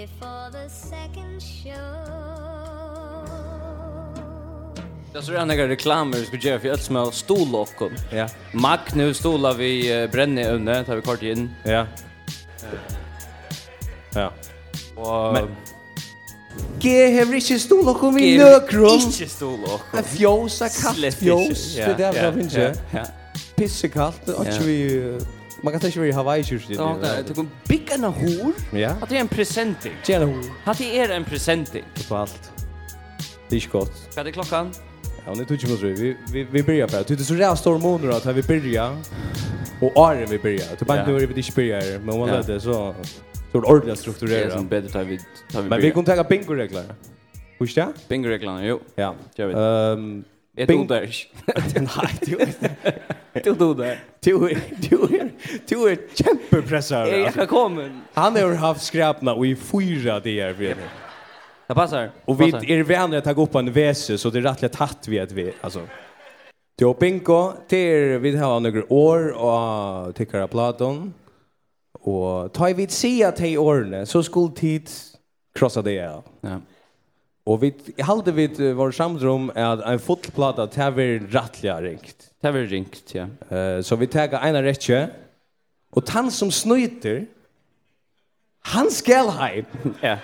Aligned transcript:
before 0.00 0.50
the 0.52 0.68
second 0.68 1.42
show 1.42 1.74
Jag 5.12 5.24
så 5.24 5.32
är 5.32 5.46
några 5.46 5.68
reklamer 5.68 6.18
vi 6.18 6.26
ska 6.26 6.36
göra 6.36 6.60
för 6.60 6.68
att 6.68 6.82
små 6.82 7.10
stolar 7.10 7.58
och. 7.60 7.92
Ja. 8.12 8.28
Magnus 8.52 9.18
stolar 9.18 9.54
vi 9.54 10.08
bränner 10.12 10.52
under 10.52 10.84
tar 10.84 10.96
vi 10.96 11.02
kort 11.02 11.22
in. 11.22 11.50
Ja. 11.64 11.86
Ja. 14.14 14.32
Och 14.96 15.32
Men 15.32 15.56
Ge 16.80 17.06
hever 17.06 17.34
ikke 17.38 17.58
stol 17.58 17.88
og 17.88 17.98
kom 17.98 18.18
i 18.18 18.36
nøkron. 18.38 19.02
Ikke 19.10 19.28
stol 19.30 19.64
og 19.66 19.80
kom. 19.90 20.04
Fjås 20.04 20.60
er 20.62 20.72
kaldt 20.74 21.14
fjås. 21.14 21.74
Det 21.74 21.84
er 21.84 21.96
det 21.96 22.14
jeg 22.14 22.34
finner. 22.34 22.74
Pissekalt. 23.56 24.30
Man 25.62 25.72
kan 25.72 25.80
ta 25.80 25.86
ikke 25.90 26.00
være 26.00 26.08
i 26.08 26.14
Hawaii-kjørstil. 26.14 26.76
Ja, 26.78 26.94
det 27.02 27.36
er 27.36 27.46
en 28.04 28.12
hor. 28.12 28.52
Ja. 28.72 28.90
Att 29.00 29.08
det 29.08 29.16
är 29.16 29.20
en 29.20 29.28
presenting. 29.28 29.92
Tjena 30.06 30.24
är 30.24 30.26
hor. 30.26 30.44
Att 30.64 30.78
det 30.78 30.98
är 30.98 31.08
en 31.08 31.24
presenting. 31.24 31.84
På 32.08 32.16
allt. 32.16 32.52
Det 33.48 33.56
är 33.56 33.68
gott. 33.70 33.92
Vad 34.16 34.26
är 34.26 34.30
klockan? 34.30 34.70
Ja, 35.26 35.34
nu 35.34 35.44
tog 35.44 35.58
vi 35.58 35.92
vi 35.92 36.16
vi 36.32 36.44
vi 36.44 36.62
börjar 36.62 36.88
för. 36.88 37.04
Det 37.06 37.14
är 37.14 37.16
så 37.16 37.34
där 37.34 37.54
stor 37.54 37.78
månader 37.78 38.16
att 38.16 38.26
vi 38.26 38.42
börjar. 38.42 38.96
Och 39.80 40.12
är 40.14 40.26
vi 40.26 40.38
börjar. 40.38 40.66
Det 40.78 40.84
bara 40.84 41.06
nu 41.06 41.16
är 41.16 41.26
vi 41.26 41.34
inte 41.40 41.52
börjar, 41.52 41.98
men 41.98 42.18
vad 42.18 42.46
det 42.46 42.60
så 42.60 42.94
så 43.52 43.58
ordentligt 43.58 43.98
strukturerat. 43.98 44.48
Det 44.48 44.54
är 44.54 44.56
som 44.56 44.68
bättre 44.68 44.88
tar 44.88 45.04
vi 45.04 45.18
tar 45.52 45.62
vi. 45.62 45.68
Men 45.68 45.80
vi 45.80 45.90
kommer 45.90 46.16
ta 46.16 46.24
bingo-regler. 46.24 46.84
Hur 47.58 47.66
ska? 47.66 47.92
Bingo-reglerna, 48.08 48.66
jo. 48.66 48.80
Ja. 48.94 49.14
Jag 49.34 49.46
vet. 49.48 49.56
Ehm, 49.56 50.24
ett 50.56 50.70
undantag. 50.70 51.14
Nej, 51.74 52.18
det 52.20 52.32
är 52.32 52.98
Du 53.44 53.52
då 53.52 53.74
där. 53.74 54.00
Du 54.20 54.50
är 54.50 54.60
du 54.90 54.96
är 54.96 55.30
du 55.68 55.88
är 55.88 55.98
kämpepressare. 56.14 57.16
Jag 57.16 57.32
ska 57.32 57.46
komma. 57.46 58.00
Han 58.14 58.36
har 58.36 58.54
haft 58.54 58.84
skräpna 58.84 59.34
och 59.34 59.46
i 59.46 59.56
fyra 59.56 60.20
det 60.20 60.40
är 60.40 60.52
vi. 60.52 60.74
Det 61.66 61.74
passar. 61.74 62.10
Och 62.24 62.40
vi 62.40 62.48
är 62.48 62.82
vänner 62.82 63.18
att 63.18 63.24
ta 63.24 63.42
upp 63.42 63.52
på 63.52 63.58
en 63.58 63.72
väse 63.72 64.18
så 64.18 64.30
det 64.30 64.38
är 64.38 64.42
rättligt 64.42 64.74
hatt 64.74 65.08
vi 65.08 65.20
att 65.20 65.32
vi 65.32 65.52
alltså. 65.60 65.80
Till 66.78 66.94
Bingo, 67.00 67.52
till 67.68 68.18
vi 68.18 68.36
har 68.36 68.60
några 68.60 68.92
år 68.92 69.30
och 69.30 70.14
tycker 70.14 70.38
att 70.38 70.50
Platon 70.50 71.14
och 72.00 72.52
tar 72.52 72.74
vi 72.74 72.86
se 72.86 73.24
att 73.24 73.40
i 73.40 73.58
åren 73.58 74.06
så 74.06 74.22
skulle 74.22 74.52
tid 74.54 74.90
krossa 75.58 75.82
det. 75.82 75.92
Ja. 75.92 76.22
Ja. 76.40 76.60
Og 77.48 77.62
vi 77.62 77.70
halde 78.04 78.34
vi 78.36 78.46
vår 78.76 78.92
samdrom 78.92 79.48
er 79.54 79.78
at 79.78 79.84
en 79.88 80.00
fotplata 80.02 80.66
täver 80.68 80.96
vi 80.98 81.20
rattliga 81.32 81.78
ringt. 81.80 82.28
Tar 82.42 82.52
vi 82.52 82.66
ringt, 82.68 83.14
ja. 83.14 83.24
Uh, 83.48 83.80
så 83.84 83.96
vi 83.96 84.06
tar 84.06 84.36
ena 84.36 84.60
rettje, 84.62 85.06
og 85.96 86.04
han 86.12 86.28
som 86.30 86.50
snyter, 86.52 87.24
han 88.68 88.90
skal 88.92 89.32
heim. 89.38 89.64
ja. 90.02 90.18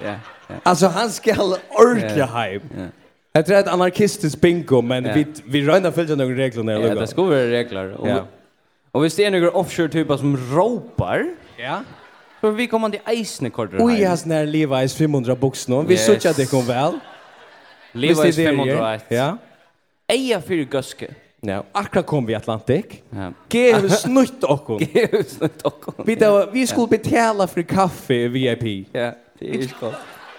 Ja, 0.00 0.18
ja. 0.50 0.60
Alltså 0.64 0.88
han 0.88 1.10
skal 1.10 1.58
ordentligt 1.70 2.30
heim. 2.30 2.62
Ja. 2.76 2.86
Jag 3.32 3.46
tror 3.46 3.56
att 3.56 3.68
anarkistisk 3.68 4.40
bingo, 4.40 4.82
men 4.82 5.04
ja. 5.04 5.12
vi, 5.14 5.26
vi 5.44 5.66
röjna 5.66 5.92
följde 5.92 6.16
några 6.16 6.34
regler 6.34 6.62
när 6.62 6.80
Ja, 6.80 6.94
det 6.94 7.06
skulle 7.06 7.28
vara 7.28 7.50
regler. 7.50 7.92
Och, 7.92 8.08
ja. 8.08 8.26
och 8.90 9.04
vi 9.04 9.10
ser 9.10 9.30
några 9.30 9.50
offshore-typer 9.50 10.16
som 10.16 10.36
ropar. 10.36 11.26
Ja. 11.56 11.80
Så 12.44 12.50
vi 12.50 12.66
kommer 12.66 12.88
till 12.90 13.00
eisne 13.06 13.50
kortet. 13.50 13.80
Oj, 13.80 14.04
has 14.04 14.26
när 14.26 14.46
Levi's 14.46 14.96
500 14.96 15.34
bucks. 15.34 15.68
Vi 15.68 15.94
yes. 15.94 16.06
såg 16.06 16.26
att 16.30 16.36
det 16.36 16.50
kom 16.50 16.66
väl. 16.66 16.98
Levi's 17.92 18.32
500. 18.32 19.00
Ja. 19.08 19.38
Eja 20.06 20.40
för 20.40 20.54
guske. 20.54 21.14
Ja, 21.40 21.64
akra 21.72 22.02
kom 22.02 22.26
vi 22.26 22.34
Atlantic. 22.34 22.84
Ja. 23.10 23.32
Ge 23.50 23.88
snutt 23.88 24.44
och 24.44 24.82
Ge 24.94 25.24
snutt 25.24 25.62
och 25.62 26.08
Vi 26.08 26.14
då 26.14 26.50
vi 26.52 26.66
skulle 26.66 26.86
betala 26.86 27.46
för 27.46 27.62
kaffe 27.62 28.28
VIP. 28.28 28.88
Ja, 28.92 29.12
det 29.38 29.54
är 29.54 29.68
skott. 29.68 29.94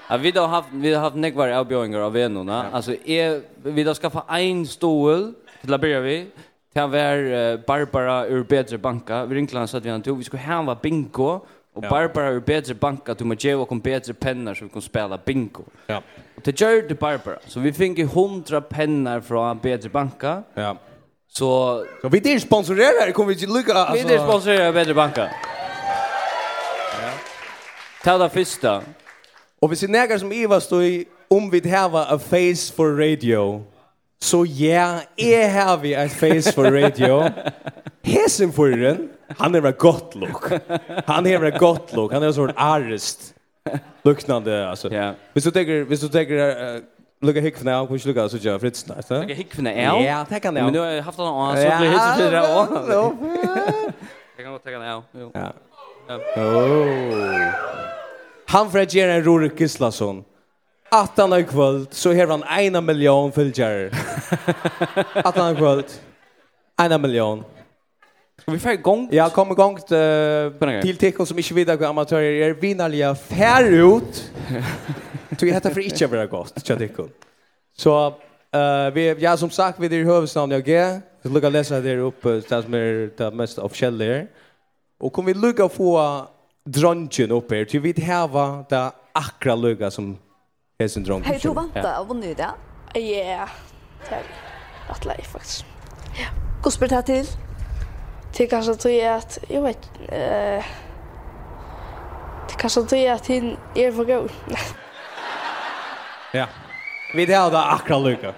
Ja, 0.09 0.17
vi 0.17 0.31
har 0.31 0.47
haft 0.47 0.69
vi 0.71 0.93
har 0.93 1.01
haft 1.01 1.15
några 1.15 1.59
avbjörningar 1.59 1.99
av 1.99 2.13
venorna. 2.13 2.65
Ja. 2.71 2.77
Alltså 2.77 2.95
är 3.05 3.41
vi 3.63 3.83
då 3.83 3.93
ska 3.93 4.09
få 4.09 4.23
en 4.29 4.67
stol 4.67 5.33
till 5.61 5.73
att 5.73 5.81
börja 5.81 5.99
vi. 5.99 6.27
Det 6.73 6.81
var 6.81 7.57
Barbara 7.67 8.27
ur 8.27 8.43
Bedre 8.43 8.77
Banka. 8.77 9.25
Vi 9.25 9.35
ringde 9.35 9.67
så 9.67 9.77
att 9.77 9.85
vi 9.85 9.89
han 9.89 10.01
tog. 10.01 10.17
Vi 10.17 10.23
skulle 10.23 10.43
ha 10.43 10.75
bingo 10.81 11.41
Och 11.75 11.83
ja. 11.83 11.89
Barbara 11.89 12.25
har 12.25 12.39
bedre 12.39 12.73
banka, 12.73 13.13
du 13.13 13.23
måste 13.23 13.47
ge 13.47 13.55
och 13.55 13.69
kom 13.69 13.79
bättre 13.79 14.13
pennar 14.13 14.53
så 14.53 14.65
vi 14.65 14.69
kan 14.69 14.81
spela 14.81 15.17
bingo. 15.25 15.63
Ja. 15.87 16.01
Och 16.35 16.41
det 16.43 16.61
gör 16.61 16.87
det 16.87 16.99
Barbara. 16.99 17.39
Så 17.47 17.59
vi 17.59 17.73
fick 17.73 17.99
100 17.99 18.61
pennar 18.61 19.21
från 19.21 19.59
bedre 19.59 19.89
banka. 19.89 20.43
Ja. 20.53 20.77
Så 21.27 21.85
så 22.01 22.09
vi 22.09 22.19
det 22.19 22.39
sponsorerar 22.39 23.11
kommer 23.11 23.29
vi 23.29 23.35
till 23.35 23.53
lucka 23.53 23.73
alltså. 23.73 24.07
Vi 24.07 24.13
det 24.13 24.23
sponsorerar 24.23 24.73
bedre 24.73 24.93
banka. 24.93 25.29
Ja. 27.01 27.09
Ta 28.03 28.17
det 28.17 28.29
första. 28.29 28.81
Och 29.59 29.71
vi 29.71 29.75
ser 29.75 29.87
nägar 29.87 30.17
som 30.17 30.31
Eva 30.31 30.61
står 30.61 30.83
i 30.83 31.05
om 31.27 31.49
vi 31.49 31.59
har 31.59 31.69
här 31.69 31.89
var 31.89 32.01
a 32.01 32.19
face 32.19 32.73
for 32.75 32.97
radio. 32.97 33.63
Så 34.25 34.41
ja, 34.49 34.87
jeg 35.21 35.51
har 35.53 35.77
vi 35.83 35.93
et 35.93 36.13
face 36.17 36.53
for 36.55 36.65
radio. 36.73 37.19
Hesen 38.05 38.53
forren, 38.53 39.03
han 39.37 39.55
er 39.55 39.67
en 39.69 39.77
godt 39.77 40.15
look. 40.17 40.49
Han 41.07 41.27
er 41.29 41.45
en 41.45 41.59
godt 41.59 41.93
look. 41.93 42.13
Han 42.13 42.23
er 42.23 42.31
en 42.31 42.37
sånn 42.37 42.53
arrest. 42.57 43.31
Luknande, 44.05 44.57
altså. 44.65 44.89
Ja. 44.93 45.11
Hvis 45.33 45.45
du 45.45 45.51
tenker, 45.53 45.85
hvis 45.89 46.01
du 46.01 46.09
tenker, 46.13 46.81
Lukka 47.25 47.41
hikkfna, 47.41 47.77
han 47.79 47.87
kunne 47.87 47.97
ikke 47.97 48.11
lukka 48.11 48.25
så 48.29 48.39
gjør 48.43 48.59
Fritz, 48.61 48.83
nei, 48.89 48.99
så? 49.05 49.21
Lukka 49.23 49.37
hikkfna, 49.37 49.71
ja. 49.71 49.93
Ja, 50.03 50.17
tekka 50.29 50.51
han, 50.51 50.59
ja. 50.59 50.65
Men 50.67 50.75
du 50.75 50.81
har 50.81 50.99
haft 51.05 51.21
han, 51.21 51.29
og 51.31 51.57
så 51.57 51.69
blir 51.79 51.93
hittet 51.93 52.17
til 52.19 52.29
det, 52.33 52.43
og. 52.43 53.23
Jeg 54.35 54.43
kan 54.43 54.51
godt 54.51 54.65
tekka 54.67 54.81
han, 54.81 54.87
ja. 54.89 54.97
Ja. 55.31 56.19
Oh. 56.37 57.75
Han 58.53 58.69
får 58.73 58.89
gjøre 58.93 59.19
en 59.19 59.25
Rorik 59.25 59.55
Gislason. 59.61 60.25
Att 60.89 61.17
han 61.17 61.31
har 61.31 61.41
kvöld 61.41 61.87
så 61.91 62.13
har 62.13 62.27
han 62.27 62.43
ena 62.59 62.81
miljon 62.81 63.31
följare. 63.31 63.91
Att 65.13 65.37
han 65.37 65.45
har 65.45 65.55
kvöld. 65.55 65.85
Ena 66.81 66.97
miljon. 66.97 67.43
Ska 68.41 68.51
vi 68.51 68.59
få 68.59 68.71
igång? 68.71 69.09
Ja, 69.11 69.29
kom 69.29 69.51
igång 69.51 69.75
uh, 69.75 70.81
till 70.81 70.97
tecken 70.97 71.25
som 71.25 71.37
inte 71.37 71.53
vet 71.53 71.69
att 71.69 71.81
amatörer 71.81 72.31
är 72.31 72.53
vinnarliga 72.53 73.15
fär 73.15 73.63
ut. 73.63 74.31
Så 75.39 75.45
jag 75.45 75.53
heter 75.53 75.69
för 75.69 75.81
inte 75.81 76.07
vara 76.07 76.25
gott, 76.25 76.67
tja 76.67 76.77
tecken. 76.77 77.09
Så 77.77 78.07
uh, 78.07 78.13
vi, 78.93 79.15
ja, 79.19 79.37
som 79.37 79.49
sagt, 79.49 79.79
vi 79.79 79.85
är 79.85 79.93
i 79.93 80.03
hövdsnamn 80.03 80.51
jag 80.51 80.67
ger. 80.67 81.01
Vi 81.21 81.29
lukar 81.29 81.49
läsa 81.49 81.81
där 81.81 81.97
uppe, 81.97 82.29
det 82.29 82.63
som 82.63 82.73
är 82.73 83.17
det 83.17 83.31
mest 83.31 83.57
officiella 83.57 84.05
här. 84.05 84.27
Och 84.99 85.13
kommer 85.13 85.33
vi 85.33 85.39
lukar 85.39 85.67
få 85.67 86.27
dronjen 86.65 87.31
uppe 87.31 87.55
här, 87.55 87.65
till 87.65 87.79
vi 87.79 88.01
har 88.01 88.65
det 88.69 88.91
akra 89.13 89.55
lukar 89.55 89.89
som 89.89 90.17
Hej 90.79 90.89
syndrom. 90.89 91.23
Hej 91.23 91.39
du 91.39 91.53
vanta 91.53 91.99
av 91.99 92.15
nu 92.15 92.33
där. 92.33 92.51
Ja. 92.93 93.49
Det 94.09 94.15
er 94.15 94.23
rett 94.89 95.05
lei, 95.05 95.21
faktisk. 95.23 95.65
Ja. 96.19 96.27
Hur 96.63 96.71
spelar 96.71 96.97
det 96.97 97.03
till? 97.03 97.27
Till 98.33 98.49
kanskje 98.49 98.75
tror 98.75 98.91
jeg 98.93 99.15
at, 99.15 99.37
jeg 99.49 99.63
vet 99.63 99.87
eh 100.09 100.65
Till 102.47 102.57
kanskje 102.59 102.83
tror 102.85 102.99
jeg 102.99 103.13
at 103.13 103.27
hin 103.27 103.57
er 103.75 103.91
for 103.91 104.03
god. 104.03 104.29
Ja. 106.33 106.47
Vi 107.13 107.25
det 107.25 107.35
har 107.35 107.49
det 107.49 107.57
akra 107.57 107.99
lucka. 107.99 108.33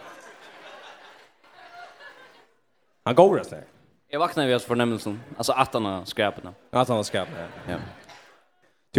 Han 3.06 3.16
går 3.16 3.36
det. 3.36 3.64
Jag 4.10 4.20
vaknade 4.20 4.48
vi 4.48 4.56
oss 4.56 4.66
förnämmelsen. 4.66 5.22
Alltså 5.38 5.54
att 5.54 5.74
han 5.74 5.86
har 5.86 6.06
skräpen. 6.06 6.48
Att 6.72 6.88
han 6.88 6.98
har 6.98 7.04
skräpen, 7.04 7.36
ja. 7.38 7.74
ja. 7.74 7.78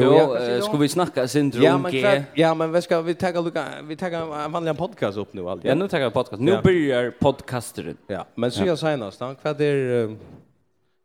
Jo, 0.04 0.36
eh, 0.36 0.60
ska 0.60 0.76
vi 0.76 0.88
snacka 0.88 1.28
sen 1.28 1.50
drunk. 1.50 1.64
Ja, 1.66 1.78
men 1.78 1.92
klart, 1.92 2.22
ja, 2.34 2.54
men 2.54 2.72
vi 2.72 2.82
ska 2.82 3.02
vi 3.02 3.14
ta 3.14 3.40
Luca, 3.40 3.64
vi 3.82 3.96
tar 3.96 4.10
en 4.10 4.52
vanlig 4.52 4.76
podcast 4.76 5.18
upp 5.18 5.32
nu 5.32 5.48
allt. 5.48 5.64
Ja, 5.64 5.74
nu 5.74 5.88
tar 5.88 5.98
jag 5.98 6.12
podcast. 6.12 6.42
Nu 6.42 6.58
börjar 6.62 7.10
podcasteren. 7.10 7.96
Ja, 8.06 8.26
men 8.34 8.50
så 8.50 8.64
jag 8.64 8.78
senast, 8.78 9.20
han 9.20 9.36
vad 9.42 9.60
är 9.60 10.16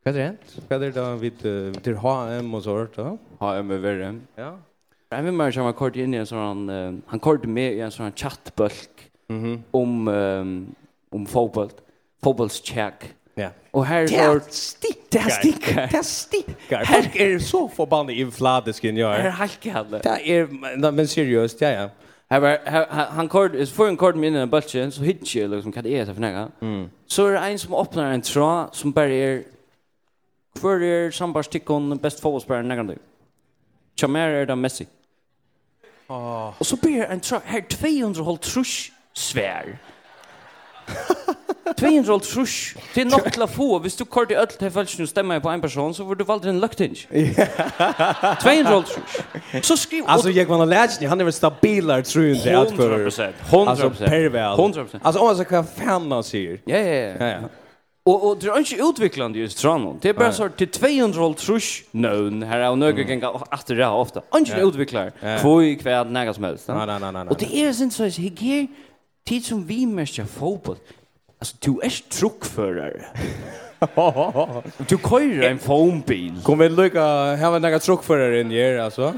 vad 0.03 0.15
är 0.15 0.19
rent. 0.19 0.57
Vad 0.67 0.83
är 0.83 0.91
då 0.91 1.15
vid 1.15 1.39
till 1.83 1.95
HM 1.95 2.53
och 2.53 2.63
så 2.63 2.87
då? 2.95 3.03
va? 3.03 3.17
HM 3.39 3.71
är 3.71 3.77
värre. 3.77 4.19
Ja. 4.35 4.57
Jag 5.09 5.23
vill 5.23 5.33
mer 5.33 5.51
som 5.51 5.73
kort 5.73 5.95
in 5.95 6.13
i 6.13 6.17
en 6.17 6.25
sån 6.25 7.01
han 7.05 7.19
kort 7.19 7.45
med 7.45 7.73
i 7.73 7.79
en 7.79 7.91
sån 7.91 8.11
chattbulk. 8.11 9.11
Mhm. 9.27 9.63
Om 9.71 10.07
om 11.13 11.25
fotboll. 11.25 11.69
Fotbollscheck. 12.23 13.13
Ja. 13.35 13.49
Och 13.71 13.85
här 13.85 14.01
går 14.07 14.41
stickar. 14.49 15.23
Det 15.23 15.31
stickar. 15.31 15.87
Det 15.91 16.03
stickar. 16.03 16.85
Här 16.85 17.17
är 17.17 17.39
så 17.39 17.69
förbannat 17.69 18.11
i 18.11 18.87
in 18.87 18.97
jag. 18.97 19.13
Här 19.13 19.29
halkar 19.29 19.83
det. 19.83 19.99
Det 19.99 20.37
är 20.37 20.91
men 20.91 21.07
seriöst, 21.07 21.61
ja 21.61 21.69
ja. 21.69 21.89
Här 22.29 22.39
var 22.39 22.85
han 23.05 23.29
kort 23.29 23.55
is 23.55 23.71
för 23.71 23.87
en 23.87 23.97
kort 23.97 24.15
minne 24.15 24.41
en 24.41 24.49
bulge 24.49 24.91
så 24.91 25.03
hitch 25.03 25.35
ju 25.35 25.47
liksom 25.47 25.71
kan 25.71 25.83
det 25.83 25.99
är 25.99 26.05
så 26.05 26.13
förnäga. 26.13 26.51
Mm. 26.61 26.89
Så 27.05 27.27
är 27.27 27.31
det 27.31 27.39
en 27.39 27.59
som 27.59 27.73
öppnar 27.73 28.11
en 28.11 28.21
tråd 28.21 28.69
som 28.71 28.91
bara 28.91 29.09
är 29.09 29.43
kvar 30.59 30.81
är 30.81 31.11
sambar 31.11 31.43
stickon 31.43 31.97
bäst 31.97 32.19
fotbollsspelare 32.19 32.63
någon 32.63 32.87
dag. 32.87 32.97
Chamer 33.99 34.29
är 34.29 34.45
det 34.45 34.55
Messi. 34.55 34.87
Åh. 36.07 36.53
Och 36.57 36.67
så 36.67 36.75
blir 36.75 37.03
en 37.03 37.19
tråd 37.19 37.41
här 37.45 37.61
200 37.61 38.23
håll 38.23 38.37
trusch 38.37 38.91
svär. 39.13 39.77
200 41.77 42.19
trusch. 42.19 42.75
Det 42.93 43.01
är 43.01 43.05
nog 43.05 43.31
till 43.31 43.41
att 43.41 43.55
få. 43.55 43.79
Hvis 43.79 43.95
du 43.95 44.05
kort 44.05 44.31
i 44.31 44.35
öll 44.35 44.47
till 44.47 44.71
fälsen 44.71 45.03
och 45.03 45.09
stämmer 45.09 45.39
på 45.39 45.49
en 45.49 45.61
person 45.61 45.93
så 45.93 46.05
får 46.05 46.15
du 46.15 46.23
valda 46.23 46.49
en 46.49 46.59
lökting. 46.59 46.95
200 48.41 48.83
trusch. 48.83 49.65
Så 49.65 49.77
skriv... 49.77 50.03
Alltså 50.07 50.29
jag 50.29 50.45
var 50.45 50.57
nog 50.57 51.09
Han 51.09 51.19
är 51.19 51.23
väl 51.23 51.33
stabilare 51.33 52.03
tror 52.03 52.25
jag 52.25 52.35
inte. 52.35 52.51
100 52.51 52.75
för 52.75 53.09
100%. 53.09 53.67
Alltså 53.67 53.89
perväl. 53.89 54.57
100%. 54.57 54.99
Alltså 55.01 55.21
om 55.21 55.27
man 55.27 55.35
ska 55.35 55.45
kalla 55.45 55.63
fan 55.63 56.07
man 56.07 56.23
säger. 56.23 56.59
Ja, 56.65 56.77
ja, 56.77 57.27
ja. 57.27 57.37
Och 58.05 58.27
och 58.27 58.37
det 58.39 58.47
är 58.47 58.57
inte 58.57 58.75
utvecklande 58.75 59.39
just 59.39 59.57
Trondheim. 59.57 59.97
Det 60.01 60.09
är 60.09 60.13
bara 60.13 60.31
så 60.31 60.49
till 60.49 60.67
200 60.67 61.33
trusch 61.33 61.85
known 61.91 62.43
här 62.43 62.59
är 62.59 62.75
några 62.75 62.91
gånger 62.91 63.41
att 63.49 63.67
det 63.67 63.73
är 63.83 63.91
ofta. 63.91 64.21
Inte 64.35 64.61
utvecklar. 64.61 65.37
Två 65.41 65.63
i 65.63 65.75
kväll 65.75 66.11
några 66.11 66.33
som 66.33 66.43
helst. 66.43 66.67
Nej 66.67 66.87
nej 66.87 66.99
nej 66.99 67.11
nej. 67.11 67.27
Och 67.27 67.37
det 67.37 67.57
är 67.57 67.73
sen 67.73 67.91
så 67.91 68.03
här 68.03 68.67
tid 69.25 69.45
som 69.45 69.65
vi 69.65 69.85
mest 69.85 70.19
fotboll. 70.37 70.77
Alltså 71.43 71.57
du 71.59 71.79
är 71.81 72.09
truckförare. 72.09 73.05
du 74.87 74.97
kör 74.97 75.43
en 75.43 75.59
foambil. 75.59 76.41
Kom 76.43 76.59
vi 76.59 76.69
lucka 76.69 77.05
här 77.35 77.51
var 77.51 77.59
några 77.59 77.79
truckförare 77.79 78.41
in 78.41 78.51
här 78.51 78.77
alltså. 78.77 79.13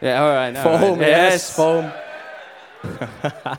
Ja, 0.00 0.18
all 0.18 0.52
right. 0.52 0.58
Foam, 0.62 1.00
yes, 1.00 1.56
foam. 1.56 1.84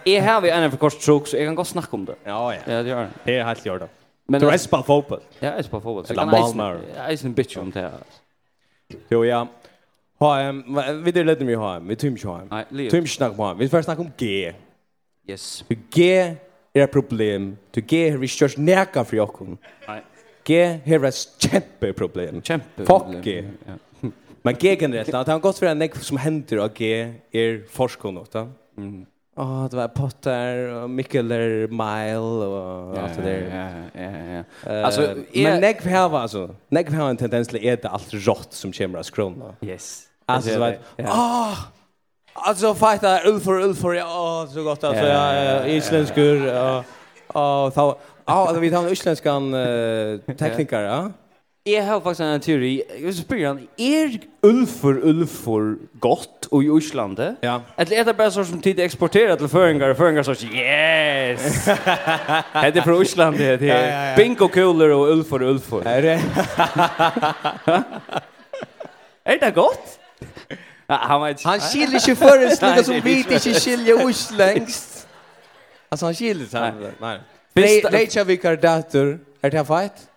Jag 0.04 0.24
har 0.24 0.42
vi 0.42 0.50
en 0.50 0.72
för 0.72 0.78
kort 0.78 1.00
truck 1.00 1.28
så 1.28 1.38
jag 1.38 1.48
kan 1.48 1.56
gå 1.56 1.66
snacka 1.66 1.88
om 1.92 2.06
det. 2.06 2.16
Ja, 2.24 2.54
ja. 2.54 2.60
Ja, 2.66 2.84
det 2.84 2.90
gör 2.90 3.02
det. 3.02 3.10
Det 3.24 3.38
är 3.38 3.44
helt 3.44 3.66
gjort 3.66 3.80
det. 3.80 3.88
Men 4.28 4.42
du 4.42 4.50
är 4.50 4.70
på 4.70 4.84
fotboll. 4.84 5.20
Ja, 5.40 5.50
är 5.52 5.64
på 5.64 5.82
fotboll. 5.82 6.06
Så 6.06 6.14
kan 6.14 6.30
jag 6.30 7.14
är 7.14 7.26
en 7.26 7.34
bitch 7.34 7.58
om 7.58 7.72
det 7.72 7.82
här. 7.82 7.92
Jo, 9.10 9.26
ja. 9.26 9.48
HM, 10.20 10.80
vi 11.04 11.12
det 11.12 11.24
lite 11.24 11.44
mer 11.44 11.56
ha. 11.56 11.80
vi 11.80 11.96
tömmer 11.96 12.18
HM. 12.26 12.90
Tömmer 12.90 13.08
snack 13.08 13.36
på 13.36 13.44
HM. 13.44 13.58
Vi 13.58 13.70
får 13.70 13.82
snacka 13.82 14.02
om 14.02 14.12
G. 14.18 14.54
Yes. 15.28 15.64
G 15.90 16.36
er 16.74 16.90
problem. 16.92 17.54
Du 17.76 17.82
G 17.82 18.10
har 18.10 18.24
ikke 18.24 18.44
kjørt 18.44 18.58
neka 18.58 19.06
for 19.06 19.20
jokken. 19.20 19.58
G 20.44 20.60
har 20.86 21.08
et 21.08 21.22
kjempeproblem. 21.40 22.42
Kjempeproblem. 22.44 22.88
Fuck 22.88 23.24
G. 23.24 23.36
Ja. 23.68 23.80
Men 24.46 24.60
G 24.60 24.76
generelt, 24.76 25.08
det 25.08 25.34
har 25.34 25.40
gått 25.40 25.62
for 25.62 25.70
en 25.70 25.80
nek 25.80 25.96
som 26.04 26.20
händer 26.20 26.66
av 26.66 26.74
G 26.76 26.94
er 27.32 27.60
forskånd. 27.72 28.20
Mm. 28.78 29.06
Åh, 29.36 29.50
oh, 29.50 29.70
det 29.70 29.76
var 29.76 29.88
Potter 29.88 30.68
och 30.68 30.90
Mikkel 30.90 31.28
der 31.28 31.68
Mile 31.68 32.46
og 32.46 32.98
alt 32.98 33.16
det 33.18 33.24
der. 33.24 33.48
Ja, 33.50 33.70
ja, 34.04 34.10
ja. 34.12 34.44
ja. 34.66 34.84
Alltså, 34.86 35.02
uh, 35.02 35.24
men 35.34 35.62
nek 35.62 35.82
vi 35.86 35.90
har 35.90 36.20
alltså, 36.20 36.44
nek 36.70 36.92
vi 36.92 37.00
har 37.00 37.10
en 37.10 37.18
tendens 37.18 37.50
til 37.50 37.58
å 37.58 37.64
äta 37.74 37.90
allt 37.98 38.14
rått 38.14 38.54
som 38.54 38.70
kommer 38.72 39.02
av 39.02 39.08
skrona. 39.10 39.56
Yes. 39.66 40.06
Alltså, 40.30 40.54
det 40.54 40.60
var, 40.62 40.78
åh, 41.02 41.64
Alltså 42.34 42.74
fighta 42.74 43.20
ulfur 43.26 43.62
ulfur 43.62 43.94
ja 43.94 44.44
oh, 44.44 44.54
så 44.54 44.64
gott 44.64 44.84
alltså 44.84 45.06
ja, 45.06 45.34
ja, 45.34 45.68
isländskur 45.68 46.48
ja 46.48 46.84
och 47.28 47.72
då 47.76 47.98
ja 48.26 48.54
vi 48.60 48.72
tar 48.72 48.84
en 48.84 48.90
isländskan 48.90 49.54
uh, 49.54 50.20
tekniker 50.40 50.82
ja. 50.82 51.12
Jag 51.66 51.84
har 51.84 52.02
faktiskt 52.02 52.20
en 52.20 52.40
teori. 52.40 52.84
Jag 53.02 53.14
spyr 53.14 53.48
han, 53.48 53.68
är 53.78 54.20
ulfur 54.42 55.00
ulfur 55.04 55.78
gott 55.94 56.46
och 56.46 56.64
i 56.64 56.68
Island? 56.78 57.36
Ja. 57.42 57.62
Eller 57.76 57.98
är 57.98 58.06
det 58.06 58.14
bara 58.14 58.32
så 58.32 58.46
som 58.46 58.62
tid 58.62 58.80
exporterar 58.80 59.36
till 59.36 59.48
föringar 59.48 59.90
och 59.90 59.98
föringar 59.98 60.24
så 60.24 60.32
yes! 60.32 61.66
det 61.66 62.78
är 62.78 62.82
från 62.82 63.02
Island 63.02 63.38
det 63.38 63.46
är. 63.46 63.62
Ja, 63.62 64.10
ja. 64.10 64.16
Bingo 64.16 64.48
kulor 64.48 64.90
och 64.90 65.08
ulfur 65.08 65.42
ulfur. 65.42 65.88
Är 65.88 66.02
det? 66.02 66.22
är 69.24 69.40
det 69.40 69.52
gott? 69.56 70.00
Han 70.98 71.22
var 71.22 71.30
inte... 71.30 71.48
Han 71.48 71.60
skiljer 71.60 72.00
sig 72.00 72.16
för 72.16 72.46
en 72.46 72.56
snubbe 72.56 72.84
som 72.84 72.96
vet 72.96 73.32
inte 73.32 73.60
skiljer 73.60 74.06
oss. 74.06 74.34
Alltså 75.90 76.06
han 76.06 76.16
skiljer 76.16 76.48
sig. 76.48 76.74
Nej. 77.00 77.20
Nej. 77.56 77.84
Reykjavik 77.92 78.46
er 78.46 78.56
dator. 78.56 79.20
är 79.44 79.50
det 79.50 79.66
fight? 79.66 80.10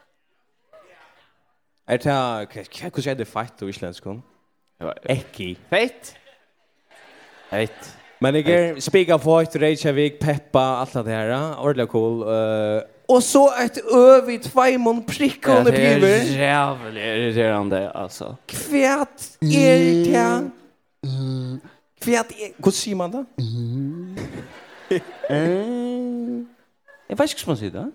Är 1.89 1.97
det 1.97 2.13
her... 2.13 2.91
Hvordan 2.91 3.11
er 3.11 3.15
det 3.15 3.27
fight 3.27 3.57
på 3.59 3.69
islandsk? 3.69 4.05
Ekki. 5.09 5.59
Feit? 5.71 6.17
Feit. 7.51 7.97
Men 8.21 8.35
jag 8.35 8.49
er 8.49 8.81
spika 8.81 9.19
fight, 9.19 9.57
Reykjavik, 9.57 10.21
Peppa, 10.21 10.59
allt 10.59 10.93
det 10.93 11.11
här, 11.11 11.55
ordentligt 11.59 11.89
cool. 11.89 12.23
Uh, 12.23 12.83
og 13.09 13.23
så 13.23 13.49
et 13.65 13.79
øvig 13.93 14.41
tveimon 14.43 15.05
prikkende 15.07 15.73
piver. 15.73 16.09
Ja, 16.09 16.19
det 16.19 16.41
er 16.41 16.49
jævlig 16.49 17.03
irriterende, 17.03 17.93
altså. 17.95 18.35
Kvært 18.49 19.37
er 19.43 19.79
det 20.05 20.51
Mm. 21.07 21.61
Kvärt, 22.01 22.27
hur 22.65 22.71
säger 22.71 22.97
man 22.97 23.11
det? 23.11 23.25
Mm. 23.39 24.17
Jag 27.09 27.17
vet 27.17 27.31
inte 27.31 27.43
hur 27.43 27.51
man 27.51 27.57
säger 27.57 27.73
det. 27.73 27.91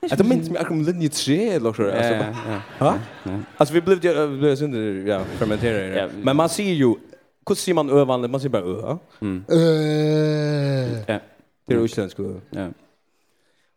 Jag 0.00 0.18
det 0.18 0.24
minns 0.24 0.50
mig 0.50 0.58
akkurat 0.58 0.86
linje 0.86 1.08
3 1.08 1.48
eller 1.48 1.72
så. 1.72 1.90
Alltså, 1.90 2.38
ja. 2.78 2.98
Alltså 3.56 3.74
vi 3.74 3.80
blev 3.80 4.04
ja, 4.04 4.26
vi 4.26 4.38
blev 4.38 4.56
sönder 4.56 5.06
ja, 5.06 5.24
fermentera. 5.24 6.10
Men 6.22 6.36
man 6.36 6.48
ser 6.48 6.72
ju 6.72 6.94
hur 7.48 7.54
säger 7.54 7.74
man 7.74 7.90
övanligt? 7.90 8.30
Man 8.30 8.40
säger 8.40 8.50
bara 8.50 8.62
ö. 8.62 8.96
Mm. 9.20 9.44
Ja. 11.06 11.20
Det 11.66 11.74
är 11.74 11.78
ju 11.78 11.84
isländska. 11.84 12.22
Ja. 12.50 12.68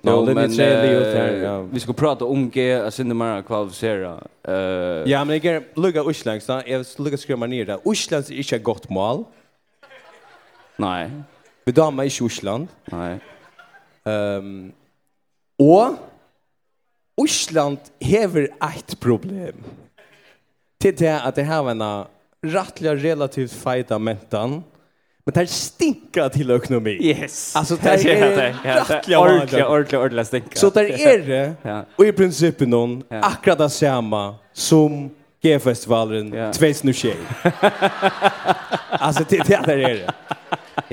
No, 0.03 0.11
no 0.11 0.33
men 0.33 0.59
uh, 0.59 1.43
ja. 1.43 1.61
vi 1.61 1.79
ska 1.79 1.93
prata 1.93 2.25
om 2.25 2.49
G 2.49 2.73
att 2.73 2.93
synda 2.93 3.15
mer 3.15 3.41
kvalificera. 3.41 4.23
Eh 4.43 4.53
uh, 4.53 5.09
Ja, 5.09 5.25
men 5.25 5.39
jag 5.43 5.63
lugga 5.75 6.03
Ushlands 6.03 6.45
då. 6.45 6.61
Jag 6.65 6.85
lugga 6.97 7.17
skrämma 7.17 7.45
ner 7.45 7.65
där. 7.65 7.79
Ushlands 7.85 8.29
är 8.29 8.35
inte 8.35 8.55
ett 8.55 8.63
gott 8.63 8.89
mål. 8.89 9.23
Nej. 10.77 11.11
Vi 11.65 11.71
damer 11.71 12.03
ikke 12.03 12.25
Ushland. 12.25 12.67
Nej. 12.85 13.19
Ehm 14.05 14.37
um, 14.37 14.73
og 15.59 15.97
Ushland 17.21 17.77
hever 18.01 18.47
ett 18.61 18.99
problem. 18.99 19.63
Til 20.81 20.99
det 20.99 21.21
att 21.21 21.35
det 21.35 21.43
här 21.43 21.69
en 21.71 22.05
rättliga 22.41 22.95
relativt 22.95 23.51
fejta 23.51 23.97
mentan. 23.97 24.63
Men 25.27 25.33
det 25.33 25.49
stinka 25.51 26.29
til 26.31 26.51
økonomi. 26.51 26.93
Yes. 27.03 27.55
Alltså 27.55 27.75
det 27.75 27.89
här 27.89 28.07
är 28.07 28.53
rattliga 28.63 29.19
vanliga. 29.19 29.67
Ordliga, 29.67 29.99
ordliga, 29.99 30.25
stinka. 30.25 30.55
Så 30.55 30.69
där 30.69 30.83
är 30.83 31.19
det, 31.19 31.53
ja. 31.69 31.85
och 31.95 32.05
i 32.05 32.11
princip 32.11 32.59
någon, 32.59 33.03
ja. 33.09 33.21
akkurat 33.21 33.57
det 33.57 33.69
samma 33.69 34.35
som 34.53 35.09
G-festivalen 35.41 36.33
ja. 36.33 36.53
2021. 36.53 37.17
alltså 38.89 39.23
det, 39.29 39.37
det 39.37 39.61
där 39.65 39.77
är 39.77 39.93
det. 39.93 40.13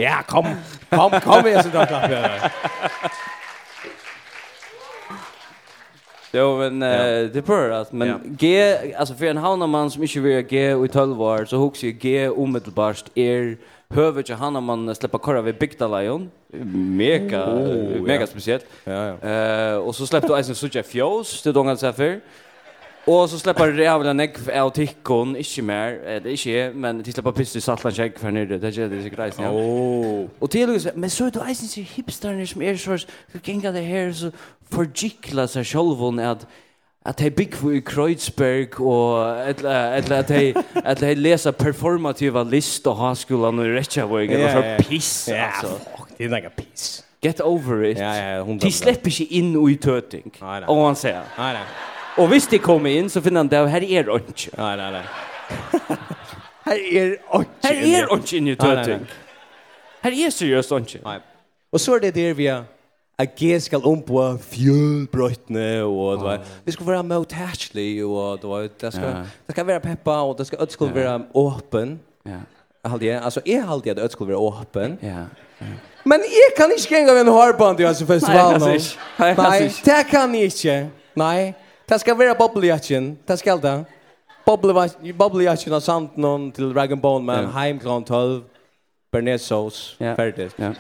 Ja, 0.03 0.23
kom, 0.27 0.47
kom, 0.89 1.21
kom 1.21 1.47
igen 1.47 1.63
så 1.63 1.69
då 1.69 1.87
klappar 1.87 2.11
jag. 2.11 2.51
Jo, 6.33 6.59
men 6.59 6.83
eh, 6.83 7.31
det 7.33 7.49
är 7.49 7.71
att 7.71 7.93
men 7.93 8.09
ja. 8.09 8.19
G, 8.25 8.75
alltså 8.97 9.15
för 9.15 9.27
en 9.27 9.37
havnaman 9.37 9.91
som 9.91 10.03
inte 10.03 10.21
vill 10.21 10.43
G 10.43 10.71
i 10.85 10.89
12 10.89 11.23
år 11.23 11.45
så 11.45 11.57
hooks 11.57 11.83
ju 11.83 11.93
G 11.93 12.29
omedelbart 12.29 13.05
är 13.15 13.23
er 13.23 13.57
höver 13.91 14.23
vi 14.23 14.35
han 14.35 14.57
om 14.57 14.65
man 14.65 14.95
släpper 14.95 15.19
korra 15.19 15.43
vid 15.43 15.59
Bigdalion. 15.59 16.31
Mega 16.99 17.47
oh, 17.47 18.03
mega 18.03 18.21
ja. 18.21 18.27
speciellt. 18.27 18.67
Ja 18.85 19.17
ja. 19.23 19.29
Eh 19.29 19.77
och 19.77 19.95
så 19.95 20.07
släppte 20.07 20.37
Eisen 20.37 20.55
Sucha 20.55 20.83
Fjos, 20.83 21.43
det 21.43 21.53
dongan 21.53 21.77
så 21.77 21.93
för. 21.93 22.21
Och 23.07 23.31
så 23.31 23.39
släpper 23.39 23.73
det 23.73 23.83
jävla 23.83 24.13
neck 24.13 24.49
av 24.49 24.71
Tickon, 24.71 25.37
inte 25.37 25.63
mer, 25.63 26.21
det 26.21 26.31
är 26.31 26.47
inte 26.47 26.79
men 26.79 27.03
det 27.03 27.13
släpper 27.13 27.33
piss 27.33 27.57
i 27.57 27.61
Saltland 27.61 27.97
check 27.97 28.19
för 28.19 28.31
nere, 28.31 28.59
det 28.59 28.79
är 28.79 28.89
det 28.89 29.03
så 29.03 29.09
grejs. 29.09 29.39
Oh. 29.39 30.27
Och 30.39 30.51
till 30.51 30.71
och 30.71 30.97
men 30.97 31.11
så 31.11 31.31
då 31.31 31.45
Eisen 31.45 31.69
så 31.69 31.81
hipstern 31.81 32.47
som 32.47 32.63
är 32.63 32.77
så 32.77 32.99
gänga 33.45 33.73
det 33.73 33.81
här 33.81 34.13
så 34.13 34.31
förgickla 34.71 35.49
sig 35.49 35.65
själv 35.65 36.21
att 36.21 36.47
at 37.05 37.21
hei 37.21 37.29
bygg 37.31 37.57
i 37.69 37.81
Kreuzberg 37.85 38.79
og 38.81 39.49
eller 39.49 39.97
etla 39.99 40.19
at 40.25 40.31
hei 40.33 40.55
at 40.85 41.03
hei 41.05 41.15
lesa 41.19 41.53
performativa 41.53 42.43
list 42.49 42.87
og 42.89 42.97
haskolan 42.97 43.61
og 43.61 43.75
Reykjavik 43.77 44.33
og 44.39 44.45
så 44.51 44.63
piss 44.81 45.29
altså. 45.29 45.75
Det 46.17 46.29
er 46.29 46.31
nokka 46.33 46.49
piss. 46.57 47.03
Get 47.25 47.41
over 47.41 47.83
it. 47.85 47.99
Ja, 47.99 48.13
ja, 48.37 48.45
De 48.45 48.73
släpper 48.73 49.11
ikke 49.11 49.27
inn 49.33 49.55
i 49.71 49.77
tøting. 49.77 50.33
Og 50.69 50.87
han 50.87 50.97
sier. 50.97 51.25
Nei, 51.39 51.53
nei. 51.57 51.63
Og 52.21 52.29
hvis 52.29 52.47
de 52.47 52.59
kommer 52.59 52.93
inn, 52.93 53.09
så 53.11 53.21
finner 53.25 53.41
han 53.41 53.49
det, 53.49 53.63
her 53.71 53.83
er 53.83 54.05
det 54.05 54.19
ikke. 54.29 54.51
Nei, 54.59 54.77
nei, 54.77 54.91
nei. 54.93 55.03
her 56.67 56.75
er 56.75 57.15
ikke. 57.15 57.49
Her 57.65 57.81
er 57.81 58.13
ikke 58.17 58.37
inn 58.37 58.53
i 58.53 58.55
tøting. 58.61 59.07
Her 60.05 60.19
er 60.27 60.37
seriøst 60.37 60.77
ikke. 60.79 61.01
Nei. 61.05 61.19
Og 61.73 61.81
så 61.81 61.97
er 61.97 62.05
det 62.05 62.15
der 62.15 62.37
vi 62.37 62.47
er 62.47 62.69
at 63.19 63.35
G 63.39 63.61
skal 63.61 63.85
om 63.87 64.03
på 64.03 64.23
fjølbrøttene, 64.43 65.83
og 65.83 66.17
det 66.19 66.25
var, 66.25 66.39
vi 66.65 66.73
skal 66.73 66.87
være 66.87 67.03
mottachlig, 67.03 68.05
og 68.05 68.39
det 68.43 68.51
var, 68.51 68.67
det 68.81 68.93
skal, 68.93 69.15
det 69.47 69.55
skal 69.55 69.67
være 69.67 69.81
peppa, 69.81 70.11
og 70.11 70.39
det 70.39 70.47
skal, 70.47 70.59
det 70.59 70.73
skal 70.73 70.95
være 70.95 71.23
åpen. 71.35 72.01
Ja. 72.27 72.41
Halde 72.85 73.07
jeg, 73.07 73.21
altså 73.23 73.41
jeg 73.47 73.65
halde 73.65 73.83
jeg 73.85 73.97
at 73.97 74.03
det 74.03 74.13
skal 74.13 74.29
være 74.29 74.37
åpen. 74.37 74.99
Ja. 75.03 75.25
Men 76.05 76.21
jeg 76.21 76.51
kan 76.57 76.73
ikke 76.77 76.89
gjenga 76.97 77.13
med 77.13 77.21
en 77.21 77.33
hårband 77.33 77.81
i 77.81 77.87
hans 77.87 78.03
festival 78.05 78.59
nå. 78.61 78.73
Nei, 79.19 79.61
det 79.85 80.01
kan 80.11 80.35
jeg 80.35 80.51
ikke. 80.51 80.91
Nei, 81.17 81.53
det 81.89 82.01
skal 82.01 82.19
være 82.19 82.35
boblejakken, 82.35 83.19
det 83.29 83.39
skal 83.39 83.63
det. 83.63 83.85
Boblejakken 84.45 85.73
har 85.73 85.81
samt 85.81 86.19
noen 86.21 86.51
til 86.53 86.75
Dragon 86.75 87.01
Bone, 87.01 87.25
men 87.25 87.47
heimklant 87.55 88.07
12, 88.11 88.43
bearnaisesauce, 89.13 89.97
ferdig. 90.19 90.51
Ja. 90.59 90.75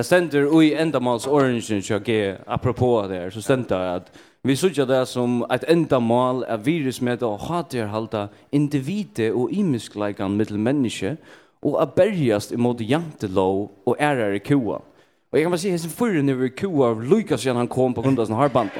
Det 0.00 0.06
stender 0.06 0.46
i 0.62 0.70
endamals 0.80 1.26
orangen 1.28 1.82
kjøk 1.84 2.06
apropos 2.48 3.08
det 3.10 3.18
så 3.34 3.42
stender 3.44 3.68
det 3.68 3.90
at 3.98 4.06
vi 4.48 4.56
sørger 4.56 4.86
det 4.88 5.00
som 5.08 5.42
et 5.52 5.66
endamal 5.68 6.40
er 6.48 6.56
virus 6.56 7.02
med 7.04 7.20
å 7.20 7.34
haterhalta 7.36 8.30
individet 8.48 9.28
og 9.36 9.52
imiskleikan 9.52 10.38
mittel 10.40 10.56
menneske 10.56 11.18
og 11.60 11.76
a 11.82 11.84
bergast 11.84 12.56
imot 12.56 12.80
jantelov 12.80 13.68
og 13.84 14.00
ærer 14.00 14.38
kua. 14.40 14.80
Og 14.80 15.36
jeg 15.36 15.44
kan 15.44 15.52
bare 15.52 15.64
si 15.66 15.76
hessen 15.76 15.92
fyren 15.92 16.32
over 16.32 16.48
kua 16.48 16.94
av 16.94 17.04
Lukas 17.04 17.44
igjen 17.44 17.60
han 17.60 17.68
kom 17.68 17.92
på 17.92 18.00
grunn 18.00 18.16
av 18.16 18.30
sin 18.30 18.40
harband. 18.40 18.72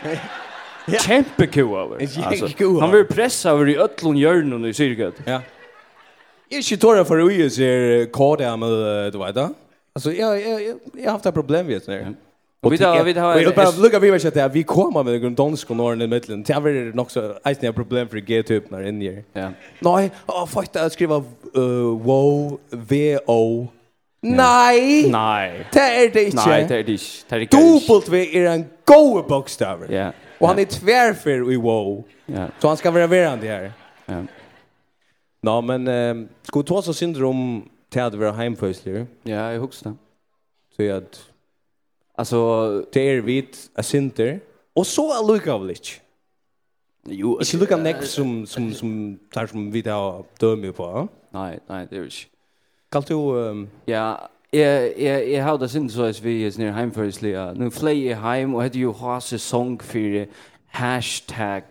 Kjempe 0.89 1.53
kua 1.53 1.85
over. 1.85 2.01
Altså, 2.01 2.49
han 2.81 2.97
vil 2.97 3.11
pressa 3.13 3.53
over 3.53 3.69
i 3.69 3.77
ötlun 3.77 4.17
hjørnen 4.17 4.65
i 4.65 4.73
syrket. 4.73 5.21
Ja. 5.29 5.43
Jeg 6.49 6.65
er 6.65 6.65
ikke 6.65 6.85
tåra 6.89 7.05
for 7.05 7.21
å 7.21 7.29
gjøre 7.29 7.53
seg 7.61 8.09
kva 8.09 8.57
med, 8.57 9.13
du 9.13 9.21
vet 9.21 9.37
da? 9.37 9.53
Alltså 10.01 10.13
jag 10.13 10.41
jag 10.41 10.61
jag 10.95 11.05
har 11.05 11.13
haft 11.13 11.27
ett 11.27 11.35
problem 11.35 11.67
vet 11.67 11.87
ni. 11.87 12.07
Och 12.61 12.73
vi 12.73 12.77
då 12.77 13.03
vi 13.03 13.13
har 13.13 13.39
Vi 13.39 13.53
bara 13.53 13.71
lucka 13.71 13.99
vi 13.99 14.11
vet 14.11 14.37
att 14.37 14.55
vi 14.55 14.63
kommer 14.63 15.03
med 15.03 15.21
grunddansk 15.21 15.71
och 15.71 15.77
norr 15.77 16.03
i 16.03 16.07
mitten. 16.07 16.43
Det 16.43 16.53
är 16.53 16.95
nog 16.95 17.11
så 17.11 17.35
ett 17.45 17.63
nytt 17.63 17.75
problem 17.75 18.09
för 18.09 18.19
G 18.19 18.43
typ 18.43 18.71
när 18.71 18.83
in 18.83 19.01
här. 19.01 19.25
Ja. 19.33 19.51
Nej, 19.79 20.11
åh 20.27 20.47
fuck 20.47 20.73
det 20.73 20.91
skriva 20.91 21.25
wow 22.05 22.59
v 22.71 23.19
o 23.27 23.69
Nej. 24.23 25.11
Nej. 25.11 25.67
Det 25.73 25.81
är 25.81 26.11
det 26.11 26.25
inte. 26.25 26.37
Nej, 26.47 26.67
det 26.69 26.75
är 26.75 26.83
det 26.85 26.93
inte. 26.93 27.05
Det 27.29 27.37
er 27.37 27.41
ikke. 27.41 27.57
Dobbelt 27.57 28.09
V 28.09 28.39
är 28.39 28.51
en 28.51 28.65
box 29.29 29.57
där. 29.57 29.93
Ja. 29.93 30.13
Och 30.39 30.49
han 30.49 30.59
är 30.59 30.65
tvärför 30.65 31.53
i 31.53 31.57
wow. 31.57 32.05
Ja. 32.27 32.47
Så 32.59 32.69
han 32.69 32.77
ska 32.77 32.91
vara 32.91 33.07
verande 33.07 33.47
här. 33.47 33.73
Ja. 34.07 34.23
Nå, 35.43 35.61
men 35.61 35.89
eh, 35.89 36.15
skulle 36.43 36.65
ta 36.65 36.83
så 36.83 36.95
syndrom 36.95 37.69
till 37.91 38.03
att 38.03 38.15
vara 38.15 38.33
hemfösler. 38.33 39.07
Ja, 39.23 39.53
jag 39.53 39.61
huxar 39.61 39.91
det. 39.91 39.97
Så 40.77 40.97
att 40.97 41.25
alltså 42.15 42.85
det 42.93 43.01
är 43.01 43.21
vid 43.21 43.57
a 43.75 43.83
center 43.83 44.41
och 44.75 44.87
så 44.87 45.13
är 45.13 45.33
Lukavlich. 45.33 46.01
Jo, 47.07 47.37
jag 47.39 47.47
skulle 47.47 47.67
kan 47.67 47.83
näck 47.83 48.03
som 48.03 48.47
som 48.47 48.75
som 48.75 49.19
tar 49.33 49.47
som 49.47 49.71
vi 49.71 49.83
där 49.83 50.25
dömer 50.41 50.73
på. 50.73 51.09
Nej, 51.31 51.59
nej, 51.69 51.87
det 51.91 51.97
är 51.97 52.05
inte. 52.05 52.17
Kan 52.93 53.03
du 53.03 53.69
ja, 53.87 54.17
jeg, 54.53 54.93
jeg, 54.99 55.31
jeg 55.31 55.45
har 55.45 55.57
det 55.57 55.71
sin 55.71 55.91
så 55.91 56.05
as 56.05 56.25
vi 56.25 56.45
er 56.47 56.55
nær 56.59 56.73
heimførslig. 56.73 57.35
Nå 57.57 57.71
flei 57.71 58.07
jeg 58.09 58.21
heim 58.21 58.55
og 58.55 58.63
hette 58.63 58.81
jo 58.81 58.93
ha 58.93 59.21
sesong 59.21 59.83
for 59.83 60.27
hashtag 60.67 61.63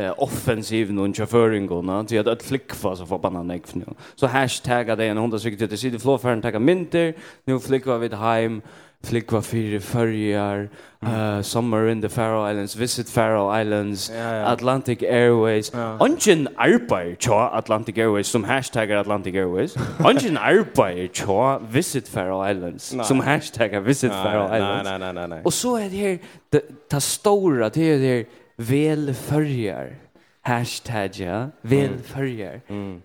eh 0.00 0.14
offensiv 0.16 0.92
någon 0.92 1.14
chaufföringarna 1.14 2.04
till 2.04 2.28
att 2.28 2.42
flick 2.42 2.72
flickva 2.72 2.96
så 2.96 3.06
förbannat 3.06 3.46
nek 3.46 3.74
nu. 3.74 3.84
Så 4.14 4.26
hashtagga 4.26 4.96
det 4.96 5.04
en 5.04 5.16
hundra 5.16 5.38
cykel 5.38 5.68
till 5.68 5.78
sidan 5.78 6.00
flåfärden 6.00 6.42
tagga 6.42 6.58
minter. 6.58 7.14
Nu 7.44 7.60
flickva 7.60 7.98
vid 7.98 8.14
hem, 8.14 8.62
flickva 9.02 9.42
fyra 9.42 9.80
förjar, 9.80 10.68
eh 11.02 11.42
summer 11.42 11.88
in 11.88 12.02
the 12.02 12.08
Faroe 12.08 12.50
Islands, 12.50 12.76
visit 12.76 13.10
Faroe 13.10 13.62
Islands, 13.62 14.10
Atlantic 14.44 15.02
Airways. 15.02 15.72
Ungen 16.00 16.48
Alpay 16.56 17.16
cho 17.16 17.34
Atlantic 17.34 17.98
Airways 17.98 18.26
som 18.26 18.44
hashtaggar 18.44 18.96
Atlantic 18.96 19.34
Airways. 19.34 19.76
Ungen 19.98 20.36
Alpay 20.36 21.08
cho 21.08 21.58
visit 21.72 22.08
Faroe 22.08 22.50
Islands 22.50 22.94
som 23.04 23.20
hashtaggar 23.20 23.80
visit 23.80 24.12
Faroe 24.12 24.56
Islands. 24.56 24.84
Nej 24.84 24.98
nej 24.98 25.12
nej 25.12 25.28
nej 25.28 25.28
nej. 25.28 25.42
Och 25.44 25.54
så 25.54 25.76
är 25.76 25.90
det 25.90 25.96
här 25.96 26.18
det 26.50 26.88
ta 26.88 27.00
stora 27.00 27.68
det 27.68 27.82
är 27.82 27.98
det 27.98 28.26
vel 28.60 29.14
följer 29.14 29.96
hashtagga 30.42 31.50
vel 31.62 31.98
följer. 31.98 32.60
Mm. 32.68 33.02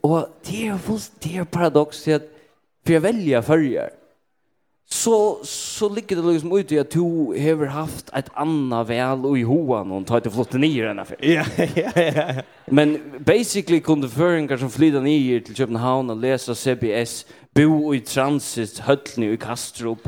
Och 0.00 0.28
det 0.46 0.66
är 0.66 0.78
fullt 0.78 1.12
det 1.18 1.36
är 1.36 1.44
paradox 1.44 2.08
att 2.08 2.22
för 2.86 2.92
jag 2.92 3.00
väljer 3.00 3.42
följer. 3.42 3.90
Så 4.86 5.40
så 5.44 5.88
ligger 5.88 6.16
det 6.16 6.32
liksom 6.32 6.58
ut 6.58 6.72
i 6.72 6.78
att 6.78 6.90
du 6.90 7.00
har 7.00 7.66
haft 7.66 8.10
ett 8.14 8.30
annat 8.32 8.88
väl 8.88 9.26
och 9.26 9.38
i 9.38 9.42
hoan 9.42 9.90
och 9.90 9.98
inte 9.98 10.30
flott 10.30 10.52
ner 10.52 10.84
den 10.84 10.98
här 10.98 11.16
Ja, 11.20 11.44
ja, 11.74 11.90
ja. 11.94 12.42
Men 12.66 13.00
basically 13.18 13.80
kunde 13.80 14.08
föringar 14.08 14.56
som 14.56 14.70
flyttar 14.70 15.00
ner 15.00 15.40
till 15.40 15.54
Köpenhamn 15.54 16.10
och 16.10 16.16
läsa 16.16 16.54
CBS 16.54 17.26
bo 17.54 17.94
i 17.94 18.00
transit 18.00 18.78
höllni 18.78 19.32
i 19.32 19.36
Kastrup 19.36 19.98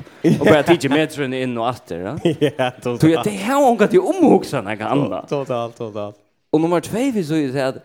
och 0.40 0.46
bara 0.46 0.62
titta 0.62 0.88
metron 0.88 1.34
in 1.34 1.58
och 1.58 1.68
åter 1.68 2.02
va? 2.02 2.18
Ja, 2.40 2.70
totalt. 2.82 3.00
Du 3.00 3.08
det 3.24 3.30
här 3.30 3.66
hon 3.66 3.76
kan 3.76 3.88
ju 3.92 3.98
omhuxa 3.98 4.60
när 4.62 4.76
kan 4.76 4.98
andra. 5.02 5.22
Totalt, 5.22 5.76
totalt. 5.76 6.16
Och 6.50 6.60
nummer 6.60 6.80
två 6.80 6.98
vi 7.14 7.24
så 7.24 7.34
är 7.34 7.48
det 7.48 7.68
att 7.68 7.76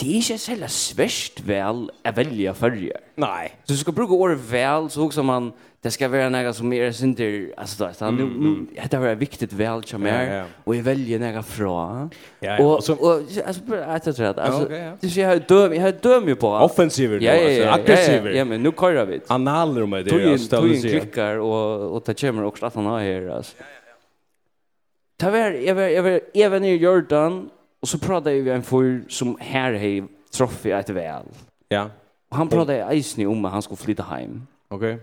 det 0.00 0.06
är 0.06 0.14
inte 0.14 0.38
så 0.38 0.68
svärst 0.68 1.40
väl 1.40 1.90
att 2.02 2.18
välja 2.18 2.54
färger. 2.54 3.00
Nej. 3.14 3.52
Så 3.64 3.72
du 3.72 3.78
ska 3.78 3.92
bruka 3.92 4.12
ordet 4.12 4.38
väl 4.38 4.90
så 4.90 5.04
också 5.04 5.22
man 5.22 5.52
det 5.82 5.90
ska 5.90 6.08
vara 6.08 6.28
något 6.28 6.56
som 6.56 6.72
är 6.72 6.92
synder 6.92 7.52
alltså 7.56 7.84
då 7.84 7.92
så 7.92 8.10
nu 8.10 8.24
nu 8.24 8.66
det 8.90 8.96
är 8.96 9.14
viktigt 9.14 9.52
väl 9.52 9.84
som 9.84 10.06
är 10.06 10.44
och 10.64 10.76
jag 10.76 10.82
väljer 10.82 11.18
några 11.18 11.42
fra. 11.42 12.10
Ja, 12.40 12.62
och 12.62 12.84
så 12.84 12.94
och 12.94 13.22
alltså 13.46 14.22
att 14.24 14.36
det 14.36 14.42
alltså 14.42 14.68
det 15.00 15.08
ser 15.08 15.28
jag 15.28 15.42
döm 15.48 15.74
jag 15.74 15.94
döm 15.94 16.28
ju 16.28 16.34
på. 16.34 16.48
offensiver 16.48 17.20
Ja 17.20 17.34
ja 17.34 17.50
ja. 17.50 17.72
aggressiver. 17.72 18.30
Ja, 18.30 18.44
men 18.44 18.62
nu 18.62 18.72
kör 18.72 19.04
vi. 19.04 19.20
Analer 19.26 19.86
med 19.86 20.04
det 20.04 20.22
jag 20.22 20.40
ställer 20.40 20.74
sig. 20.74 20.90
Du 20.92 21.00
klickar 21.00 21.36
och 21.36 21.94
och 21.96 22.02
det 22.06 22.20
kommer 22.20 22.44
också 22.44 22.66
att 22.66 22.74
han 22.74 22.86
har 22.86 23.00
här 23.00 23.28
alltså. 23.28 23.56
Ta 25.16 25.30
ver 25.30 25.50
jag 25.50 25.74
ver 25.74 25.88
jag 25.88 26.02
ver 26.02 26.20
även 26.34 26.64
i 26.64 26.76
Jordan 26.76 27.50
Och 27.80 27.88
så 27.88 27.98
pratade 27.98 28.40
vi 28.40 28.50
en 28.50 28.62
för 28.62 29.04
som 29.08 29.36
här 29.40 29.72
hej 29.72 30.04
troffe 30.30 30.70
ett 30.70 30.90
väl. 30.90 31.24
Ja. 31.68 31.90
Och 32.30 32.36
han 32.36 32.48
pratade 32.48 32.84
eisni 32.84 33.26
om 33.26 33.44
att 33.44 33.52
han 33.52 33.62
skulle 33.62 33.76
flytta 33.76 34.02
hem. 34.02 34.46
Okej. 34.68 34.98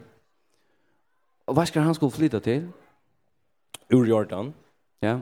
Och 1.46 1.56
vad 1.56 1.68
ska 1.68 1.80
han 1.80 1.96
skulle 1.96 2.12
flytta 2.12 2.40
till? 2.40 2.68
Ur 3.90 4.06
Jordan. 4.06 4.54
Ja. 5.00 5.20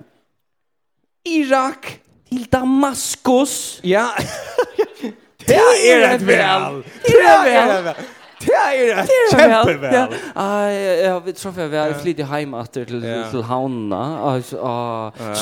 Irak 1.24 2.00
till 2.30 2.44
Damaskus. 2.44 3.80
Ja. 3.84 4.10
Det 5.48 5.90
är 5.92 6.16
ett 6.16 6.22
väl. 6.22 6.84
Det 7.04 7.20
är 7.20 7.84
väl. 7.84 7.96
Det 8.40 8.52
är 8.52 9.06
kjempeväl. 9.32 10.08
Ja, 10.36 10.72
ja, 10.72 11.20
vi 11.20 11.34
tror 11.34 11.60
jag 11.60 11.70
var 11.70 11.94
flyttig 11.94 12.24
hem 12.24 12.54
åter 12.54 12.86
till 12.86 13.26
till 13.32 13.42
Hauna. 13.42 14.20
Alltså 14.20 14.58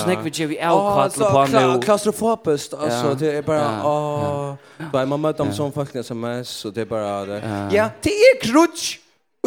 snack 0.04 0.20
vi 0.24 0.30
ju 0.30 0.60
alkohol 0.60 1.10
på 1.32 1.46
nu. 1.46 1.82
Klaustrofobiskt 1.82 2.74
alltså 2.74 3.14
det 3.14 3.32
är 3.38 3.42
bara 3.42 3.86
åh. 3.86 4.54
Bara 4.92 5.06
man 5.06 5.22
möter 5.22 5.44
dem 5.44 5.54
som 5.54 5.72
folk 5.72 6.06
som 6.06 6.24
är 6.24 6.44
så 6.44 6.70
det 6.70 6.82
är 6.82 6.86
bara 6.86 7.26
det. 7.26 7.70
Ja, 7.72 7.90
det 8.02 8.10
är 8.10 8.42
krutch 8.42 8.98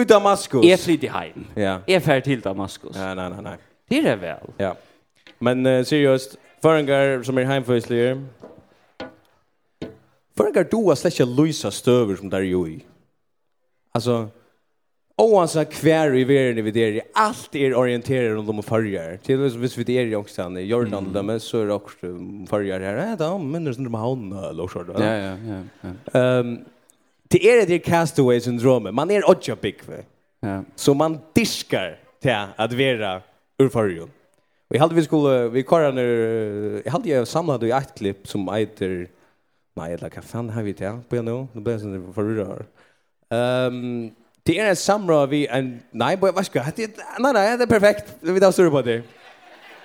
i 0.00 0.05
Damaskus. 0.05 0.65
Är 0.65 0.76
flyttig 0.76 1.09
hem. 1.09 1.47
Ja. 1.55 1.79
Är 1.87 2.00
färd 2.00 2.25
till 2.25 2.41
Damaskus. 2.41 2.97
Nej, 2.97 3.15
nej, 3.15 3.31
nej, 3.31 3.38
nej. 3.43 3.57
Det 3.88 3.99
är 3.99 4.03
det 4.03 4.17
väl. 4.17 4.50
Ja. 4.57 4.75
Men 5.38 5.67
uh, 5.67 5.85
seriöst, 5.85 6.37
Förengar 6.62 7.23
som 7.23 7.38
är 7.38 7.45
hemfödsliga. 7.45 8.23
Förengar 10.37 10.67
du 10.71 10.76
har 10.76 10.95
släcka 10.95 11.25
lysa 11.25 11.71
stöver 11.71 12.17
som 12.17 12.31
där 12.31 12.41
ju 12.41 12.69
i. 12.69 12.85
Alltså 13.97 14.29
oavsett 15.17 15.73
kvar 15.73 16.17
i 16.17 16.25
världen 16.25 16.65
vi 16.65 16.71
där 16.71 17.00
allt 17.15 17.55
är 17.55 17.75
orienterat 17.75 18.37
runt 18.37 18.49
om 18.49 18.62
förjar. 18.62 19.17
Till 19.17 19.41
och 19.41 19.61
med 19.61 19.71
vid 19.76 19.91
er 19.91 20.17
också 20.17 20.43
i 20.43 20.61
Jordan 20.61 21.17
mm. 21.17 21.41
så 21.41 21.61
är 21.61 21.67
det 21.67 21.73
också 21.73 22.07
förjar 22.49 22.81
här. 22.81 22.97
Ja, 23.09 23.17
då 23.17 23.38
minns 23.38 23.79
inte 23.79 23.91
de 23.91 23.95
havna 23.95 24.49
eller 24.49 24.69
så 24.69 24.85
Ja, 24.99 25.15
ja, 25.26 25.37
ja. 25.83 25.88
Ehm 26.21 26.47
um, 26.47 26.65
det 27.29 27.41
är 27.49 27.67
det 27.67 27.79
castaway 27.79 28.41
syndromet. 28.41 28.95
Man 28.95 29.11
är 29.11 29.31
odja 29.31 29.57
big. 29.57 29.76
Ja. 30.41 30.62
Så 30.75 30.95
man 30.95 31.19
diskar 31.33 31.99
till 32.23 32.45
att 32.57 32.73
vara 32.73 33.23
ur 33.59 33.69
förjar. 33.69 34.09
Vi 34.69 34.79
hade 34.79 34.95
vi 34.95 35.03
skulle 35.03 35.49
vi 35.49 35.62
kallar 35.62 35.93
nu 35.93 36.83
jag 36.85 36.93
hade 36.93 37.09
jag 37.09 37.29
samlat 37.29 37.62
i 37.62 37.71
ett 37.71 37.99
klipp 37.99 38.29
som 38.29 38.55
heter 38.55 39.09
Nej, 39.76 39.95
eller 39.95 40.11
vad 40.15 40.25
fan 40.25 40.50
har 40.50 40.62
vi 40.62 40.73
det? 40.73 41.00
På 41.09 41.23
nu, 41.23 41.47
nu 41.53 41.61
blir 41.61 41.75
det 41.75 41.81
sån 41.81 42.15
förrör. 42.15 42.65
Ehm 43.30 44.11
det 44.47 44.59
är 44.59 44.66
en 44.71 44.76
samra 44.76 45.26
vi 45.26 45.47
en 45.47 45.83
nej 45.90 46.16
boy 46.16 46.33
vad 46.33 46.47
ska 46.47 46.62
det 46.76 46.90
nej 47.18 47.33
nej 47.33 47.59
det 47.59 47.64
är 47.64 47.66
perfekt 47.66 48.14
vi 48.21 48.40
tar 48.40 48.52
sura 48.52 48.71
på 48.71 48.83
det. 48.83 49.02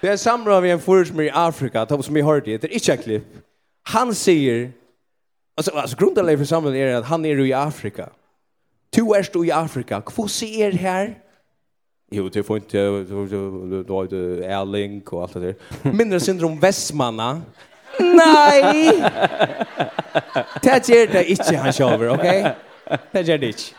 Det 0.01 0.07
är 0.07 0.11
en 0.11 0.17
samra 0.17 0.59
vi 0.59 0.71
en 0.71 0.79
förr 0.79 1.21
i 1.21 1.31
Afrika 1.33 1.85
tar 1.85 2.01
som 2.01 2.13
vi 2.13 2.21
hört 2.21 2.45
det 2.45 2.63
är 2.63 2.73
inte 2.73 2.97
klipp. 2.97 3.23
Han 3.83 4.15
säger 4.15 4.71
alltså 5.57 5.71
alltså 5.71 5.97
grundläggande 5.97 6.37
för 6.37 6.45
samhället 6.45 6.77
är 6.77 6.95
att 6.95 7.05
han 7.05 7.25
är 7.25 7.39
i 7.45 7.53
Afrika. 7.53 8.09
Tu 8.89 9.01
erst 9.17 9.35
i 9.35 9.51
Afrika. 9.51 10.01
Hva 10.05 10.27
ser 10.27 10.71
her? 10.71 11.17
Jo, 12.11 12.29
det 12.29 12.43
får 12.43 12.57
inte 12.57 12.77
då 13.87 14.01
är 14.01 14.07
det 14.07 14.45
Erling 14.45 15.01
och 15.07 15.21
allt 15.21 15.33
det 15.33 15.39
där. 15.39 15.55
Mindre 15.91 16.19
syndrom 16.19 16.59
Västmanna. 16.59 17.41
Nej! 17.99 19.03
Det 20.61 20.89
är 20.89 21.07
det 21.07 21.29
inte 21.29 21.57
han 21.57 21.73
själv, 21.73 22.11
okej? 22.11 22.39
Okay? 22.39 22.51
det 23.13 23.27
gjør 23.27 23.37
det 23.37 23.53
ikke. 23.55 23.75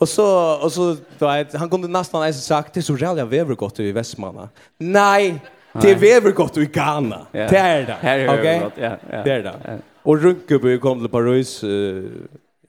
Och 0.00 0.08
så 0.08 0.58
och 0.62 0.72
så 0.72 0.96
du 1.18 1.26
vet 1.26 1.52
han 1.52 1.70
kunde 1.70 1.88
nästan 1.88 2.22
ens 2.22 2.44
sagt 2.46 2.74
det 2.74 2.82
så 2.82 2.96
jävla 2.96 3.24
vever 3.24 3.54
gott 3.54 3.80
i 3.80 3.92
Västmanna. 3.92 4.48
Nej, 4.78 5.40
det 5.82 5.94
vever 5.94 6.30
gott 6.32 6.56
i 6.56 6.66
Ghana. 6.66 7.26
Det 7.32 7.56
är 7.56 7.86
det. 7.86 8.28
Okej. 8.28 8.62
Ja, 8.76 8.96
ja. 9.10 9.22
Det 9.22 9.32
är 9.32 9.42
det. 9.42 9.78
Och 10.02 10.22
Runkeby 10.22 10.78
kom 10.78 11.00
till 11.00 11.08
Paris 11.08 11.62
eh 11.64 12.04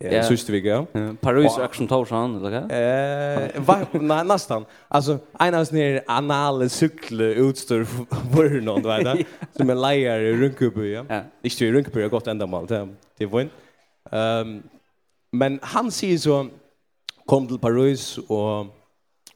Ja, 0.03 0.23
sist 0.23 0.49
vi 0.49 0.59
ja. 0.67 0.85
Paris 1.21 1.57
Action 1.57 1.87
Town 1.87 2.35
eller 2.35 2.49
vad? 2.49 2.71
Eh, 2.71 3.87
vad 4.01 4.25
nästan. 4.25 4.65
Alltså 4.87 5.19
en 5.39 5.55
av 5.55 5.65
sina 5.65 6.01
anal 6.07 6.69
cykel 6.69 7.21
utstör 7.21 7.83
för 7.83 8.61
någon 8.61 8.83
vet 8.83 9.17
du. 9.17 9.23
Som 9.57 9.69
en 9.69 9.81
lejare 9.81 10.29
i 10.29 10.33
Runkeby. 10.33 10.93
Ja. 10.93 11.21
Inte 11.41 11.65
i 11.65 11.71
Runkeby 11.71 12.01
har 12.01 12.09
gått 12.09 12.27
ända 12.27 12.45
mal. 12.45 12.67
Det 12.67 13.23
är 13.23 13.37
vinn. 13.37 13.49
Ehm 14.11 14.63
Men 15.33 15.59
han 15.63 15.91
sier 15.91 16.17
så, 16.19 16.45
kom 17.27 17.47
til 17.47 17.59
Paris 17.59 18.17
og 18.27 18.67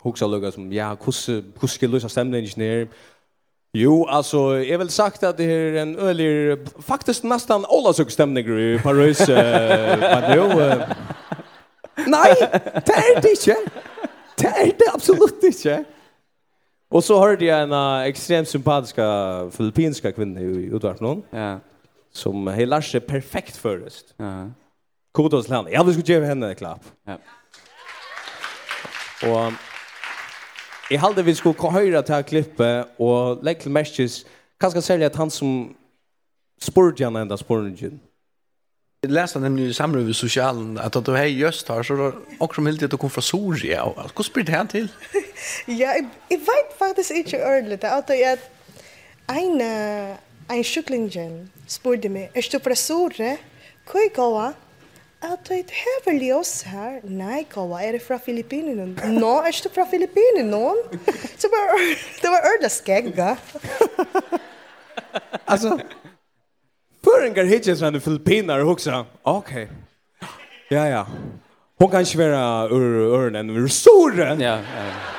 hugsa 0.03 0.27
lukka 0.27 0.51
som, 0.51 0.71
ja, 0.73 0.93
hvordan 0.95 1.67
skal 1.67 1.89
løsa 1.89 2.09
stemningen 2.11 2.61
her? 2.61 2.87
Jo, 3.75 4.05
altså, 4.09 4.51
jeg 4.51 4.79
vil 4.79 4.89
sagt 4.89 5.23
at 5.23 5.37
det 5.37 5.51
er 5.51 5.81
en 5.81 5.95
ölig, 5.99 6.57
faktisk 6.79 7.23
nesten 7.23 7.65
alla 7.71 7.91
stemning 7.93 8.47
i 8.47 8.77
Paris, 8.83 9.21
uh, 9.21 9.35
men 9.99 10.29
jo... 10.35 10.45
Uh, 10.45 10.83
nei, 12.07 12.29
det 12.87 12.95
er 12.95 13.19
det 13.21 13.31
ikke! 13.35 13.55
Det 14.39 14.51
er 14.51 14.71
det 14.79 14.87
absolutt 14.93 15.43
ikke! 15.43 15.83
Og 16.91 17.03
så 17.03 17.19
hørte 17.19 17.45
jeg 17.45 17.63
en 17.63 17.71
uh, 17.71 18.07
ekstremt 18.07 18.47
sympatisk 18.47 18.95
filippinska 19.51 20.11
kvinne 20.11 20.41
i 20.41 20.69
utvartnån, 20.71 21.23
ja. 21.33 21.57
som 22.13 22.47
har 22.47 22.65
lært 22.65 22.87
seg 22.87 23.03
perfekt 23.03 23.57
først. 23.59 24.15
Ja. 24.19 24.47
Kodos 25.15 25.47
land. 25.47 25.67
vi 25.67 25.93
skulle 25.93 26.05
ge 26.05 26.25
henne 26.25 26.49
en 26.49 26.55
klapp. 26.55 26.83
Ja. 27.07 27.17
Och 29.23 29.53
jeg 30.89 30.99
halde 30.99 31.23
vi 31.23 31.35
skulle 31.35 31.55
kunna 31.55 31.71
höra 31.71 32.01
till 32.01 32.23
klippet 32.23 32.87
och 32.97 33.43
lägga 33.43 33.59
till 33.59 33.71
märkes. 33.71 34.25
Kanske 34.59 34.81
sälja 34.81 35.07
at 35.07 35.15
han 35.15 35.31
som 35.31 35.75
spurte 36.61 36.95
Spurgeon 36.97 37.15
enda 37.15 37.37
Spurgeon. 37.37 37.99
Jag 39.01 39.11
läste 39.11 39.39
nämligen 39.39 39.69
i 39.69 39.73
samråd 39.73 40.05
vid 40.05 40.15
socialen 40.15 40.77
att 40.77 40.95
att 40.95 41.05
du 41.05 41.11
har 41.11 41.25
just 41.25 41.69
her, 41.69 41.83
så 41.83 41.93
er 41.93 41.97
det 41.97 42.13
då 42.39 42.47
som 42.53 42.65
heldig 42.65 42.85
at 42.85 42.91
du 42.91 42.97
kom 42.97 43.09
fra 43.09 43.21
Soria. 43.21 43.83
Hur 44.15 44.23
spyrt 44.23 44.49
han 44.49 44.67
til? 44.67 44.89
ja, 45.67 45.73
jeg, 45.73 46.09
jeg 46.29 46.39
vet 46.39 46.77
faktisk 46.79 47.11
ikke 47.11 47.45
ordentlig. 47.45 47.81
Det 47.81 47.89
er 47.89 47.97
Att 47.97 48.09
jag 48.09 48.37
en 49.29 49.61
en 50.49 50.63
sjuklingen 50.63 51.51
spurte 51.67 52.09
meg, 52.09 52.29
er 52.35 52.41
du 52.51 52.59
från 52.59 52.75
Soria? 52.75 53.37
Koi 53.85 54.09
goa? 54.15 54.53
at 55.33 55.49
det 55.49 55.73
hever 55.73 56.17
ljøs 56.21 56.51
her. 56.69 56.99
Nei, 57.09 57.43
Kava, 57.49 57.81
er 57.83 57.97
det 57.97 58.01
fra 58.05 58.17
Filippinen? 58.21 58.95
Nå, 59.15 59.33
er 59.41 59.55
det 59.63 59.71
fra 59.73 59.85
Filippinen, 59.91 60.51
nå? 60.51 60.75
Så 61.37 61.49
bare, 61.53 61.79
det 62.21 62.31
var 62.33 62.49
ørda 62.51 62.69
skegga. 62.69 63.35
altså, 65.51 65.79
Pöringar 67.05 67.43
hittar 67.43 67.75
sådana 67.75 67.99
Filippiner 67.99 68.65
också. 68.65 69.05
Okej. 69.23 69.63
Okay. 69.63 69.75
Ja, 70.69 70.87
ja. 70.87 71.05
Hon 71.79 71.91
kan 71.91 71.99
inte 71.99 72.17
vara 72.17 72.69
ur 72.69 73.13
öronen, 73.13 73.49
ur 73.49 73.67
soren. 73.67 74.39
Ja, 74.39 74.59
ja. 74.59 75.14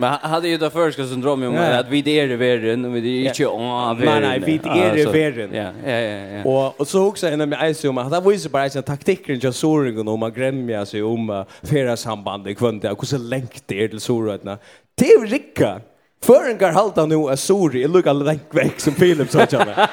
Men 0.00 0.12
hade 0.12 0.48
ju 0.48 0.56
det 0.56 0.70
förska 0.70 1.06
syndromet 1.06 1.48
om 1.48 1.56
att 1.56 1.88
vi 1.88 2.18
är 2.18 2.30
i 2.30 2.36
världen 2.36 2.84
och 2.84 2.96
vi 2.96 3.24
är 3.24 3.28
inte 3.28 3.46
åh 3.46 3.94
Nej, 3.98 4.20
Nej, 4.20 4.40
vi 4.40 4.60
är 4.64 4.98
i 4.98 5.04
världen. 5.04 5.50
Ja, 5.54 5.90
ja, 5.90 5.98
ja. 5.98 6.44
Och 6.44 6.80
och 6.80 6.88
så 6.88 7.06
också 7.06 7.28
en 7.28 7.48
med 7.48 7.74
ice 7.74 7.84
om 7.84 7.98
att 7.98 8.10
det 8.10 8.20
var 8.20 8.32
ju 8.32 8.48
bara 8.48 8.66
en 8.66 8.82
taktiker 8.82 9.32
just 9.32 9.58
såring 9.58 10.08
och 10.08 10.18
man 10.18 10.32
grämmer 10.32 10.84
sig 10.84 11.02
om 11.02 11.44
fera 11.62 11.96
samband 11.96 12.48
i 12.48 12.54
kvanta 12.54 12.92
och 12.92 13.06
så 13.06 13.18
länkt 13.18 13.64
det 13.66 13.88
till 13.88 14.00
sorötna. 14.00 14.58
Det 14.94 15.06
är 15.06 15.26
rikka. 15.26 15.80
Förengar 16.22 16.72
halta 16.72 17.06
nu 17.06 17.14
är 17.14 17.36
sorg. 17.36 17.82
Det 17.82 17.88
lukar 17.88 18.14
länk 18.14 18.42
väck 18.50 18.80
som 18.80 18.94
Philip 18.94 19.30
sa 19.30 19.46
till 19.46 19.58
mig. 19.58 19.74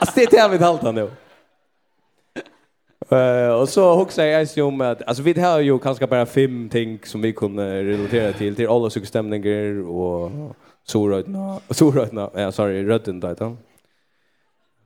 Alltså 0.00 0.12
det 0.14 0.22
är 0.22 0.48
det 0.48 0.58
vi 0.58 0.64
halta 0.64 0.92
nu. 0.92 1.10
Eh 3.10 3.60
och 3.60 3.68
så 3.68 4.00
också 4.00 4.22
jag 4.22 4.44
ju 4.44 4.62
om 4.62 4.80
att 4.80 5.02
alltså 5.08 5.22
vi 5.22 5.40
har 5.40 5.60
ju 5.60 5.78
kanske 5.78 6.06
bara 6.06 6.26
fem 6.26 6.68
ting 6.68 6.98
som 7.04 7.20
vi 7.20 7.32
kunde 7.32 7.84
relatera 7.84 8.32
till 8.32 8.56
till 8.56 8.68
alla 8.68 8.90
sjukstämningar 8.90 9.88
och 9.88 10.30
sorötna 10.84 11.60
sorötna 11.70 12.30
ja 12.34 12.52
sorry 12.52 12.84
rötten 12.84 13.20
där 13.20 13.36
då. 13.38 13.56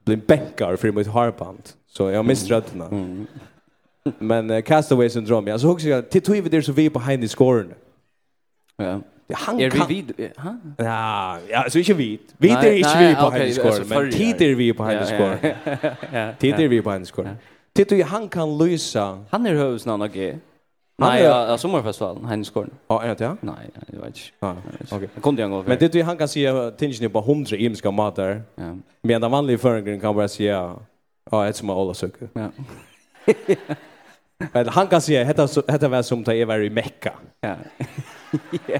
Blir 0.04 0.16
bänkar 0.16 0.76
för 0.76 0.92
mitt 0.92 1.06
harpant. 1.06 1.76
Så 1.86 2.10
jag 2.10 2.24
missar 2.24 2.54
rötterna. 2.54 2.86
Mm. 2.86 3.26
Men 4.18 4.50
uh, 4.50 4.62
Castaway 4.62 5.08
syndrom. 5.08 5.48
Alltså 5.48 5.68
också 5.68 5.88
jag 5.88 6.10
till 6.10 6.22
tog 6.22 6.36
vi 6.36 6.48
där 6.48 6.60
så 6.60 6.72
vi 6.72 6.90
på 6.90 6.98
behind 6.98 7.22
the 7.22 7.28
score. 7.28 7.66
Ja. 8.76 9.00
Han 9.32 9.60
är 9.60 9.70
vi 9.70 9.80
vid 9.88 10.30
ha? 10.36 10.56
Ja, 10.76 11.38
ja, 11.48 11.70
så 11.70 11.78
inte 11.78 11.94
vid. 11.94 12.18
Vi 12.36 12.50
är 12.50 12.72
inte 12.72 12.98
vi 12.98 13.14
på 13.14 13.30
behind 13.30 13.54
the 13.54 13.60
score, 13.60 13.84
men 14.02 14.12
tid 14.12 14.42
är 14.42 14.54
vi 14.54 14.72
på 14.72 14.84
behind 14.84 15.06
the 15.06 15.16
score. 15.16 16.34
Tid 16.38 16.54
är 16.54 16.68
vi 16.68 16.82
på 16.82 16.90
behind 16.90 17.04
the 17.04 17.08
score. 17.08 17.36
Titt 17.74 17.92
och 17.92 17.98
han 17.98 18.28
kan 18.28 18.58
lysa. 18.58 19.24
Han 19.30 19.46
är 19.46 19.54
hövsnamn 19.54 20.02
och 20.02 20.12
G. 20.12 20.38
Nej, 20.98 21.22
ja, 21.22 21.46
ja, 21.46 21.58
sommarfestivalen, 21.58 22.24
Heinskården. 22.24 22.70
Ja, 22.86 23.02
är 23.02 23.14
det 23.14 23.24
ja? 23.24 23.36
Nej, 23.40 23.70
jag 23.86 23.98
vet 23.98 24.06
inte. 24.06 24.20
Ja, 24.40 24.56
okej. 24.90 25.08
Jag 25.14 25.22
kunde 25.22 25.46
gå 25.46 25.62
Men 25.62 25.78
det 25.78 25.92
du 25.92 26.02
han 26.02 26.16
kan 26.16 26.28
säga 26.28 26.70
tingen 26.70 27.10
på 27.10 27.18
100 27.18 27.56
imska 27.56 27.90
matar. 27.90 28.42
Ja. 28.54 28.76
Men 29.02 29.20
den 29.20 29.30
vanliga 29.30 29.58
föringen 29.58 30.00
kan 30.00 30.14
bara 30.14 30.28
säga 30.28 30.76
ja, 31.30 31.48
ett 31.48 31.56
som 31.56 31.70
alla 31.70 31.94
söker. 31.94 32.28
Ja. 32.32 32.48
Men 34.52 34.68
han 34.68 34.86
kan 34.86 35.00
säga 35.00 35.24
hetta 35.24 35.48
hetta 35.68 35.88
var 35.88 36.02
som 36.02 36.24
ta 36.24 36.32
var 36.46 36.60
i 36.60 36.70
Mekka. 36.70 37.12
Ja. 37.40 37.56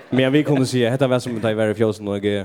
Men 0.10 0.32
vi 0.32 0.44
kunde 0.44 0.66
säga 0.66 0.90
hetta 0.90 1.08
var 1.08 1.18
som 1.18 1.40
ta 1.40 1.54
var 1.54 1.68
i 1.68 1.74
Fjosen 1.74 2.08
och 2.08 2.20
G. 2.20 2.44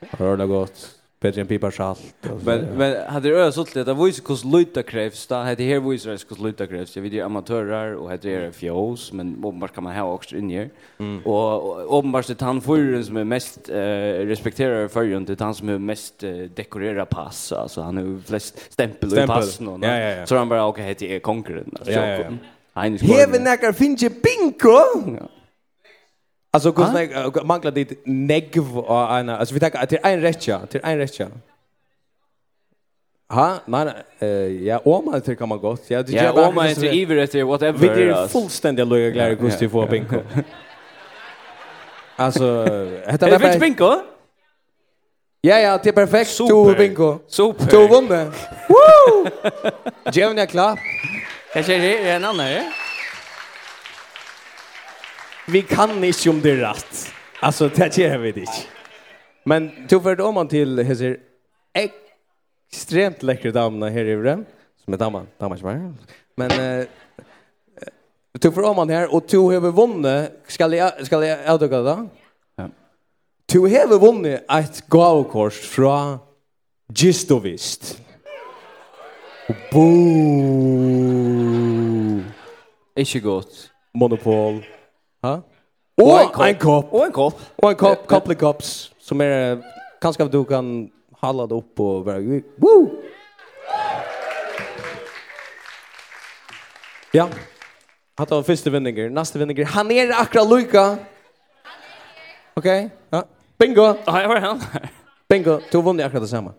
Hör 0.00 0.36
det 0.36 0.46
gott 0.46 0.96
bättre 1.26 1.40
än 1.40 1.46
piparsalt. 1.46 2.00
Men, 2.44 2.60
men 2.76 3.06
hade 3.06 3.28
det 3.28 3.36
ösat 3.36 3.74
lite, 3.74 3.84
det 3.84 3.94
var 3.94 4.06
ju 4.06 4.12
hos 4.24 4.44
luta 4.44 4.82
krävs. 4.82 5.26
Det 5.26 5.34
hade 5.34 5.62
här 5.62 5.80
visar 5.80 6.10
det 6.10 6.28
hos 6.28 6.38
luta 6.38 6.66
krävs. 6.66 6.96
Jag 6.96 7.02
vet 7.02 7.12
ju 7.12 7.20
amatörer 7.20 7.94
och 7.94 8.10
hade 8.10 8.40
det 8.40 8.52
fjås. 8.52 9.12
Men 9.12 9.44
åbenbart 9.44 9.74
kan 9.74 9.84
man 9.84 9.96
ha 9.96 10.12
också 10.12 10.36
in 10.36 10.50
här. 10.50 10.70
Mm. 10.98 11.22
Och 11.24 11.94
åbenbart 11.98 12.26
det 12.26 12.40
han 12.40 12.60
förrän 12.60 13.04
som 13.04 13.16
är 13.16 13.24
mest 13.24 13.68
eh, 13.68 13.74
respekterar 14.26 14.88
förrän. 14.88 15.24
Det 15.24 15.40
han 15.40 15.54
som 15.54 15.68
är 15.68 15.78
mest 15.78 16.22
eh, 16.22 16.30
dekorera 16.30 17.06
pass. 17.06 17.52
Alltså 17.52 17.80
han 17.82 17.96
har 17.96 18.04
ju 18.04 18.20
flest 18.22 18.72
stämpel, 18.72 19.10
stämpel. 19.10 19.24
i 19.24 19.26
passen. 19.26 19.68
Och, 19.68 19.84
ja, 19.84 19.98
ja, 19.98 20.10
ja. 20.10 20.26
Så 20.26 20.36
han 20.36 20.48
bara, 20.48 20.66
okej, 20.66 20.92
okay, 20.92 21.08
det 21.08 21.16
är 21.16 21.20
konkurrent. 21.20 21.74
Alltså, 21.78 21.92
ja, 21.92 22.06
ja, 22.06 22.18
ja. 22.18 22.82
Hever 22.82 23.40
nekkar 23.40 23.72
finnje 23.72 24.10
bingo? 24.10 25.18
Ja. 25.20 25.28
Alltså 26.56 26.70
hur 26.76 26.92
nej 26.92 27.44
manglar 27.44 27.70
det 27.70 28.06
negv 28.06 28.78
och 28.78 29.18
ena 29.18 29.38
alltså 29.38 29.54
vi 29.54 29.60
tänker 29.60 29.86
till 29.86 29.98
en 30.02 30.20
rättja, 30.20 30.66
till 30.66 30.80
en 30.84 30.98
rättja. 30.98 31.26
Ha, 33.28 33.54
nej, 33.66 33.84
nej. 33.84 33.94
eh 34.18 34.66
ja, 34.68 34.78
om 34.84 35.04
man 35.04 35.20
tycker 35.20 35.46
man 35.46 35.58
gott. 35.58 35.82
Ja, 35.88 36.02
det 36.02 36.12
gör 36.12 36.52
man 36.52 36.68
inte 36.68 36.88
ever 36.88 37.16
efter 37.16 37.42
whatever. 37.44 37.78
Vi 37.78 38.02
är 38.02 38.28
fullständigt 38.28 38.88
lugna 38.88 39.10
glada 39.10 39.36
kus 39.36 39.58
till 39.58 39.70
få 39.70 39.86
bingo. 39.86 40.20
Alltså, 42.16 42.44
heter 43.06 43.30
det 43.30 43.38
bara... 43.38 43.58
bingo? 43.58 43.92
Ja, 45.40 45.58
ja, 45.58 45.78
det 45.82 45.88
är 45.88 45.92
perfekt. 45.92 46.30
Super. 46.30 46.70
Du 46.70 46.74
bingo. 46.74 47.18
Super. 47.28 47.66
Du 47.70 47.88
vunnit. 47.94 48.34
Woo! 48.68 49.28
Gevna 50.12 50.46
klapp. 50.46 50.78
Kanske 51.52 51.78
det 51.78 52.08
är 52.08 52.16
en 52.16 52.24
annan, 52.24 52.50
ja? 52.50 52.62
vi 55.48 55.62
kan 55.62 56.00
inte 56.00 56.30
om 56.30 56.40
det 56.40 56.50
är 56.50 56.56
rätt. 56.56 57.12
Alltså, 57.40 57.68
det 57.68 57.98
gör 57.98 58.18
vi 58.18 58.28
inte. 58.28 58.52
Men 59.44 59.86
tog 59.88 60.02
för 60.02 60.20
om 60.20 60.34
man 60.34 60.48
till 60.48 60.78
heter 60.78 61.18
extremt 62.72 63.22
läckra 63.22 63.50
damerna 63.50 63.88
här 63.88 64.04
i 64.04 64.14
Vrem. 64.14 64.44
Som 64.84 64.94
är 64.94 64.98
damer, 64.98 65.26
damer 65.38 65.56
som 65.56 65.68
är. 65.68 65.92
Men 66.34 66.80
eh, 66.80 66.86
tog 68.40 68.54
för 68.54 68.62
om 68.62 68.76
man 68.76 68.88
här 68.88 69.14
och 69.14 69.28
tog 69.28 69.52
har 69.52 69.60
vunne. 69.60 70.30
Ska 70.46 70.76
jag, 70.76 71.06
ska 71.06 71.24
jag 71.24 71.46
avduka 71.46 71.82
det? 71.82 72.08
Ja. 72.56 72.68
Tog 73.46 73.70
har 73.70 73.98
vunne 73.98 74.40
ett 74.48 74.86
gavkors 74.88 75.54
från 75.54 76.18
Gistovist. 76.94 78.02
Boom! 79.72 81.06
Ikke 82.96 83.20
godt. 83.20 83.70
Monopol. 83.94 84.64
Ja. 85.26 85.42
Och 86.34 86.46
en 86.48 86.54
kopp. 86.54 86.92
Och 86.92 87.06
en 87.06 87.12
kopp. 87.12 87.40
Och 87.56 87.70
en 87.70 87.76
kopp, 87.76 88.06
couple 88.06 88.34
cups 88.34 88.90
som 88.98 89.20
är 89.20 89.62
kanske 90.00 90.24
du 90.24 90.44
kan 90.44 90.90
halla 91.20 91.46
det 91.46 91.54
upp 91.54 91.80
och 91.80 92.04
vara 92.04 92.18
woo. 92.56 92.90
Ja. 97.12 97.28
Hatt 98.18 98.32
av 98.32 98.42
första 98.42 98.70
vinninger. 98.70 99.10
Nästa 99.10 99.38
vinninger. 99.38 99.64
Han 99.64 99.90
är 99.90 100.20
akra 100.20 100.44
Luka. 100.44 100.98
Okej. 102.54 102.90
Ja. 103.10 103.24
Bingo. 103.58 103.94
Ja, 104.04 104.22
jag 104.22 104.28
var 104.28 104.40
han. 104.40 104.60
Bingo. 105.28 105.60
Du 105.70 105.82
vann 105.82 106.00
akra 106.00 106.20
det 106.20 106.28
samma. 106.28 106.52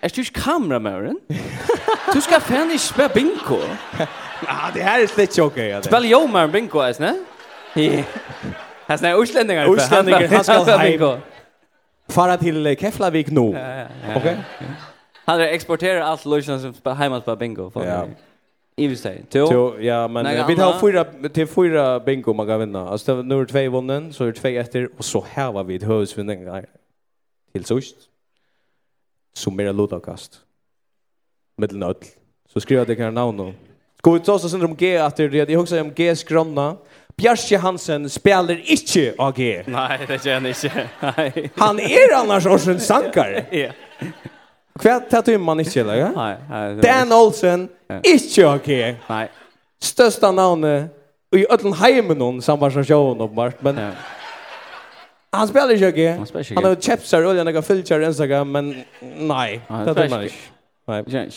Är 0.00 0.08
du 0.08 0.20
ikke 0.20 0.40
kameramøren? 0.40 1.18
Du 2.14 2.20
ska 2.20 2.38
fan 2.40 2.70
ikke 2.70 2.78
spille 2.78 3.08
bingo. 3.14 3.58
Ja, 4.46 4.70
det 4.74 4.82
här 4.82 5.02
är 5.02 5.06
slett 5.06 5.38
okej. 5.38 5.76
Okay, 5.76 5.82
Spel 5.82 6.04
jo 6.04 6.26
mer 6.26 6.48
bingo, 6.48 6.78
är 6.80 6.92
det? 6.92 7.16
Ja. 7.74 8.02
Han 8.86 9.04
är 9.04 9.22
utlänningar. 9.22 9.74
Utlänningar, 9.74 10.28
han 10.28 10.44
ska 10.44 10.78
bingo. 10.82 11.16
Fara 12.08 12.36
till 12.36 12.76
Keflavik 12.80 13.30
nu. 13.30 13.40
Ja, 13.40 13.76
ja, 13.76 13.86
ja. 14.08 14.16
Okej? 14.16 14.36
Han 15.24 15.40
exporterar 15.40 16.00
allt 16.00 16.24
lösen 16.24 16.74
som 16.82 16.96
hemma 16.96 17.20
på 17.20 17.36
bingo. 17.36 17.72
Ja. 17.74 18.06
I 18.76 18.84
Ivis 18.84 19.02
dig. 19.02 19.24
Jo, 19.32 19.80
ja, 19.80 20.08
men 20.08 20.46
vi 20.46 20.54
har 20.54 20.78
fyra 20.78 21.04
till 21.28 21.46
fyra 21.46 22.00
bingo 22.00 22.32
man 22.32 22.46
kan 22.46 22.60
vinna. 22.60 22.88
Alltså 22.88 23.22
nu 23.22 23.34
är 23.34 23.44
det 23.44 23.46
två 23.46 23.70
vunnen, 23.70 24.12
så 24.12 24.24
är 24.24 24.32
det 24.32 24.40
två 24.40 24.48
efter 24.48 24.88
och 24.98 25.04
så 25.04 25.24
här 25.30 25.52
var 25.52 25.64
vi 25.64 25.74
ett 25.74 25.82
hövsvinningar. 25.82 26.66
Till 27.52 27.64
sist. 27.64 27.96
Som 29.34 29.56
mera 29.56 29.72
lodavkast. 29.72 30.40
Mittelnödl. 31.56 32.04
Så 32.52 32.60
skriver 32.60 32.80
jag 32.80 32.88
det 32.88 32.96
kan 32.96 33.14
namn 33.14 33.36
nu. 33.36 33.54
Gå 34.02 34.16
ut 34.16 34.28
oss 34.28 34.44
og 34.44 34.50
synder 34.50 34.66
om 34.66 34.76
G 34.76 34.94
at 34.96 35.16
det 35.18 35.24
er 35.24 35.28
det. 35.28 35.48
Jeg 35.48 35.58
husker 35.58 35.80
om 35.80 35.92
G's 35.92 36.24
grønna. 36.28 36.74
Bjarke 37.20 37.58
Hansen 37.58 38.08
spelar 38.08 38.56
inte 38.64 39.14
AG. 39.18 39.64
Nej, 39.66 39.98
det 40.08 40.24
gör 40.24 40.34
han 40.34 40.46
inte. 40.46 40.88
Nej. 41.00 41.50
Han 41.56 41.80
är 41.80 42.14
annars 42.14 42.46
Orsen 42.46 42.80
Sankar. 42.80 43.44
Ja. 43.50 43.70
Kvärt 44.78 45.10
tar 45.10 45.38
man 45.38 45.60
inte 45.60 45.80
eller? 45.80 46.10
Nej, 46.16 46.36
nej. 46.50 46.76
Dan 46.76 47.12
Olsen 47.12 47.68
inte 48.02 48.48
AG. 48.48 48.96
Nej. 49.06 49.28
Största 49.82 50.32
navnet 50.32 50.96
i 51.36 51.46
öllen 51.50 51.72
heimen 51.72 52.20
hon 52.20 52.42
samvars 52.42 52.72
som 52.72 52.84
showen 52.84 53.20
uppenbart, 53.20 53.62
men 53.62 53.76
ja. 53.76 53.90
Han 55.32 55.48
spelar 55.48 55.72
inte 55.72 55.86
AG. 55.86 56.16
Han 56.18 56.26
spelar 56.26 56.40
inte. 56.40 56.54
Han 56.54 56.64
har 56.64 56.74
chepsar 56.74 57.22
och 57.22 57.34
några 57.36 57.62
filter 57.62 58.00
Instagram 58.00 58.52
men 58.52 58.84
nej, 59.16 59.60
det 59.68 59.74
är 59.74 60.04
inte. 60.04 60.34
Nej. 60.86 61.04
Nej. 61.06 61.32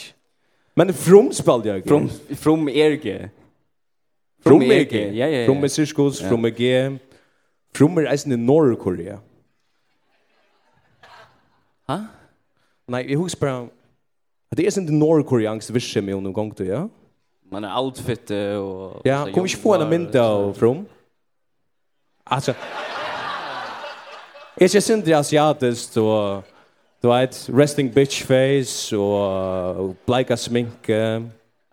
Men 0.76 0.94
from 0.94 1.32
spelade 1.34 1.70
jag. 1.70 1.88
From 1.88 2.10
from 2.36 2.68
erge. 2.68 3.30
From 4.44 4.62
erge. 4.62 5.12
Ja 5.14 5.28
ja. 5.28 5.46
From 5.46 5.70
Siskos, 5.70 6.22
from 6.22 6.46
erge. 6.46 7.00
From 7.76 7.98
er 7.98 8.10
eisen 8.12 8.32
i 8.32 8.36
Norrkorea. 8.36 9.20
Ha? 11.90 11.98
Nei, 12.88 13.06
jeg 13.10 13.18
husker 13.18 13.40
bare 13.40 13.70
det 14.54 14.68
er 14.68 14.74
sånn 14.76 14.86
det 14.86 14.94
norrkoreansk 14.94 15.74
visse 15.74 16.02
med 16.06 16.20
noen 16.22 16.34
gang 16.36 16.52
til, 16.54 16.68
ja? 16.70 16.84
Man 17.50 17.66
er 17.66 17.74
outfit 17.74 18.30
og... 18.32 19.02
Ja, 19.06 19.24
kom 19.34 19.48
ikke 19.50 19.62
få 19.64 19.78
en 19.80 19.88
mynd 19.90 20.16
av 20.20 20.52
From? 20.58 20.84
Altså... 22.26 22.54
Jeg 24.60 24.70
synes 24.70 25.06
det 25.06 25.14
er 25.14 25.18
asiatisk 25.18 25.98
og... 25.98 26.46
Du 27.04 27.10
vet, 27.10 27.50
resting 27.50 27.94
bitch 27.94 28.24
face 28.24 28.98
og 28.98 29.96
bleika 30.06 30.38
uh, 30.89 31.24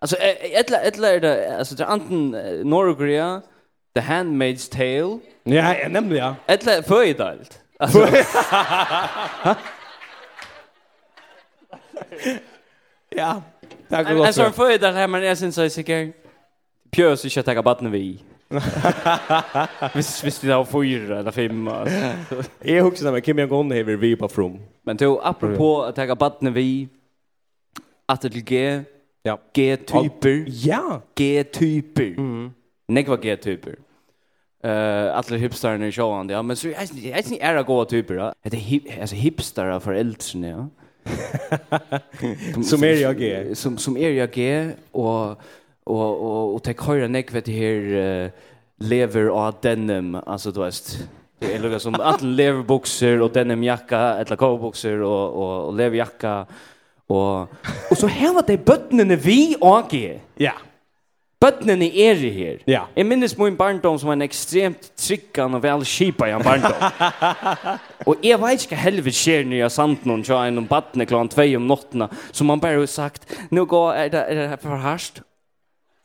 Alltså 0.01 0.17
ett 0.17 0.71
ett 0.71 0.99
är 0.99 1.19
det 1.19 1.57
alltså 1.57 1.75
det 1.75 1.85
anten 1.85 2.35
Norgria 2.63 3.41
The 3.95 4.01
Handmaid's 4.01 4.69
Tale. 4.71 5.19
Ja, 5.43 5.75
jag 5.75 5.91
nämnde 5.91 6.15
ja. 6.15 6.35
Ett 6.47 6.85
fördelt. 6.87 7.59
Alltså. 7.79 8.07
Ja. 13.15 13.41
Tack 13.89 14.07
så 14.07 14.13
mycket. 14.13 14.27
Alltså 14.27 14.51
fördelt 14.51 14.95
här 14.95 15.07
men 15.07 15.23
jag 15.23 15.37
syns 15.37 15.55
så 15.55 15.69
säker. 15.69 16.13
Pjörs 16.91 17.37
jag 17.37 17.45
tar 17.45 17.63
batten 17.63 17.91
vi. 17.91 18.23
Visst 19.95 20.23
visst 20.23 20.41
det 20.41 20.53
har 20.53 20.65
fyra 20.65 21.19
eller 21.19 21.31
fem. 21.31 21.69
Jag 22.59 22.83
huxar 22.83 23.11
när 23.11 23.19
Kim 23.19 23.37
jag 23.37 23.49
går 23.49 23.63
ner 23.63 23.83
vi 23.83 24.15
på 24.15 24.27
from. 24.27 24.59
Men 24.83 24.97
då 24.97 25.19
apropå 25.19 25.83
att 25.83 25.95
ta 25.95 26.15
batten 26.15 26.53
vi 26.53 26.87
att 28.05 28.21
det 28.21 28.29
G 28.29 28.83
ja 29.23 29.39
G-typer. 29.53 30.45
Ja, 30.47 31.01
G-typer. 31.15 32.13
Mm. 32.17 32.51
Nekva 32.87 33.17
G-typer. 33.17 33.75
Eh 34.63 35.17
alla 35.17 35.37
hipsterne 35.37 35.87
i 35.87 35.91
showen 35.91 36.29
ja 36.29 36.41
men 36.41 36.55
så 36.55 36.67
jag 36.67 36.83
jag 37.01 37.25
syns 37.25 37.39
är 37.41 37.55
det 37.55 37.63
goda 37.63 37.85
typer 37.85 38.15
ja. 38.15 38.33
Det 38.43 38.57
är 38.57 39.01
alltså 39.01 39.15
hipstare 39.15 39.79
för 39.79 39.93
äldre 39.93 40.47
ja. 40.47 40.69
som 42.63 42.83
är 42.83 43.01
jag 43.01 43.17
G. 43.17 43.55
Som 43.55 43.77
som 43.77 43.97
är 43.97 44.09
jag 44.09 44.31
G 44.31 44.71
och 44.91 45.41
och 45.83 46.21
och 46.21 46.55
och 46.55 46.63
tek 46.63 46.81
höra 46.81 47.07
neck 47.07 47.33
vet 47.33 47.45
det 47.45 47.51
här 47.51 48.31
lever 48.77 49.29
och 49.29 49.53
denim 49.61 50.15
alltså 50.15 50.51
du 50.51 50.59
vet 50.59 51.07
det 51.39 51.53
är 51.55 51.59
lugga 51.59 51.79
som 51.79 51.95
att 51.95 52.21
lever 52.21 52.63
boxer 52.63 53.21
och 53.21 53.31
denim 53.31 53.63
jacka 53.63 53.99
eller 53.99 54.35
cowboxer 54.35 55.01
och 55.01 55.29
och, 55.33 55.67
och 55.67 55.73
lever 55.73 55.97
jacka 55.97 56.45
och 57.07 57.41
och 57.91 57.97
så 57.97 58.07
här 58.07 58.33
var 58.33 58.43
det 58.47 58.65
bötnen 58.65 59.17
vi 59.17 59.55
och 59.59 59.93
ja 60.35 60.53
Böttnen 61.41 61.81
är 61.81 62.15
det 62.15 62.29
här. 62.29 62.59
Ja. 62.65 62.87
Jag 62.93 63.05
minns 63.05 63.37
min 63.37 63.55
barndom 63.55 63.99
som 63.99 64.09
en 64.09 64.21
extremt 64.21 64.95
tryggende 64.95 65.57
och 65.57 65.63
väl 65.63 65.85
kjipa 65.85 66.29
i 66.29 66.31
en 66.31 66.41
barndom. 66.41 66.71
och 68.05 68.15
jag 68.21 68.37
vet 68.37 68.51
inte 68.51 68.75
helvete 68.75 69.17
sker 69.17 69.45
när 69.45 69.57
jag 69.57 69.71
sant 69.71 70.05
någon 70.05 70.23
til 70.23 70.35
en 70.35 70.57
om 70.57 70.67
battene 70.67 71.05
2 71.05 71.55
om 71.57 71.67
natten 71.67 72.07
som 72.31 72.47
man 72.47 72.59
bara 72.59 72.77
har 72.77 72.85
sagt, 72.85 73.25
nu 73.49 73.65
går 73.65 73.93
är 73.93 74.09
det, 74.09 74.23
är 74.23 74.35
det 74.35 74.57
för 74.57 74.75
harst, 74.75 75.21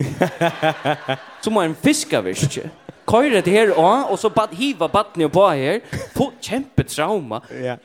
Som 1.45 1.57
en 1.63 1.75
fiskavirke. 1.75 2.71
Køyre 3.07 3.41
det 3.41 3.53
her 3.53 3.73
og, 3.75 4.11
og 4.11 4.19
så 4.19 4.29
bad, 4.29 4.49
hiva 4.53 4.87
badne 4.87 5.29
på 5.29 5.49
her. 5.51 5.81
Få 6.17 6.33
kjempe 6.43 6.83
trauma. 6.83 7.41
Ja. 7.51 7.77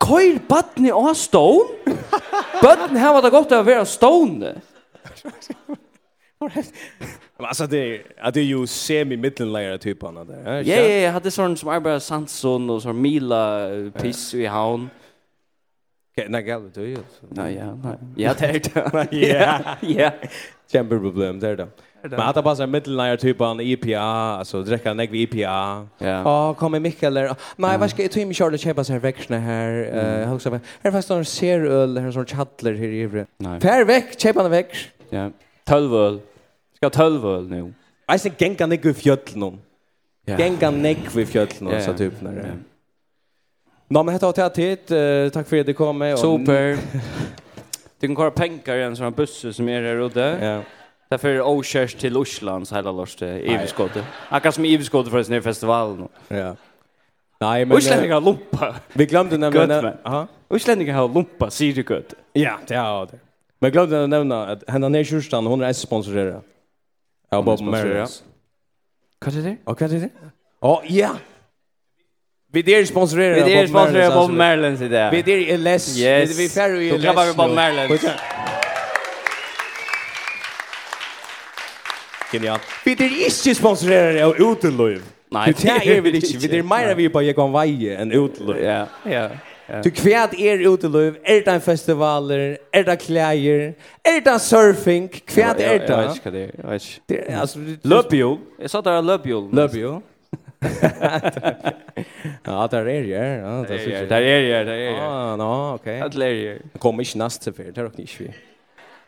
Køyre 0.00 0.40
badne 0.48 0.94
og 0.94 1.16
stone. 1.16 1.68
Bøtten 2.62 2.96
her 2.96 3.12
var 3.12 3.20
det 3.20 3.32
godt 3.32 3.52
å 3.52 3.62
være 3.66 3.86
stone. 3.86 4.54
Men 7.38 7.46
alltså 7.46 7.66
det 7.66 8.02
är 8.16 8.32
det 8.32 8.42
ju 8.42 8.66
semi 8.66 9.16
mittenlayer 9.16 9.78
typ 9.78 10.02
av 10.02 10.26
det. 10.26 10.42
Ja, 10.44 10.76
ja, 10.76 10.82
jag 10.82 11.12
hade 11.12 11.30
sån 11.30 11.56
som 11.56 11.68
Arbara 11.68 12.00
Sandsson 12.00 12.70
och 12.70 12.82
sån 12.82 13.00
Mila 13.00 13.68
piss 13.92 14.34
i 14.34 14.46
havn. 14.46 14.90
Okej, 16.12 16.26
nej, 16.28 16.42
galet 16.42 16.74
du 16.74 16.88
ju. 16.88 16.98
Nej, 17.28 17.54
ja, 17.54 17.74
nej. 17.74 17.96
Ja, 18.16 18.34
det 18.38 18.46
är 18.46 18.52
det. 18.52 19.08
Ja, 19.28 19.76
ja. 19.80 20.10
Kjempeproblem, 20.72 21.40
det 21.40 21.50
er 21.50 21.56
det. 21.56 21.68
Men 22.02 22.20
att 22.20 22.34
det 22.34 22.42
passar 22.42 22.66
mittelnära 22.66 23.16
typ 23.16 23.40
av 23.40 23.60
IPA, 23.60 24.00
alltså 24.00 24.62
dricka 24.62 24.90
en 24.90 24.96
vi 25.10 25.22
IPA. 25.22 25.86
Ja. 25.98 26.22
Åh, 26.24 26.54
kommer 26.54 26.80
Mikael 26.80 27.14
där. 27.14 27.34
Nej, 27.56 27.78
vad 27.78 27.90
ska 27.90 28.02
jag 28.02 28.10
ta 28.10 28.20
in 28.20 28.28
mig 28.28 28.34
Charlie 28.34 28.58
köpa 28.58 28.84
så 28.84 28.92
här 28.92 29.00
växna 29.00 29.38
här. 29.38 29.70
Jag 30.20 30.34
också 30.34 30.50
bara, 30.50 30.60
här 30.82 30.90
fast 30.90 31.10
någon 31.10 31.24
ser 31.24 31.60
öl, 31.60 31.98
här 31.98 32.10
sån 32.10 32.26
chattler 32.26 32.74
här 32.74 32.84
i 32.84 33.02
övre. 33.02 33.26
Nej. 33.38 33.60
Per 33.60 33.84
väck, 33.84 34.20
köpa 34.20 34.44
en 34.44 34.50
väck. 34.50 34.90
Ja. 35.10 35.30
Tölv 35.64 35.94
öl. 35.94 36.20
Ska 36.76 36.90
tölv 36.90 37.26
öl 37.26 37.48
nu. 37.48 37.72
Jag 38.06 38.20
ska 38.20 38.30
gänga 38.38 38.66
nägg 38.66 38.86
i 38.86 38.94
fjöll 38.94 39.18
någon. 39.34 39.58
Gänga 40.26 40.70
nägg 40.70 40.98
i 41.16 41.26
fjöll 41.26 41.48
någon, 41.58 41.82
så 41.82 41.92
typ 41.92 42.20
när 42.20 42.32
det. 42.32 42.46
Nå, 43.88 44.02
men 44.02 44.14
detta 44.14 44.26
har 44.26 44.34
jag 44.36 44.54
tid. 44.54 44.78
Tack 45.32 45.48
för 45.48 45.60
att 45.60 45.66
du 45.66 45.74
kom 45.74 45.98
med. 45.98 46.18
Super. 46.18 46.78
Du 47.98 48.06
kan 48.06 48.16
köra 48.16 48.30
pengar 48.30 48.76
i 48.76 48.82
en 48.82 48.96
sån 48.96 49.04
här 49.04 49.10
buss 49.10 49.56
som 49.56 49.68
är 49.68 49.82
där 49.82 50.06
ute. 50.06 50.20
Ja. 50.20 50.62
Därför 51.08 51.28
är 51.28 51.34
det 51.34 51.42
okärs 51.42 51.94
till 51.94 52.16
Oslands 52.16 52.68
så 52.68 52.74
hela 52.74 52.92
lörst 52.92 53.22
i 53.22 53.26
Iveskåte. 53.26 54.04
Akkurat 54.28 54.54
som 54.54 54.64
Ivskåte 54.64 55.10
förresten 55.10 55.36
är 55.36 55.40
festivalen. 55.40 56.08
Ja. 56.28 56.56
Nej, 57.40 57.64
men... 57.64 57.76
Uslänningar 57.76 58.14
har 58.14 58.20
lumpa. 58.20 58.74
Vi 58.92 59.06
glömde 59.06 59.38
nämna... 59.38 59.66
Gött, 59.66 59.98
men. 60.04 60.26
Oslänningar 60.48 60.94
har 60.94 61.08
lumpa, 61.08 61.50
säger 61.50 61.74
du 61.74 61.94
gött. 61.94 62.14
Ja, 62.32 62.58
det 62.66 62.76
har 62.76 63.06
det. 63.06 63.18
Men 63.58 63.72
glömde 63.72 64.06
nämna 64.06 64.46
att 64.46 64.70
henne 64.70 64.88
ner 64.88 65.00
i 65.00 65.04
Kyrstan, 65.04 65.46
hon 65.46 65.62
är 65.62 65.72
sponsorerad. 65.72 66.42
Ja, 67.30 67.42
Bob 67.42 67.60
Marys. 67.60 68.22
Vad 69.24 69.36
är 69.36 69.42
det? 69.42 69.56
Och 69.64 69.80
vad 69.80 69.92
är 69.92 70.00
det? 70.00 70.10
Ja, 70.60 70.82
ja. 70.86 71.10
Vi 72.62 72.74
är 72.74 72.84
sponsorerade 72.84 73.44
Vi 73.44 73.52
är 73.52 73.66
sponsorerade 73.66 74.14
av 74.14 74.28
Bob 74.28 74.36
Marlins 74.36 74.80
idé. 74.80 75.10
Vi 75.12 75.18
är 75.18 75.28
i 75.28 75.56
LS. 75.56 75.98
Yes. 75.98 76.38
Vi 76.38 76.44
är 76.44 76.48
färre 76.48 76.84
i 76.84 76.90
LS. 76.90 76.96
Då 76.96 77.02
grabbar 77.02 77.26
vi 77.26 77.32
Bob 77.32 77.50
Marlins. 77.50 78.06
Genialt. 82.32 82.62
Vi 82.84 82.92
är 82.92 83.24
inte 83.24 83.54
sponsorerade 83.54 84.26
av 84.26 84.36
Utelöv. 84.40 85.02
Nej, 85.30 85.54
det 85.62 85.68
är 85.68 86.00
vi 86.00 86.16
inte. 86.16 86.48
Vi 86.48 86.58
är 86.58 86.62
mer 86.86 86.94
vi 86.94 87.08
på 87.08 87.22
Jekon 87.22 87.52
Vaje 87.52 87.96
än 87.96 88.12
Utelöv. 88.12 88.64
Ja, 88.64 88.86
ja. 89.10 89.28
Du 89.82 89.90
kvad 89.90 90.34
er 90.38 90.58
Utelöv, 90.58 91.16
er 91.24 91.40
det 91.44 91.48
en 91.48 91.60
festivaler, 91.60 92.56
er 92.72 92.82
det 92.82 92.98
klæger, 92.98 93.72
er 94.04 94.20
det 94.24 94.40
surfing, 94.40 95.08
kvad 95.26 95.60
er 95.60 95.78
det? 95.78 95.90
Jeg 95.90 95.98
vet 95.98 96.14
ikke 96.14 96.30
hva 96.30 96.36
det 96.36 96.42
er, 96.42 96.50
jeg 96.58 96.70
vet 96.70 97.58
ikke. 97.66 97.88
Løpjul, 97.88 98.38
jeg 98.62 98.70
sa 98.70 98.80
det 98.80 98.92
er 98.92 99.00
løpjul. 99.02 99.50
Løpjul. 99.52 100.00
Ja, 102.44 102.68
där 102.70 102.88
är 102.88 103.02
det. 103.02 103.08
Ja, 103.08 103.64
där 103.68 103.74
är 103.74 104.00
det. 104.00 104.06
Där 104.06 104.22
är 104.22 104.42
det, 104.42 104.64
där 104.64 104.72
är 104.72 104.92
det. 104.92 104.98
Ja, 104.98 105.36
no, 105.36 105.74
okej. 105.74 106.02
Okay. 106.04 106.08
Där 106.08 106.26
är 106.26 106.34
jag. 106.34 106.58
Jag 106.72 106.80
kommer 106.80 107.02
inte 107.02 107.18
nästa 107.18 107.44
till 107.44 107.52
för, 107.52 107.72
det 107.72 107.80
är 107.80 107.84
inte 107.84 108.12
vi. 108.18 108.34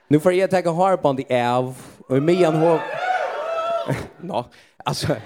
Nu 0.08 0.20
får 0.20 0.32
jag 0.32 0.50
ta 0.50 0.72
harp 0.72 1.04
on 1.04 1.16
the 1.16 1.40
av 1.40 1.74
och 2.08 2.22
mig 2.22 2.44
en 2.44 2.54
hår. 2.54 2.80
Nå, 4.20 4.44
alltså. 4.84 5.16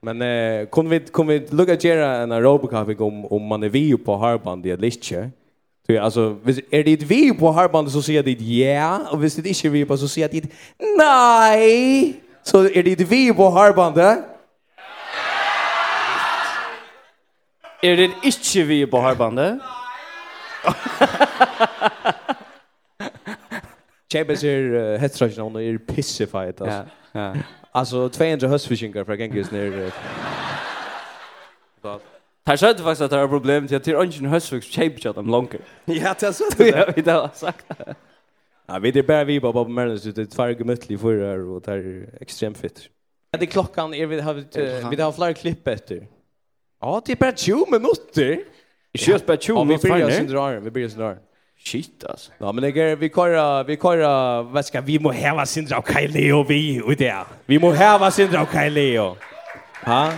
Men 0.00 0.22
eh 0.22 0.66
kom 0.66 0.88
vi 0.88 1.00
kom 1.00 1.26
vi 1.26 1.46
lugga 1.50 1.74
gera 1.74 2.16
en 2.16 2.32
aerobic 2.32 2.70
vi 2.86 2.94
om 2.96 3.24
om 3.26 3.42
man 3.42 3.62
är 3.62 3.68
vi 3.68 3.96
på 3.96 4.16
harpan 4.16 4.62
det 4.62 4.76
lite. 4.76 5.30
Så 5.86 6.00
alltså 6.00 6.36
är 6.70 6.84
det 6.84 7.02
vi 7.02 7.34
på 7.34 7.50
harpan 7.50 7.90
så 7.90 8.02
säger 8.02 8.22
det 8.22 8.32
ja 8.32 9.00
och 9.12 9.24
visst 9.24 9.42
det 9.42 9.48
inte 9.48 9.68
vi 9.68 9.84
på 9.84 9.96
så 9.96 10.08
säger 10.08 10.28
det 10.28 10.42
nej. 10.98 12.14
Så 12.42 12.64
är 12.64 12.82
det 12.82 13.04
vi 13.04 13.32
på 13.32 13.50
harpan 13.50 13.94
det? 13.94 14.22
Er 17.82 17.96
det 17.96 18.10
ikke 18.22 18.66
vi 18.66 18.86
på 18.86 19.00
harbandet? 19.00 19.60
Chambers 24.12 24.44
er 24.44 24.98
hetstrøkken 24.98 25.56
og 25.56 25.64
er 25.64 25.78
pissefeit, 25.88 26.60
altså. 26.60 26.84
Ja, 27.14 27.20
ja. 27.20 27.32
Altså, 27.74 28.08
200 28.08 28.48
høstfiskingar 28.48 29.04
fra 29.04 29.14
Genghis 29.16 29.52
nere. 29.52 29.90
Tar 32.46 32.56
sa 32.56 32.72
det 32.72 32.82
faktiskt 32.82 33.02
att 33.02 33.10
det 33.10 33.18
är 33.18 33.28
problem 33.28 33.68
till 33.68 33.76
att 33.76 33.84
det 33.84 33.90
är 33.92 34.04
ingen 34.04 34.26
höstfisks 34.26 34.74
shape 34.74 34.96
chat 35.00 35.16
om 35.16 35.26
långt. 35.26 35.54
Ja, 35.84 36.14
det 36.20 36.26
är 36.26 36.32
så 36.32 36.44
Ja, 36.58 36.64
vi 36.96 37.10
har 37.10 37.24
inte 37.24 37.38
sagt. 37.38 37.66
Ja, 38.66 38.78
vi 38.78 38.90
det 38.90 39.02
bara 39.02 39.24
vi 39.24 39.40
på 39.40 39.52
Bob 39.52 39.68
Merlins 39.68 40.02
det 40.02 40.18
är 40.18 40.26
två 40.26 40.42
gemütlig 40.42 41.00
för 41.00 41.38
och 41.48 41.62
det 41.62 41.72
är 41.72 42.08
extremt 42.20 42.58
fitt. 42.58 42.88
Ja, 43.30 43.38
det 43.38 43.46
klockan 43.46 43.94
är 43.94 44.06
vi 44.06 44.20
har 44.20 44.34
vi 44.90 45.02
har 45.02 45.12
flera 45.12 45.34
klipp 45.34 45.68
efter. 45.68 46.06
Ja, 46.82 47.02
det 47.04 47.12
är 47.12 47.16
bara 47.16 47.36
20 47.36 47.66
minuter. 47.70 48.44
Det 48.92 48.98
körs 48.98 49.26
bara 49.26 49.36
20 49.36 49.64
minutter. 49.64 49.88
Ja, 49.88 49.94
vi 49.94 50.02
börjar 50.02 50.18
syndrar, 50.18 50.60
vi 50.60 50.70
börjar 50.70 50.88
syndrar. 50.88 51.18
Shit 51.64 52.04
alltså. 52.04 52.32
Ja, 52.38 52.52
men 52.52 52.62
det 52.62 52.80
är 52.80 52.96
vi 52.96 53.08
kör 53.08 53.64
vi 53.64 53.76
kör 53.76 54.42
vad 54.42 54.64
ska 54.64 54.80
vi 54.80 54.98
må 54.98 55.10
häva 55.10 55.46
syndrar 55.46 55.78
och 55.78 55.88
Kyleo 55.92 56.42
vi 56.48 56.80
och 56.80 56.96
det. 56.96 57.24
Vi 57.46 57.58
må 57.58 57.70
häva 57.70 58.10
syndrar 58.10 58.42
och 58.42 58.52
Kyleo. 58.52 59.16
Ha? 59.84 60.12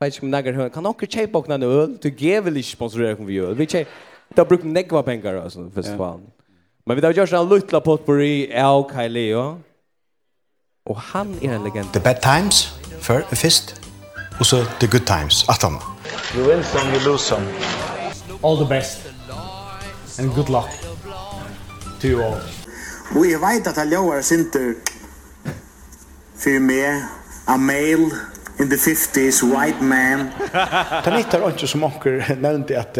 Vet 0.00 0.14
inte 0.14 0.26
om 0.26 0.30
nægger 0.30 0.52
hör, 0.52 0.68
kan 0.68 0.82
dere 0.82 1.06
köpa 1.06 1.38
och 1.38 1.48
någon 1.48 1.62
öl? 1.62 1.98
Du 2.02 2.08
ger 2.18 2.40
väl 2.42 2.56
inte 2.56 2.68
sponsorera 2.68 3.16
om 3.16 3.26
vi 3.26 3.38
öl? 3.38 3.54
Vi 3.54 3.66
köper, 3.66 3.90
det 4.28 4.40
har 4.40 4.46
brukt 4.46 4.64
negva 4.64 5.02
pengar 5.02 5.34
alltså, 5.34 5.70
festivalen. 5.74 6.26
Men 6.86 6.96
vi 6.96 7.06
har 7.06 7.12
gjort 7.12 7.32
en 7.32 7.48
luttla 7.48 7.80
potpourri 7.80 8.60
av 8.60 8.90
Kaileo. 8.90 9.60
Og 10.88 11.00
han 11.00 11.34
er 11.42 11.56
en 11.56 11.64
legend. 11.64 11.86
The 11.92 12.00
Bad 12.00 12.14
Times, 12.22 12.74
for, 13.00 13.20
først, 13.32 13.80
og 14.40 14.46
så 14.46 14.64
The 14.80 14.88
Good 14.88 15.06
Times, 15.06 15.44
atan. 15.48 15.76
You 16.34 16.50
win 16.50 16.64
some, 16.64 16.92
you 16.94 17.10
lose 17.10 17.24
some. 17.24 17.46
All 18.44 18.56
the 18.56 18.68
best. 18.68 18.98
And 20.18 20.34
good 20.34 20.48
luck 20.48 20.70
to 22.00 22.08
you 22.08 22.22
all. 22.22 22.40
Og 23.16 23.30
jeg 23.30 23.40
vet 23.40 23.66
at 23.66 23.76
jeg 23.76 23.86
lover 23.86 24.20
sinter 24.20 24.72
for 26.38 26.60
meg, 26.60 27.02
a 27.48 27.56
male 27.56 28.10
in 28.60 28.70
the 28.70 28.76
50s, 28.76 29.42
white 29.44 29.84
man. 29.84 30.18
Det 31.04 31.12
nyttar 31.12 31.48
ikke 31.48 31.66
som 31.66 31.84
onker 31.84 32.34
nevnte 32.40 32.76
at 32.78 32.98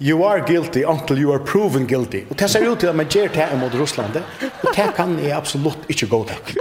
you 0.00 0.24
are 0.24 0.40
guilty 0.46 0.84
until 0.86 1.18
you 1.18 1.32
are 1.32 1.44
proven 1.44 1.86
guilty. 1.86 2.22
Og 2.30 2.38
det 2.38 2.50
ser 2.50 2.68
ut 2.68 2.78
til 2.78 2.86
at 2.86 2.96
man 2.96 3.06
gjør 3.06 3.28
det 3.28 3.36
her 3.36 3.56
mot 3.58 3.74
Russland. 3.74 4.16
Og 4.62 4.68
det 4.76 4.94
kan 4.96 5.18
jeg 5.18 5.36
absolutt 5.36 5.88
ikke 5.88 6.06
gå 6.06 6.24
takk. 6.24 6.54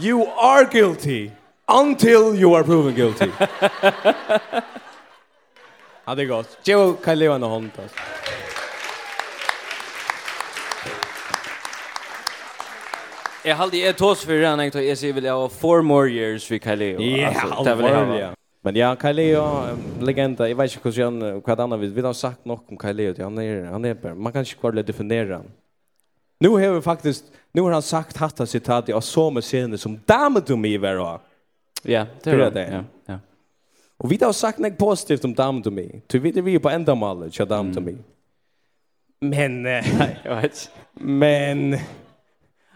You 0.00 0.26
are 0.26 0.64
guilty 0.64 1.30
until 1.66 2.34
you 2.34 2.54
are 2.54 2.64
proven 2.64 2.94
guilty. 2.94 3.30
Ja, 6.04 6.14
det 6.14 6.24
gott. 6.26 6.46
godt. 6.46 6.66
Geo 6.66 6.92
kan 6.92 7.18
leva 7.18 7.34
en 7.34 7.42
hånd. 7.42 7.70
Jag 13.44 13.56
hade 13.56 13.76
ett 13.76 13.96
tås 13.96 14.24
för 14.24 14.42
han, 14.42 14.86
jag 14.86 14.98
sier 14.98 15.12
vel 15.12 15.24
jeg 15.24 15.32
ha 15.34 15.48
four 15.48 15.82
more 15.82 16.08
years 16.08 16.46
för 16.46 16.58
Kaleo. 16.58 17.00
Ja, 17.00 17.32
alvorlig. 17.50 18.26
Men 18.62 18.76
ja, 18.76 18.96
Kaleo, 18.96 19.76
legenda, 20.00 20.48
Jag 20.48 20.56
vet 20.56 20.72
ikke 20.72 20.90
hvordan 20.90 21.42
hva 21.44 21.56
annet 21.62 21.80
vil. 21.80 21.92
Vi 21.92 22.02
har 22.02 22.12
sagt 22.12 22.44
nok 22.44 22.64
om 22.68 22.78
Kaleo, 22.78 23.14
han 23.22 23.38
är 23.38 23.64
han 23.64 23.84
är 23.84 23.94
bara, 23.94 24.14
man 24.14 24.32
kan 24.32 24.40
inte 24.40 24.54
kvar 24.54 24.72
definiera 24.72 25.36
han. 25.36 25.50
Nu 26.40 26.48
har 26.48 26.74
vi 26.74 26.80
faktiskt 26.80 27.24
Nu 27.52 27.62
har 27.62 27.70
han 27.70 27.82
sagt 27.82 28.16
hatta 28.16 28.46
citat 28.46 28.88
jag 28.88 29.02
så 29.02 29.30
med 29.30 29.42
scenen 29.42 29.78
som 29.78 30.00
damen 30.06 30.42
du 30.46 30.56
mig 30.56 30.78
var. 30.78 31.20
Ja, 31.82 32.06
det 32.22 32.30
är 32.30 32.50
det. 32.50 32.68
Ja, 32.72 32.84
ja. 33.06 33.18
Och 33.96 34.12
vi 34.12 34.24
har 34.24 34.32
sagt 34.32 34.58
något 34.58 34.78
positivt 34.78 35.24
om 35.24 35.34
damen 35.34 35.62
du 35.62 35.70
mig. 35.70 36.02
Du 36.06 36.18
vet 36.18 36.36
vi 36.36 36.58
på 36.58 36.70
ändamålet, 36.70 37.20
mal, 37.20 37.30
jag 37.38 37.48
damen 37.48 37.72
du 37.72 37.80
mig. 37.80 37.96
Men 39.20 39.62
nej, 39.62 40.18
jag 40.24 40.36
vet. 40.36 40.70
Men 40.94 41.78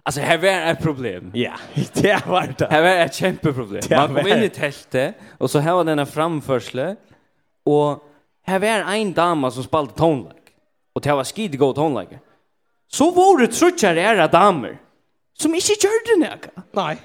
Alltså 0.05 0.21
här 0.21 0.39
var 0.39 0.73
ett 0.73 0.83
problem. 0.83 1.31
Ja, 1.35 1.53
det 1.95 2.27
var 2.27 2.55
det. 2.59 2.67
Här 2.71 2.83
var 2.83 2.89
ett 2.89 3.15
kämpeproblem. 3.15 3.83
Man 3.91 4.15
kom 4.15 4.27
in 4.29 4.43
i 4.43 4.49
tältet 4.49 5.15
och 5.39 5.51
så 5.51 5.59
här 5.59 5.75
var 5.75 5.85
denna 5.85 6.07
framförsle 6.07 6.97
och 7.65 7.99
här 8.43 8.59
var 8.59 8.95
en 8.95 9.13
dama 9.13 9.51
som 9.51 9.63
spelade 9.63 9.93
tonlag. 9.93 10.33
Och 10.93 11.01
det 11.01 11.13
var 11.13 11.25
skitgod 11.25 11.75
tonlag 11.75 12.19
så 12.93 13.11
var 13.11 13.39
det 13.39 13.47
trutjar 13.47 13.97
era 13.97 14.29
damer 14.29 14.79
som 15.39 15.55
inte 15.55 15.73
gjorde 15.73 16.31
något. 16.31 16.67
Nej. 16.73 16.97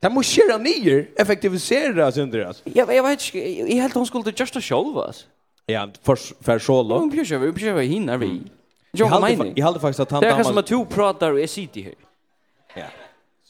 Det 0.00 0.10
måste 0.10 0.40
göra 0.40 0.58
nyer, 0.58 1.08
effektivisera 1.16 2.12
synder 2.12 2.38
deras. 2.38 2.62
Jag 2.64 2.94
jag 2.94 3.02
vet 3.02 3.34
inte, 3.34 3.60
jag 3.60 3.82
helt 3.82 3.94
hon 3.94 4.06
skulle 4.06 4.32
just 4.36 4.54
själva. 4.54 5.12
Ja, 5.66 5.88
för 6.02 6.16
för 6.16 6.58
så 6.58 6.82
långt. 6.82 7.00
Hon 7.00 7.10
bjöd 7.10 7.32
över, 7.32 7.52
bjöd 7.52 7.70
över 7.70 7.82
hinner 7.82 8.16
vi. 8.18 8.42
Jag 8.92 9.20
menar. 9.20 9.52
Jag 9.56 9.66
hade 9.66 9.80
faktiskt 9.80 10.00
att 10.00 10.10
han 10.10 10.20
Det 10.20 10.28
är 10.28 10.42
som 10.42 10.58
att 10.58 10.66
du 10.66 10.84
pratar 10.84 11.32
och 11.32 11.40
är 11.40 11.46
sitter 11.46 11.80
i 11.80 11.82
här. 11.82 11.94
Ja. 12.74 12.86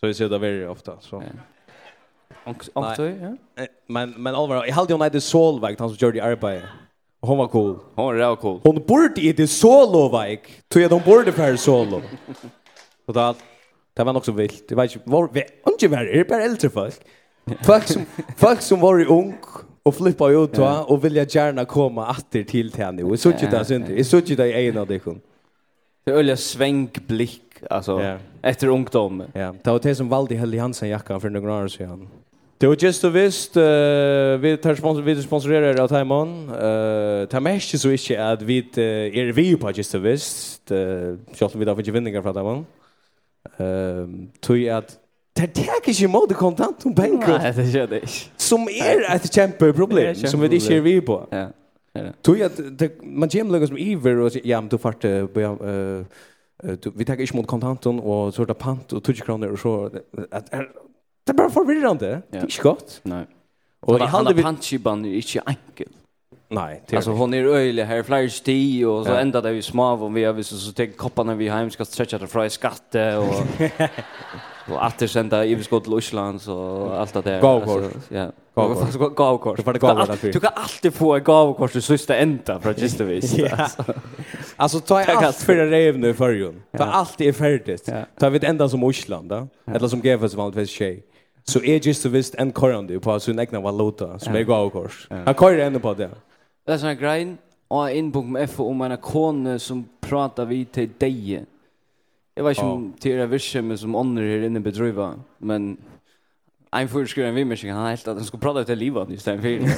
Så 0.01 0.07
jag 0.07 0.17
ser 0.17 0.29
det 0.29 0.39
väldigt 0.39 0.69
ofta 0.69 1.01
så. 1.01 1.23
Och 2.45 2.65
och 2.73 2.85
ja. 2.85 3.37
Men 3.87 4.11
men 4.11 4.35
allvar, 4.35 4.65
jag 4.65 4.75
hade 4.75 4.95
ju 4.95 5.05
inte 5.05 5.21
Solveig 5.21 5.79
han 5.79 5.89
som 5.89 5.97
gjorde 6.01 6.25
arbetet. 6.25 6.69
Hon 7.27 7.39
var 7.39 7.49
cool. 7.49 7.79
Hon 7.95 8.19
var 8.19 8.37
cool. 8.37 8.61
Hon 8.63 8.83
borde 8.87 9.21
i 9.21 9.33
det 9.33 9.47
solo 9.47 10.21
vik. 10.21 10.41
Tog 10.69 10.83
jag 10.83 10.91
de 10.91 11.01
borde 11.05 11.33
för 11.33 11.57
solo. 11.57 12.03
Och 13.07 13.15
då 13.15 13.35
det 13.97 14.05
var 14.05 14.13
nog 14.13 14.25
så 14.25 14.33
vilt. 14.33 14.69
Det 14.69 14.75
var 14.75 14.85
inte 14.85 14.99
var 15.05 15.29
vi 15.33 15.45
inte 15.69 15.89
var 15.89 16.05
det 16.05 16.29
bara 16.29 16.43
äldre 16.43 16.71
folk. 16.71 16.95
Folk 17.63 17.87
som 17.87 18.03
folk 18.37 18.61
som 18.61 18.81
var 18.81 19.01
i 19.01 19.05
ung 19.05 19.35
och 19.83 19.95
flippa 19.95 20.31
ut 20.31 20.59
va 20.59 20.85
och 20.85 21.05
vilja 21.05 21.25
gärna 21.25 21.65
komma 21.65 22.11
åter 22.11 22.45
till 22.45 22.73
till 22.73 22.85
henne. 22.85 23.03
Och 23.03 23.21
så 23.21 23.33
tyckte 23.33 23.57
jag 23.57 23.67
synd. 23.67 23.85
Jag 23.91 24.07
så 24.07 24.21
tyckte 24.21 24.45
i 24.45 24.69
en 24.69 24.79
av 24.79 24.87
det 24.87 24.99
kom. 24.99 25.21
Det 26.05 26.13
ölja 26.13 26.37
svänkblick 26.37 27.43
alltså 27.71 28.19
efter 28.43 28.69
ungdom. 28.69 29.23
Ja, 29.33 29.55
det 29.63 29.71
var 29.71 29.81
det 29.83 29.95
som 29.95 30.09
valde 30.09 30.35
Helly 30.35 30.59
Hansen 30.59 30.89
jackan 30.89 31.21
för 31.21 31.31
några 31.31 31.55
år 31.55 31.69
sedan. 31.69 32.09
Det 32.65 32.69
var 32.69 32.77
just 32.81 33.05
och 33.05 33.17
visst, 33.17 33.57
uh, 33.57 33.63
vi 34.41 34.57
tar 34.63 34.75
sponsor, 34.75 35.03
vi 35.03 35.23
sponsorerar 35.23 35.81
av 35.81 35.89
Taimon. 35.89 36.49
Uh, 36.49 36.57
det 37.29 37.35
är 37.35 37.41
mest 37.41 37.81
så 37.81 37.91
inte 37.91 38.25
att 38.25 38.43
vi 38.43 38.61
uh, 38.61 39.19
är 39.19 39.33
vi 39.33 39.57
på 39.57 39.71
just 39.71 39.95
och 39.95 40.05
visst. 40.05 40.73
Uh, 40.73 41.17
Kjallt 41.35 41.55
vi 41.55 41.65
där 41.65 41.75
för 41.75 41.93
vinningar 41.93 42.23
från 42.23 42.35
Taimon. 42.35 42.67
Uh, 43.61 44.27
tog 44.41 44.59
jag 44.59 44.79
att 44.79 44.99
Det 45.33 45.47
tek 45.47 45.89
inte 45.89 46.05
imot 46.05 46.35
kontant 46.35 46.87
om 46.87 46.95
pengar. 46.95 47.39
Nej, 47.39 47.53
det 47.53 47.65
gör 47.65 47.87
det 47.87 48.01
inte. 48.01 48.13
Som 48.37 48.63
är 48.69 48.97
er 48.97 49.15
et 49.15 49.35
kjempeproblem, 49.35 50.15
som 50.15 50.41
vi 50.41 50.55
inte 50.55 50.75
är 50.75 50.81
vi 50.81 51.01
på. 51.01 51.27
Ja. 51.31 51.47
Tog 52.23 52.39
det, 52.79 53.03
man 53.03 53.29
kommer 53.29 53.53
lukket 53.53 53.69
som 53.69 53.79
iver 53.79 54.19
och 54.19 54.33
sier, 54.33 54.43
ja, 54.47 54.61
men 54.61 54.69
du 54.69 54.79
fart, 54.79 55.05
vi 56.95 57.05
tar 57.05 57.21
inte 57.21 57.35
imot 57.35 57.47
kontanten 57.47 58.01
och 58.01 58.35
så 58.35 58.43
er 58.43 58.47
det 58.47 58.55
pant 58.55 58.93
och 58.93 59.07
20 59.07 59.21
kronor 59.21 59.53
och 59.53 59.59
så. 59.59 59.91
Det 61.27 61.33
er 61.33 61.37
bare 61.37 61.51
forvirrande. 61.51 62.07
Ja. 62.07 62.21
Det 62.33 62.43
er 62.43 62.47
ikke 62.53 62.63
godt. 62.63 63.01
Nei. 63.05 63.25
Og 63.83 64.01
han 64.09 64.27
har 64.27 64.43
punchiban 64.43 65.05
er 65.05 65.21
ikke 65.21 65.45
enkel. 65.49 65.93
Nei, 66.51 66.75
det 66.91 66.97
alltså 66.97 67.11
hon 67.11 67.35
är 67.35 67.45
öjlig 67.45 67.85
här 67.85 68.03
flyger 68.03 68.29
sti 68.29 68.85
och 68.85 69.07
så 69.07 69.13
ja. 69.13 69.21
ända 69.21 69.41
där 69.41 69.53
vi 69.53 69.63
smav 69.63 70.05
och 70.05 70.17
vi 70.17 70.25
har 70.25 70.33
visst 70.33 70.61
så 70.61 70.73
tar 70.73 70.87
kopparna 70.87 71.35
vi 71.35 71.49
hem 71.49 71.71
ska 71.71 71.85
stretcha 71.85 72.19
det 72.19 72.27
från 72.27 72.51
skatte 72.51 73.17
och 73.17 73.35
och 74.69 74.87
att 74.87 74.99
det 74.99 75.09
sända 75.09 75.45
i 75.45 75.63
skott 75.63 75.99
Island 75.99 76.41
och 76.49 77.01
allt 77.01 77.15
det 77.15 77.23
där. 77.23 77.41
Alltså, 77.41 77.91
ja. 78.09 78.33
Gavkors. 78.55 79.17
Gavkors. 79.17 79.57
Det 79.57 79.67
var 79.67 79.73
det 79.73 79.79
gavkors. 79.79 80.21
Du 80.21 80.41
kan 80.41 80.51
alltid 80.55 80.95
få 80.95 81.15
en 81.15 81.25
gavkors 81.25 81.77
i 81.77 81.81
sista 81.81 82.17
ända 82.17 82.61
för 82.61 82.71
att 82.71 82.81
just 82.81 82.99
det 82.99 83.05
visst. 83.05 83.39
Alltså 84.57 84.81
ta 84.81 85.01
jag 85.01 85.25
allt 85.25 85.37
för 85.37 85.57
det 85.57 85.67
rev 85.71 86.05
i 86.05 86.15
förrjun. 86.15 86.63
Ta 86.79 86.85
allt 86.85 87.21
är 87.21 87.33
färdigt. 87.33 87.89
Ta 88.19 88.29
vid 88.29 88.45
ända 88.45 88.69
som 88.69 88.85
Osland. 88.85 89.33
Eller 89.67 89.89
som 89.89 90.01
Gefes 90.01 90.35
vanligtvis 90.35 90.71
tjej. 90.71 91.03
Så 91.47 91.63
är 91.63 91.87
just 91.87 92.07
visst 92.07 92.35
en 92.35 92.53
korande 92.53 93.01
på 93.01 93.21
sin 93.21 93.39
egna 93.39 93.61
valuta 93.61 94.19
som 94.19 94.35
är 94.35 94.43
gav 94.43 94.71
kors. 94.71 95.07
Han 95.11 95.35
kör 95.35 95.59
ändå 95.59 95.81
på 95.81 95.95
det. 95.95 96.11
Det 96.67 96.73
är 96.73 96.79
sån 96.79 96.89
här 96.89 96.95
grejen 96.95 97.39
och 97.69 97.91
en 97.91 98.11
bok 98.11 98.27
med 98.27 98.43
F 98.43 98.61
om 98.61 98.81
en 98.81 98.97
kone 98.97 99.59
som 99.59 99.85
pratar 100.01 100.45
vid 100.45 100.73
till 100.73 100.91
dig. 100.99 101.45
Jag 102.35 102.45
vet 102.45 102.59
inte 102.59 102.67
om 102.67 102.93
det 103.01 103.13
är 103.13 103.27
virke 103.27 103.77
som 103.79 103.95
andra 103.95 104.23
här 104.23 104.43
inne 104.43 104.61
bedriva, 104.61 105.15
men 105.39 105.77
en 106.71 106.89
förskriver 106.89 107.29
en 107.29 107.35
vimmersing, 107.35 107.73
han 107.73 107.83
har 107.83 107.89
helt 107.89 108.09
att 108.09 108.17
han 108.17 108.25
skulle 108.25 108.41
prata 108.41 108.61
ut 108.61 108.67
det 108.73 108.75
livet 108.75 109.11
just 109.11 109.25
den 109.25 109.43
filmen. 109.43 109.71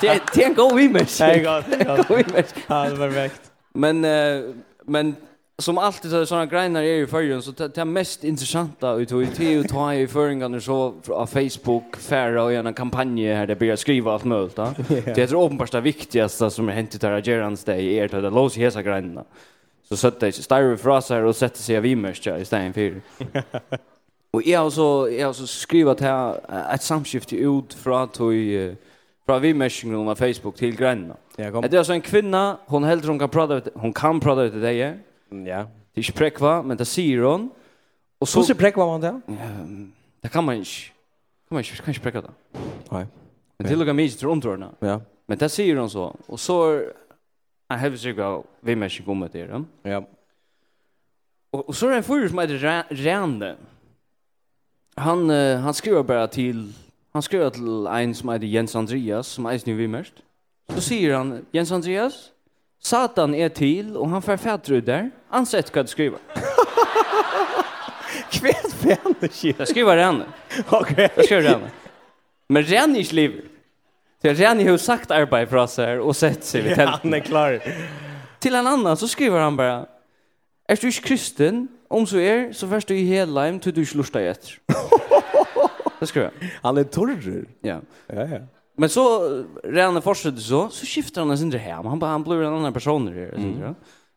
Det 0.00 0.08
är 0.08 0.46
en 0.46 0.54
god 0.54 0.76
vimmersing. 0.76 1.26
Det 1.26 1.44
är 1.46 1.90
en 1.90 1.96
god 1.96 2.16
vimmersing. 2.16 2.62
Ja, 2.66 2.84
det 2.84 2.92
är 2.92 2.96
perfekt. 3.08 3.52
Men, 3.72 4.00
men 4.84 5.14
som 5.60 5.78
alltid 5.78 6.10
så 6.10 6.26
såna 6.26 6.46
grejer 6.46 6.76
är 6.76 7.02
i 7.02 7.06
förrjun 7.06 7.42
så 7.42 7.50
det 7.50 7.84
mest 7.84 8.24
intressanta 8.24 8.92
ut 8.92 9.12
och 9.12 9.22
det 9.36 9.58
och 9.58 9.68
ta 9.68 9.94
i 9.94 10.06
förringarna 10.06 10.60
så 10.60 10.94
av 11.08 11.26
Facebook 11.26 11.96
färra 11.96 12.42
och 12.42 12.52
en 12.52 12.74
kampanj 12.74 13.34
här 13.34 13.46
där 13.46 13.54
börjar 13.54 13.76
skriva 13.76 14.12
allt 14.12 14.24
möjligt 14.24 14.58
va. 14.58 14.74
Det 14.88 15.08
är 15.08 15.14
det 15.26 15.32
uppenbart 15.32 15.72
det 15.72 15.80
viktigaste 15.80 16.50
som 16.50 16.68
har 16.68 16.74
hänt 16.74 17.00
där 17.00 17.28
Gerans 17.28 17.64
Day 17.64 17.98
är 17.98 18.08
det 18.08 18.26
att 18.26 18.32
låsa 18.32 18.60
hesa 18.60 18.82
grejerna. 18.82 19.24
Så 19.88 19.96
sätter 19.96 20.30
sig 20.30 20.44
styr 20.44 20.76
för 20.76 20.90
oss 20.90 21.10
här 21.10 21.24
och 21.24 21.36
sätter 21.36 21.58
sig 21.58 21.80
vi 21.80 21.96
mörska 21.96 22.38
i 22.38 22.44
stället 22.44 22.74
för. 22.74 23.00
Och 24.30 24.42
jag 24.42 24.60
har 24.60 24.70
så 24.70 25.08
jag 25.18 25.26
har 25.26 25.32
så 25.32 25.46
skrivit 25.46 26.00
här 26.00 26.40
ett 26.74 26.82
samskifte 26.82 27.36
ut 27.36 27.74
från 27.74 28.02
att 28.02 28.16
fra 29.26 29.38
vi 29.38 29.56
av 30.08 30.14
Facebook 30.14 30.56
till 30.56 30.76
kom. 30.76 31.62
Det 31.70 31.76
är 31.76 31.82
så 31.82 31.92
en 31.92 32.00
kvinna, 32.00 32.56
hon 32.66 32.84
heldur 32.84 33.08
hon 33.08 33.18
kan 33.18 33.28
prata 33.28 33.60
hon 33.74 33.92
kan 33.92 34.20
prata 34.20 34.48
til 34.50 34.62
deg. 34.62 34.98
Ja. 35.30 35.64
Det 35.90 36.00
er 36.00 36.06
ikke 36.08 36.18
prekva, 36.18 36.60
men 36.62 36.78
det 36.78 36.86
sier 36.86 37.24
hun. 37.26 37.50
Og 38.20 38.28
så... 38.28 38.40
Hvordan 38.40 38.60
prekva 38.60 38.86
man 38.86 39.02
det? 39.02 39.14
Det 40.22 40.30
kan 40.30 40.44
man 40.44 40.60
ikke. 40.60 40.92
Kan 41.48 41.54
man 41.56 41.64
ikke, 41.64 41.82
kan 41.82 41.94
ikke 41.94 42.02
prekva 42.02 42.20
det. 42.20 42.34
Nei. 42.90 43.04
Men 43.58 43.68
det 43.68 43.88
og 43.88 43.96
mye 43.96 44.08
til 44.08 44.28
omtårene. 44.28 44.70
Ja. 44.82 44.98
Men 45.28 45.38
det 45.38 45.50
sier 45.50 45.80
hun 45.80 45.90
så. 45.90 46.10
Og 46.28 46.38
så 46.38 46.56
er 47.70 47.74
en 47.74 47.78
helvete 47.78 48.02
sikker 48.02 48.42
vi 48.62 48.74
med 48.74 48.90
ikke 48.90 49.04
gommet 49.04 49.30
til 49.32 49.48
dem. 49.48 49.66
Ja. 49.84 50.00
Og, 51.52 51.68
og 51.68 51.74
så 51.74 51.86
er 51.86 51.90
det 51.90 51.98
en 51.98 52.04
fyrer 52.04 52.28
som 52.28 52.38
heter 52.38 52.86
Rene. 52.90 53.56
Han, 54.98 55.30
uh, 55.30 55.60
han 55.62 55.74
skriver 55.74 56.02
bare 56.02 56.26
til... 56.26 56.74
Han 57.12 57.22
skriver 57.22 57.48
til 57.48 57.86
en 57.86 58.14
som 58.14 58.28
heter 58.28 58.46
Jens 58.46 58.74
Andreas, 58.74 59.26
som 59.26 59.44
er 59.44 59.58
snill 59.58 59.78
vi 59.78 59.86
mest. 59.86 60.22
Så 60.70 60.80
sier 60.80 61.16
han, 61.16 61.40
Jens 61.54 61.72
Andreas, 61.72 62.32
Satan 62.82 63.34
är 63.34 63.48
till 63.48 63.96
och 63.96 64.08
han 64.08 64.22
författar 64.22 64.74
där. 64.74 65.10
Han 65.28 65.46
sett 65.46 65.70
hva 65.74 65.82
du 65.82 65.88
skriva. 65.88 66.18
Kvet 68.30 68.72
fan 68.82 69.14
det 69.20 69.32
shit. 69.32 69.58
Jag 69.58 69.68
skriver 69.68 69.96
den. 69.96 70.22
Okej. 70.68 71.10
Jag 71.14 71.24
skriver 71.24 71.42
den. 71.42 71.60
Men 72.48 72.62
Ren 72.62 72.96
i 72.96 73.02
liv. 73.02 73.48
Så 74.20 74.26
jag 74.26 74.40
Ren 74.40 74.68
har 74.68 74.76
sagt 74.76 75.10
arbeid 75.10 75.48
fra 75.48 75.66
seg, 75.66 76.00
og 76.00 76.06
och 76.08 76.16
sett 76.16 76.44
sig 76.44 76.62
vid. 76.62 76.72
Ja, 76.78 76.98
han 77.02 77.14
är 77.14 77.20
klar. 77.20 77.60
Till 78.38 78.54
en 78.54 78.66
annan 78.66 78.96
så 78.96 79.08
skriver 79.08 79.40
han 79.40 79.56
bara 79.56 79.86
Är 80.68 80.76
du 80.80 80.88
ikke 80.88 81.08
kristen? 81.08 81.68
Om 81.88 82.06
så 82.06 82.18
är, 82.18 82.52
så 82.52 82.68
først 82.68 82.88
du 82.88 82.94
i 82.94 83.04
Hedheim 83.04 83.60
till 83.60 83.74
du 83.74 83.80
inte 83.80 83.96
lustar 83.96 84.20
etter. 84.20 84.58
Det 86.00 86.06
skriver 86.06 86.30
han. 86.40 86.50
Han 86.62 86.78
är 86.78 86.84
torr. 86.84 87.46
Ja. 87.60 87.80
Ja, 88.06 88.26
ja. 88.26 88.38
Men 88.80 88.88
så 88.88 89.04
redan 89.64 89.94
när 89.94 90.00
fortsätter 90.00 90.40
så 90.40 90.68
så 90.68 90.86
skiftar 90.86 91.24
han 91.24 91.38
sin 91.38 91.52
hem. 91.52 91.86
Han 91.86 91.98
bara 91.98 92.10
han 92.10 92.22
blir 92.22 92.42
en 92.42 92.54
annan 92.54 92.72
person 92.72 93.06
där 93.06 93.34
mm. 93.34 93.74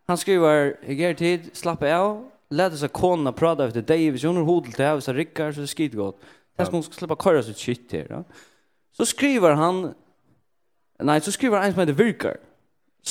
Han 0.07 0.17
skriver 0.17 0.77
i 0.85 0.93
ger 0.93 1.13
tid 1.13 1.49
slappa 1.53 1.97
av. 1.97 2.29
Lät 2.49 2.73
oss 2.73 2.91
kona 2.91 3.31
prata 3.31 3.65
efter 3.67 3.81
dig 3.81 4.11
vi 4.11 4.27
under 4.27 4.41
hodel 4.41 4.73
till 4.73 5.01
så 5.01 5.13
rycker 5.13 5.51
så 5.51 5.67
skit 5.67 5.93
gott. 5.93 6.19
Det 6.55 6.65
ska 6.65 6.81
ska 6.81 6.93
släppa 6.93 7.15
köra 7.23 7.43
sitt 7.43 7.57
shit 7.57 7.89
där. 7.89 8.07
Ja. 8.09 8.23
Så 8.97 9.05
skriver 9.05 9.51
han 9.51 9.93
Nej, 10.99 11.21
så 11.21 11.31
skriver 11.31 11.57
han 11.59 11.73
med 11.75 11.87
det 11.87 11.93
virkar. 11.93 12.37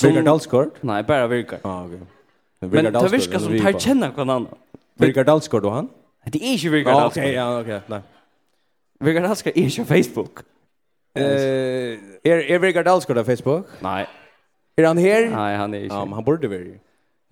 Virkar 0.03 0.23
Dalsgård? 0.23 0.71
Nej, 0.81 1.03
bara 1.03 1.27
virkar. 1.27 1.59
Ah, 1.63 1.85
okay. 1.85 1.99
Men 2.61 2.93
det 2.93 3.09
virkar 3.09 3.39
som 3.39 3.59
tar 3.61 3.79
känna 3.79 4.09
någon 4.17 4.31
annan. 4.31 4.55
Virkar 4.95 5.25
Dalsgård 5.25 5.65
och 5.65 5.73
han? 5.73 5.89
Det 6.25 6.39
är 6.39 6.53
inte 6.53 6.69
virkar 6.69 6.93
Dalsgård. 6.93 7.25
Okej, 7.25 7.35
ja, 7.35 7.61
okej. 7.61 7.81
Nej. 7.87 8.01
Virkar 9.01 9.23
Dalsgård 9.23 9.53
är 9.57 9.69
ju 9.69 9.85
Facebook. 9.85 10.39
Eh, 11.15 11.23
är 12.23 12.51
är 12.51 12.59
Vegard 12.59 12.85
Dalsgård 12.85 13.17
på 13.17 13.25
Facebook? 13.37 13.67
Nej. 13.81 14.07
Är 14.77 14.85
han 14.85 14.99
här? 14.99 15.31
Nej, 15.31 15.57
han 15.57 15.75
är 15.75 15.83
inte. 15.83 15.95
Ja, 15.95 16.05
men 16.05 16.15
han 16.15 16.25
borde 16.25 16.49
vara. 16.49 16.61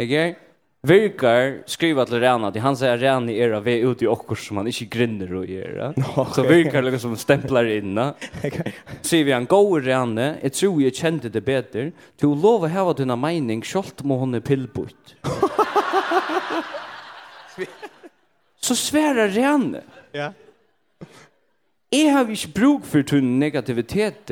Okej. 0.02 0.38
Virkar 0.82 1.62
skriva 1.66 2.06
till 2.06 2.20
Rena 2.20 2.52
till 2.52 2.60
han 2.60 2.76
säger 2.76 2.98
Rena 2.98 3.32
är 3.32 3.50
av 3.50 3.68
ut 3.68 4.02
i 4.02 4.06
okkor 4.06 4.34
som 4.34 4.56
han 4.56 4.66
inte 4.66 4.84
grinner 4.84 5.34
och 5.34 5.46
era. 5.46 5.94
Så 6.34 6.42
Virkar 6.48 6.82
liksom 6.82 7.00
som 7.00 7.16
stämplar 7.16 7.64
inna. 7.64 8.14
Ser 9.00 9.24
vi 9.24 9.32
han 9.32 9.46
gå 9.46 9.80
Rena, 9.80 10.34
jag 10.42 10.52
tror 10.52 10.82
jag 10.82 10.94
kände 10.94 11.28
det 11.28 11.40
bättre. 11.40 11.92
Du 12.20 12.26
lova 12.34 12.66
här 12.66 12.90
att 12.90 12.96
dina 12.96 13.16
mening 13.16 13.64
skolt 13.64 14.02
må 14.02 14.16
hon 14.18 14.34
är 14.34 14.40
pillbort. 14.40 15.14
Så 18.60 18.74
svärar 18.76 19.28
Rena. 19.28 19.78
Ja. 20.12 20.32
Jeg 21.92 22.12
har 22.12 22.29
ikke 22.31 22.53
bruk 22.55 22.85
for 22.87 23.03
tunn 23.03 23.38
negativitet. 23.40 24.31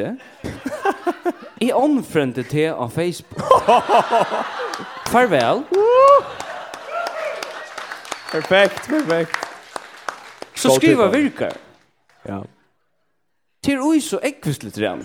Jeg 1.60 1.74
omfrente 1.74 2.44
til 2.46 2.68
av 2.70 2.92
Facebook. 2.94 3.42
Farvel. 5.10 5.64
Perfekt, 8.30 8.86
perfekt. 8.86 9.36
Så 10.54 10.76
skriva 10.76 11.08
virkar. 11.10 11.56
Ja. 12.28 12.38
Til 13.64 13.82
oi 13.82 13.98
så 14.06 14.20
ekvist 14.22 14.62
litt 14.62 14.78
rann. 14.78 15.02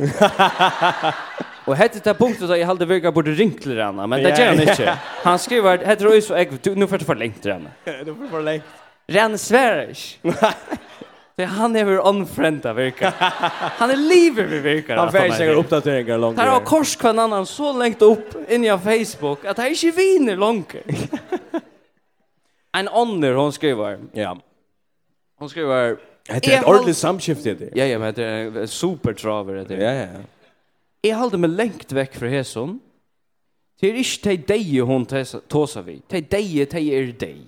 Og 1.66 1.74
hette 1.80 2.04
det 2.06 2.18
punktet 2.20 2.46
da 2.52 2.60
jeg 2.60 2.70
halde 2.70 2.86
virkar 2.86 3.16
borde 3.16 3.34
ringt 3.34 3.64
til 3.66 3.74
rann, 3.80 3.98
men 3.98 4.22
det 4.22 4.36
gjør 4.38 4.54
han 4.54 4.62
ikke. 4.68 4.98
Han 5.24 5.42
skriver, 5.42 5.86
hette 5.90 6.06
oi 6.06 6.22
så 6.22 6.38
ekvist, 6.38 6.70
nu 6.78 6.86
får 6.86 7.02
du 7.02 7.10
for 7.10 7.18
lengt 7.18 7.50
rann. 7.50 7.72
Ja, 7.90 8.02
nu 8.06 8.14
får 8.14 8.26
du 8.28 8.34
for 8.36 8.46
lengt. 8.46 8.80
Rann 9.10 9.42
ikke. 9.42 10.20
Nei. 10.30 10.54
Det 11.36 11.46
han 11.46 11.76
är 11.76 11.86
hur 11.86 12.08
unfrienda 12.08 12.74
verkar. 12.74 13.14
Han 13.78 13.90
är 13.90 13.96
livet 13.96 14.50
vi 14.50 14.60
verkar. 14.60 14.98
Han 14.98 15.12
får 15.12 15.30
sig 15.30 15.50
uppdateringar 15.50 16.18
långt. 16.18 16.38
Här 16.38 16.48
har 16.48 16.60
kors 16.60 16.96
kvar 16.96 17.10
annan 17.10 17.46
så 17.46 17.78
längt 17.78 18.02
upp 18.02 18.52
in 18.52 18.66
i 18.66 18.78
Facebook 18.78 19.46
att 19.46 19.58
han 19.58 19.68
inte 19.68 19.92
vinner 19.92 20.36
långt. 20.36 20.76
en 22.78 22.88
ånder 22.88 23.34
hon 23.34 23.54
skriver. 23.54 24.00
Ja. 24.12 24.38
Hon 25.40 25.50
skriver 25.50 25.98
Det 26.28 26.48
är 26.48 26.60
ett 26.60 26.68
ordentligt 26.68 26.98
samskifte 26.98 27.54
det. 27.54 27.70
Ja, 27.76 27.86
ja, 27.86 28.00
men 28.00 28.14
det 28.14 28.24
är 28.24 28.66
supertraver 28.66 29.66
det. 29.68 29.76
Ja, 29.76 29.94
ja. 29.94 30.08
Jag 31.02 31.18
håller 31.18 31.38
mig 31.38 31.50
längt 31.50 31.92
veck 31.92 32.16
från 32.16 32.30
Heson. 32.30 32.80
Det 33.80 33.88
är 33.88 33.94
inte 33.94 34.22
till 34.22 34.42
dig 34.42 34.80
hon 34.80 35.06
tåsar 35.48 35.82
vi. 35.82 36.02
Till 36.08 36.24
dig, 36.24 36.66
till 36.66 36.90
er 36.90 37.14
dig. 37.20 37.42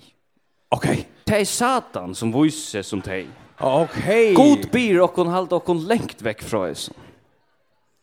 Okej. 0.70 0.92
Okay. 0.92 1.04
Det 1.24 1.42
är 1.42 1.46
Satan 1.46 2.16
som 2.16 2.42
visar 2.42 2.82
som 2.82 3.02
dig. 3.02 3.28
Okej. 3.60 4.34
Okay. 4.34 4.34
God 4.34 4.72
bir 4.72 5.02
och 5.02 5.12
hon 5.12 5.28
halt 5.28 5.52
och 5.52 5.64
hon 5.66 5.86
längt 5.86 6.22
veck 6.22 6.42
från 6.42 6.72
oss. 6.72 6.92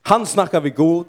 Han 0.02 0.26
snackar 0.26 0.60
vi 0.60 0.70
god 0.70 1.06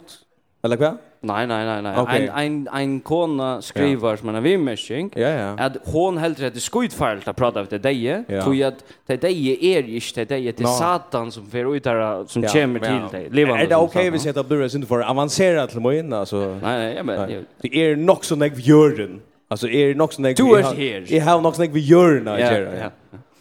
eller 0.62 0.76
vad? 0.76 0.96
Nej 1.20 1.46
nej 1.46 1.66
nej 1.66 1.82
nej. 1.82 1.98
Okay. 1.98 2.26
En 2.26 2.38
en 2.38 2.68
en 2.72 3.00
kona 3.00 3.62
skriver 3.62 4.08
yeah. 4.08 4.18
som 4.18 4.28
en 4.28 4.42
vimmering. 4.42 5.10
Ja 5.14 5.28
ja. 5.28 5.56
Att 5.58 5.76
hon 5.84 6.18
helt 6.18 6.40
rätt 6.40 6.62
skojfält 6.62 7.28
att 7.28 7.36
prata 7.36 7.60
efter 7.60 7.78
dig. 7.78 8.24
Ja. 8.28 8.42
Tror 8.42 8.54
jag 8.54 8.68
att 8.68 8.84
det 9.06 9.20
dig 9.20 9.74
är 9.74 9.82
ju 9.82 9.94
inte 9.94 10.24
det 10.24 10.38
är 10.38 10.52
till 10.52 10.66
satan 10.66 11.32
som 11.32 11.46
för 11.46 11.76
ut 11.76 11.84
där 11.84 12.24
som 12.26 12.42
kommer 12.42 12.78
till 12.78 13.20
dig. 13.20 13.30
Leva. 13.30 13.60
Är 13.60 13.66
det 13.66 13.76
okej 13.76 14.10
vi 14.10 14.18
sätter 14.18 14.42
burar 14.42 14.76
inte 14.76 14.88
för 14.88 15.00
avancerat 15.00 15.70
till 15.70 15.80
mig 15.80 16.12
alltså. 16.12 16.58
Nej 16.62 16.94
nej 16.94 17.02
men 17.04 17.44
det 17.60 17.76
är 17.76 17.96
nog 17.96 18.24
så 18.24 18.36
näck 18.36 18.52
vi 18.56 18.62
gör 18.62 18.90
den. 18.90 19.20
Alltså 19.48 19.68
är 19.68 19.88
det 19.88 19.94
nog 19.94 20.12
så 20.12 20.22
näck. 20.22 20.36
Du 20.36 20.56
är 20.56 20.62
här. 20.62 21.14
Jag 21.14 21.24
har 21.24 21.40
nog 21.40 21.54
så 21.54 21.60
näck 21.60 21.70
vi 21.72 21.80
gör 21.80 22.14
den. 22.14 22.40
Ja 22.40 22.58
ja. 22.58 22.90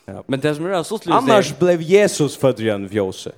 Ja, 0.06 0.24
men 0.28 0.40
det 0.40 0.56
som 0.56 0.66
är 0.66 0.84
så 0.84 0.98
slut 0.98 1.16
Annars 1.16 1.60
blev 1.60 1.82
Jesus 1.82 2.38
född 2.38 2.60
i 2.60 2.70
en 2.70 2.90
fjose. 2.90 3.32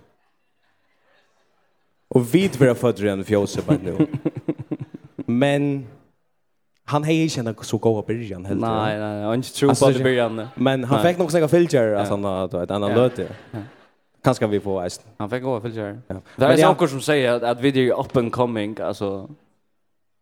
Och 2.08 2.36
vid 2.36 2.60
var 2.60 2.73
född 2.73 2.99
i 2.99 3.08
en 3.08 3.23
fjose 3.23 3.62
bara 3.67 3.78
nu. 3.84 4.08
men 5.15 5.88
han 6.86 7.04
hej 7.04 7.23
inte 7.23 7.39
en 7.39 7.56
så 7.62 7.78
goda 7.78 8.08
början 8.08 8.45
helt. 8.45 8.62
Nej, 8.62 8.99
nej, 8.99 9.23
han 9.23 9.34
inte 9.36 9.54
tror 9.54 9.86
på 9.86 9.97
det 9.97 10.04
början. 10.04 10.47
Men 10.56 10.84
han 10.84 11.04
fick 11.04 11.17
nog 11.17 11.32
snäga 11.32 11.47
filter 11.47 11.93
att 11.93 12.10
han 12.10 12.21
då 12.21 12.60
ett 12.60 12.71
annat 12.71 12.95
löte. 12.97 13.28
Kanske 14.23 14.47
vi 14.47 14.60
får 14.60 14.84
eisen. 14.84 15.04
Han 15.17 15.30
fick 15.30 15.43
goda 15.43 15.62
filter. 15.62 16.01
Ja. 16.08 16.15
Det 16.36 16.45
är 16.45 16.58
saker 16.58 16.88
som 16.88 17.01
säger 17.01 17.43
att 17.43 17.62
vi 17.62 17.89
är 17.89 17.99
up 17.99 18.17
and 18.17 18.32
coming 18.32 18.80
alltså 18.80 19.30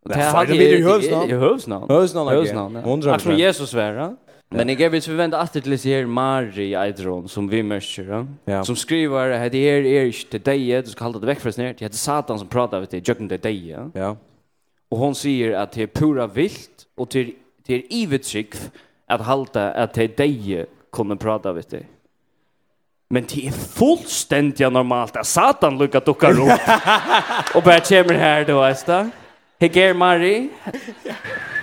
Det 0.05 0.15
här 0.15 0.33
hade 0.35 0.51
vi 0.51 0.77
i 0.77 0.83
hövsnamn. 0.83 1.29
I 1.29 1.33
hövsnamn. 1.33 1.89
Hövsnamn. 1.89 2.27
Hövsnamn. 2.29 2.75
Hövsnamn. 2.75 2.85
Hövsnamn. 2.85 3.15
Hövsnamn. 3.15 3.15
Hövsnamn. 3.15 3.37
Hövsnamn. 3.37 3.37
Hövsnamn. 3.37 3.79
Hövsnamn. 3.79 3.97
Hövsnamn. 3.97 4.17
Men 4.53 4.69
jag 4.69 4.89
vill 4.89 5.01
vi 5.01 5.13
vända 5.13 5.37
att 5.37 5.53
till 5.53 5.79
sig 5.79 6.05
Mari 6.05 6.75
Aidron 6.75 7.29
som 7.29 7.47
vi 7.47 7.63
mörker. 7.63 8.27
Ja? 8.45 8.63
Som 8.63 8.75
skriver 8.75 9.29
att 9.29 9.51
det 9.51 9.57
är 9.57 9.85
er 9.85 10.05
inte 10.05 10.39
dig, 10.39 10.81
du 10.81 10.89
ska 10.89 11.03
hålla 11.03 11.19
det 11.19 11.25
väck 11.25 11.39
från 11.39 11.53
snart. 11.53 11.77
Det 11.77 11.85
är 11.85 11.89
Satan 11.89 12.39
som 12.39 12.47
pratar 12.47 12.79
med 12.79 12.89
dig, 12.89 13.01
jöken 13.05 13.27
det 13.27 13.37
dig. 13.37 13.69
Ja? 13.69 13.91
ja. 13.93 14.17
Och 14.89 14.97
hon 14.97 15.15
säger 15.15 15.53
att 15.53 15.71
det 15.71 15.83
är 15.83 15.87
pura 15.87 16.27
vilt 16.27 16.87
och 16.95 17.09
till 17.09 17.33
till 17.65 17.85
ivetskick 17.89 18.55
att 19.07 19.21
hålla 19.21 19.73
att 19.73 19.93
det 19.93 20.17
dig 20.17 20.65
kommer 20.89 21.15
prata 21.15 21.53
med 21.53 21.63
dig. 21.69 21.87
Men 23.09 23.25
det 23.33 23.47
är 23.47 23.51
fullständigt 23.51 24.71
normalt 24.71 25.15
att 25.15 25.27
Satan 25.27 25.77
lukar 25.77 26.01
duckar 26.05 26.31
upp. 26.31 26.59
och 27.55 27.63
bara 27.63 27.79
kommer 27.79 28.13
här 28.13 28.45
då, 28.45 28.63
Esta. 28.63 29.09
Hej 29.59 29.93
Mari. 29.93 30.49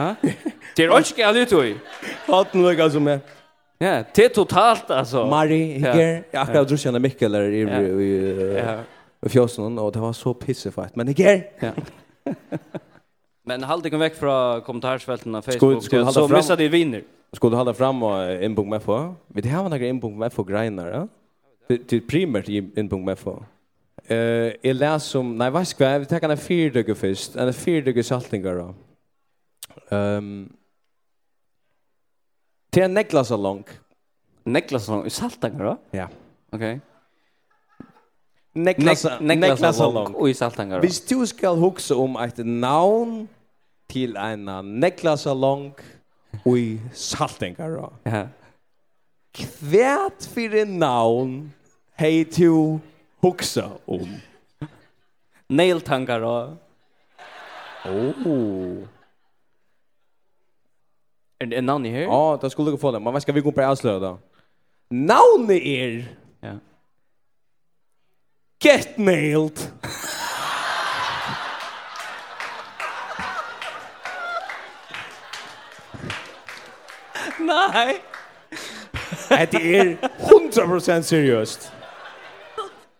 Ha? 0.00 0.14
Det 0.76 0.84
är 0.84 0.98
inte 0.98 1.14
galet 1.16 1.50
då. 1.50 1.64
Hat 2.32 2.54
nu 2.54 2.72
jag 2.72 2.92
som 2.92 3.06
är. 3.06 3.20
Ja, 3.78 4.04
det 4.14 4.24
är 4.24 4.28
totalt 4.28 4.90
alltså. 4.90 5.26
Mari 5.26 5.64
Higer, 5.64 6.24
jag 6.30 6.44
har 6.44 6.64
drömt 6.64 6.86
om 6.86 7.02
Mikael 7.02 7.32
där 7.32 7.42
i 7.42 7.60
i 8.04 8.62
i 9.26 9.28
fjärsen 9.28 9.78
och 9.78 9.92
det 9.92 9.98
var 9.98 10.12
så 10.12 10.34
pissefett. 10.34 10.96
Men 10.96 11.08
Higer. 11.08 11.44
Ja. 11.60 11.72
Men 13.46 13.64
håll 13.64 13.82
dig 13.82 13.90
väck 13.90 14.14
från 14.14 14.60
kommentarsfälten 14.60 15.32
på 15.32 15.42
Facebook. 15.42 16.12
Så 16.14 16.28
missar 16.28 16.56
du 16.56 16.68
vinner. 16.68 17.02
Skulle 17.32 17.52
du 17.52 17.56
hålla 17.56 17.74
fram 17.74 18.02
och 18.02 18.42
inbok 18.42 18.66
med 18.66 18.84
på? 18.84 19.14
Vi 19.26 19.40
det 19.40 19.48
har 19.48 19.68
några 19.68 19.86
inbok 19.86 20.12
med 20.12 20.34
på 20.34 20.44
grejer, 20.44 20.86
ja? 20.86 21.08
Det 21.88 22.00
primärt 22.00 22.48
inbok 22.48 23.00
med 23.00 23.18
på. 23.24 23.44
Eh, 24.06 24.16
jag 24.62 24.76
läser 24.76 24.98
som, 24.98 25.36
nej 25.36 25.50
vad 25.50 25.68
ska 25.68 25.84
jag, 25.84 25.98
vi 25.98 26.06
tar 26.06 26.28
en 26.28 26.36
fyrdöge 26.36 26.94
först, 26.94 27.36
en 27.36 27.52
fyrdöge 27.52 28.02
saltingar 28.02 28.54
då. 28.54 28.74
Um, 29.90 30.50
det 32.74 32.82
er 32.82 32.86
en 32.86 32.94
neglasalong. 32.94 33.64
Neglasalong? 34.46 35.06
I 35.06 35.10
Saltanger 35.10 35.64
då? 35.64 35.76
Ja. 35.92 36.06
Ok. 36.52 36.80
Neglasalong 38.54 40.14
i 40.28 40.34
Saltanger 40.34 40.76
da. 40.76 40.80
Hvis 40.80 41.00
du 41.00 41.26
skal 41.26 41.58
huske 41.58 41.94
om 41.94 42.16
et 42.16 42.38
navn 42.46 43.28
til 43.90 44.16
en 44.16 44.46
neglasalong 44.80 45.72
i 46.46 46.78
Saltanger 46.92 47.76
da. 47.76 47.88
Ja. 48.06 48.26
Hvert 49.60 50.26
for 50.34 50.64
navn 50.66 51.52
hei 51.98 52.24
du 52.24 52.80
huske 53.22 53.66
om? 53.86 54.08
Nailtanger 55.50 56.22
da. 56.22 56.36
Oh. 57.90 58.86
Är 61.40 61.46
det 61.46 61.60
namn 61.60 61.84
här? 61.84 62.00
Ja, 62.00 62.38
det 62.42 62.50
skulle 62.50 62.70
du 62.70 62.78
få 62.78 62.92
det. 62.92 63.00
Men 63.00 63.12
vad 63.12 63.22
ska 63.22 63.32
vi 63.32 63.40
gå 63.40 63.52
på 63.52 63.62
avslöja 63.62 63.98
då? 63.98 64.18
Navnet 64.90 65.62
er... 65.62 66.04
Ja. 66.40 66.58
Get 68.64 68.98
nailed. 68.98 69.58
Nej. 77.38 77.96
Det 79.28 79.78
er 79.78 79.96
100% 80.18 81.02
seriøst. 81.02 81.72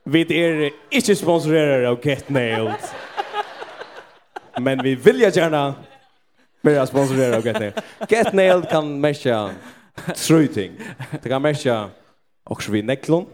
Vi 0.05 0.21
er 0.21 0.71
ikke 0.91 1.15
sponsorerade 1.15 1.89
av 1.89 1.99
Get 2.03 2.31
Nailed. 2.31 2.75
Men 4.59 4.83
vi 4.83 4.95
vill 4.95 5.21
gärna 5.21 5.75
Mer 6.61 6.87
sponsorer 6.87 7.37
av 7.37 7.47
Get 7.47 7.59
Nailed. 7.59 7.83
Get 8.09 8.33
Nailed 8.33 8.69
kan 8.69 9.01
mesja 9.01 9.51
truting. 10.15 10.73
Det 11.23 11.29
kan 11.29 11.43
mesja 11.43 11.91
också 12.45 12.73
vid 12.73 12.85
necklon. 12.85 13.27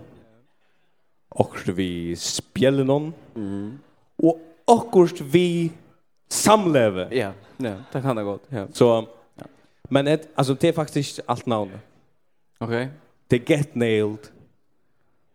Också 1.28 1.72
vi 1.72 2.16
spjällen. 2.16 3.12
Mm. 3.36 3.78
Och 4.16 4.40
också 4.96 5.24
vi 5.24 5.72
samleve. 6.28 7.08
Ja, 7.10 7.32
ja, 7.56 7.74
det 7.92 8.02
kan 8.02 8.16
det 8.16 8.22
gott. 8.22 8.42
Ja. 8.48 8.66
Så 8.72 9.06
men 9.88 10.06
ett 10.06 10.28
alltså 10.34 10.54
det 10.54 10.68
är 10.68 10.72
faktiskt 10.72 11.20
allt 11.26 11.46
namn. 11.46 11.78
Okej. 12.58 12.76
Okay. 12.76 12.88
Det 13.26 13.50
Get 13.50 13.74
Nailed. 13.74 14.18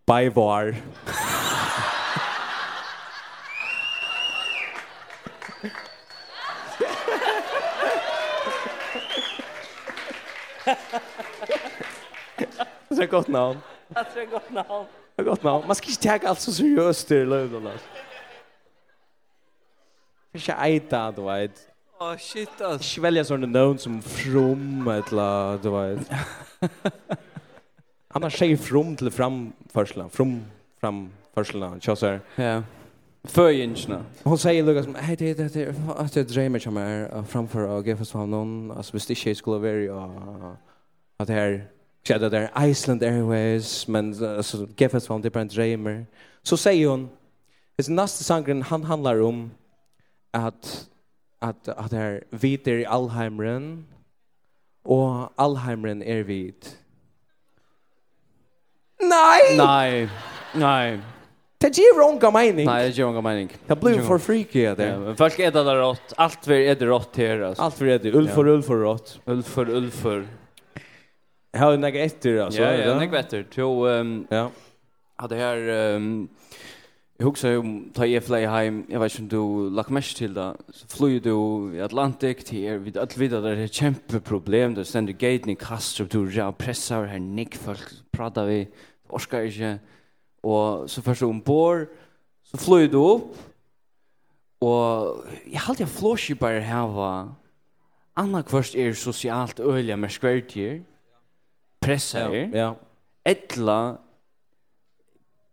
By 0.06 0.30
var. 0.30 0.76
är 13.04 13.08
gott 13.08 13.28
namn. 13.28 13.60
Att 13.93 14.16
det 14.16 14.22
är 14.22 14.26
gott 14.26 14.52
namn. 14.52 14.86
Det 15.16 15.22
är 15.22 15.26
gott 15.26 15.43
namn. 15.43 15.68
Man 15.68 15.76
ska 15.76 15.88
inte 15.88 16.20
ta 16.20 16.30
allt 16.30 16.39
så 16.39 16.52
seriöst 16.52 17.08
till 17.08 17.30
Det 17.30 17.43
alltså. 17.56 17.88
Fische 20.34 20.56
eita, 20.60 21.12
du 21.12 21.22
vet. 21.22 21.68
Oh 21.99 22.18
shit, 22.18 22.62
alltså. 22.62 22.88
Ikke 22.88 23.02
velja 23.02 23.24
sånne 23.24 23.47
navn 23.47 23.78
Namen 23.78 23.80
som 23.80 24.02
From, 24.02 24.88
eller, 24.88 25.58
du 25.62 25.70
vet. 25.70 26.12
Annars 28.16 28.39
säger 28.39 28.58
From 28.58 28.95
till 28.95 29.12
framførselen, 29.12 30.10
From, 30.10 30.41
framförslan, 30.80 31.80
tjossar. 31.82 32.20
Ja. 32.36 32.64
Föjingarna. 33.24 34.06
Hon 34.24 34.38
säger 34.38 34.64
Lucas, 34.64 34.88
hej 34.95 35.16
det 35.16 35.34
det 35.34 35.54
det 35.54 35.76
att 35.97 36.16
jag 36.16 36.28
drömmer 36.28 36.60
som 36.60 36.78
är 36.78 37.24
framför 37.24 37.60
och 37.60 37.88
ge 37.88 37.95
för 37.95 38.26
någon 38.26 38.72
alltså 38.72 38.93
visst 38.93 39.08
det 39.08 39.36
skulle 39.36 39.89
vara 39.91 40.58
att 41.18 41.28
det 41.28 41.34
här 41.34 41.68
Så 42.08 42.18
det 42.18 42.30
där 42.30 42.49
Iceland 42.58 43.04
Airways 43.04 43.88
men 43.88 44.36
alltså 44.38 44.68
Gefferts 44.78 45.08
från 45.08 45.22
different 45.22 45.52
dreamer. 45.52 46.06
Så 46.43 46.58
säger 46.58 46.88
hon 46.88 47.10
Hvis 47.76 47.89
neste 47.89 48.24
sangren 48.24 48.62
han 48.62 48.84
handlar 48.84 49.22
om 49.22 49.52
at 50.34 50.88
at 51.41 51.68
at 51.68 51.93
er 51.93 52.20
viter 52.32 52.84
i 52.84 52.86
Alheimren 52.86 53.86
og 54.86 55.32
Alheimren 55.38 56.02
er 56.02 56.24
vit. 56.24 56.78
Nei! 59.02 59.58
Nei. 59.58 60.10
Nei. 60.54 60.99
Det 61.62 61.70
gir 61.78 61.93
ronga 61.97 62.32
mening. 62.34 62.66
Nei, 62.66 62.88
det 62.88 62.95
gir 62.97 63.06
ronga 63.06 63.22
mening. 63.22 63.49
Det 63.68 63.78
blir 63.78 64.02
for 64.06 64.22
freaky 64.22 64.66
av 64.72 64.78
det. 64.78 64.88
Ja, 64.89 65.16
folk 65.18 65.39
er 65.39 65.54
det 65.54 65.64
rått. 65.78 66.14
Alt 66.18 66.47
vi 66.49 66.58
er 66.66 66.78
det 66.78 66.89
rått 66.89 67.18
her. 67.22 67.43
Altså. 67.52 67.64
Alt 67.68 67.82
vi 67.82 67.91
er 67.93 68.02
det. 68.02 68.14
Ulf 68.18 68.34
for, 68.34 68.49
ulf 68.49 68.70
for 68.70 68.82
rått. 68.82 69.16
Ulf 69.30 69.52
for, 69.54 69.70
ulf 69.70 69.99
for 70.02 70.26
har 71.60 71.78
några 71.78 71.99
efter 71.99 72.38
alltså. 72.38 72.62
Ja, 72.62 72.74
ja, 72.74 72.99
några 72.99 73.20
efter. 73.20 73.45
Jo, 73.56 73.88
um, 73.88 74.28
ja. 74.30 74.52
Hade 75.16 75.36
här 75.36 75.58
Um, 75.95 76.30
Jag 77.22 77.26
husker 77.26 77.58
om 77.58 77.91
ta 77.93 78.06
jag 78.06 78.24
flyg 78.24 78.47
hem, 78.47 78.86
jag 78.89 78.99
vet 78.99 79.20
inte 79.20 79.36
du 79.36 79.70
lagt 79.70 79.89
mest 79.89 80.18
till 80.18 80.34
det. 80.34 80.56
Så 80.70 80.88
flyg 80.88 81.22
du 81.22 81.72
i 81.76 81.82
Atlantik 81.82 82.43
till 82.45 82.64
er, 82.64 82.78
vid 82.78 82.97
allt 82.97 83.18
vidare, 83.18 83.56
det 83.56 83.62
är 83.62 83.66
ett 83.66 83.74
kämpeproblem. 83.74 84.74
Du 84.74 84.86
ständer 84.86 85.14
gaten 85.14 85.49
i 85.49 85.56
Kastrup, 85.56 86.10
du 86.10 86.32
ja, 86.32 86.52
pressar 86.52 87.06
här 87.06 87.20
nick, 87.20 87.56
folk 87.56 87.80
pratar 88.12 88.45
vi, 88.45 88.68
orskar 89.10 89.41
inte. 89.41 89.80
Och 90.41 90.89
så 90.89 91.02
först 91.02 91.22
ombord, 91.22 91.88
så 92.43 92.58
flyg 92.58 92.91
du 92.91 92.97
upp. 92.97 93.38
og 94.62 95.26
jeg 95.52 95.60
halte 95.60 95.84
jeg 95.84 95.89
flåskipar 95.89 96.60
här 96.60 96.88
var. 96.88 97.34
Anna 98.16 98.43
kvörst 98.43 98.76
är 98.76 98.93
socialt 98.93 99.60
öliga 99.60 99.97
med 99.97 100.12
skvärtier 100.12 100.82
pressa 101.82 102.19
er. 102.36 102.49
Ja. 102.53 102.75
Etla 103.23 103.97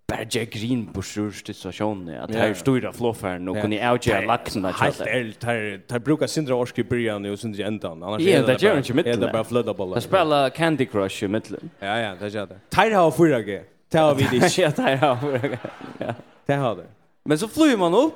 bara 0.08 0.20
jag 0.30 0.50
grin 0.50 0.86
på 0.86 1.02
sjur 1.02 1.30
situationen 1.30 2.20
att 2.20 2.34
här 2.34 2.54
står 2.54 2.80
det 2.80 2.92
flåfärden 2.92 3.48
och 3.48 3.60
kunde 3.60 3.76
jag 3.76 4.06
ju 4.06 4.26
laxna 4.26 4.72
till. 4.72 4.82
Helt 4.82 5.00
helt 5.00 5.44
här 5.44 5.82
här 5.90 5.98
brukar 5.98 6.26
syndra 6.26 6.54
orski 6.54 6.84
början 6.84 7.24
och 7.24 7.38
syndra 7.38 7.66
ändan. 7.66 8.02
Annars 8.02 8.26
är 8.26 8.46
det 8.46 8.62
gör 8.62 8.76
inte 8.76 8.94
mitt. 8.94 9.04
Det 9.04 9.12
är 9.12 9.32
bara 9.32 9.44
flöda 9.44 9.74
bollar. 9.74 9.94
Det 9.94 10.00
spelar 10.00 10.50
Candy 10.50 10.86
Crush 10.86 11.24
i 11.24 11.28
mitten. 11.28 11.70
Ja 11.78 11.98
ja, 11.98 12.14
det 12.20 12.28
gör 12.28 12.46
det. 12.46 12.58
Tar 12.68 12.90
har 12.90 13.10
fyra 13.10 13.40
g. 13.40 13.60
har 13.92 14.14
vi 14.14 14.38
det 14.38 14.58
Ja, 14.58 14.70
det 14.76 14.96
har 14.96 15.16
fyra 15.16 15.48
g. 15.48 15.56
Ja. 15.98 16.14
Det 16.46 16.54
har 16.54 16.76
det. 16.76 16.86
Men 17.24 17.38
så 17.38 17.48
flyr 17.48 17.76
man 17.76 17.94
upp 17.94 18.14